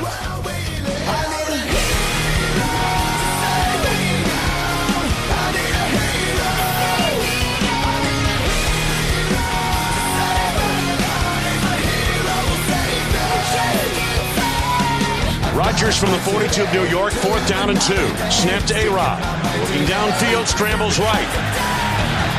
Rodgers 15.78 15.96
from 15.96 16.10
the 16.10 16.18
42 16.34 16.64
of 16.64 16.72
New 16.72 16.90
York, 16.90 17.12
fourth 17.12 17.46
down 17.46 17.70
and 17.70 17.80
two. 17.80 18.08
Snap 18.34 18.66
to 18.66 18.74
A-Rod. 18.74 19.22
Looking 19.62 19.86
downfield, 19.86 20.48
scrambles 20.48 20.98
right. 20.98 21.30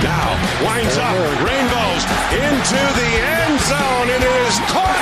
Now, 0.03 0.35
winds 0.59 0.99
up, 0.99 1.15
rainbows 1.39 2.03
into 2.35 2.81
the 2.99 3.11
end 3.39 3.55
zone. 3.63 4.11
It 4.11 4.27
is 4.27 4.59
caught. 4.67 4.99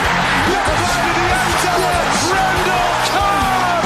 Left 0.54 0.70
to 0.70 1.10
the 1.18 1.28
end 1.34 1.54
zone. 1.66 1.82
Randall 2.30 2.94
Cobb. 3.10 3.84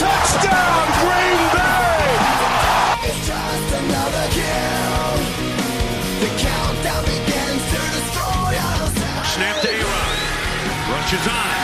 Touchdown, 0.00 0.84
Green 1.04 1.40
Bay. 1.52 2.08
It's 3.04 3.20
just 3.20 3.68
another 3.84 4.26
kill. 4.32 5.12
The 6.24 6.30
countdown 6.40 7.04
begins 7.04 7.62
to 7.68 7.80
destroy 8.00 8.56
us. 8.64 8.96
Snap 9.28 9.60
to 9.60 9.68
A-Rod. 9.68 10.16
Rushes 10.88 11.28
on. 11.28 11.55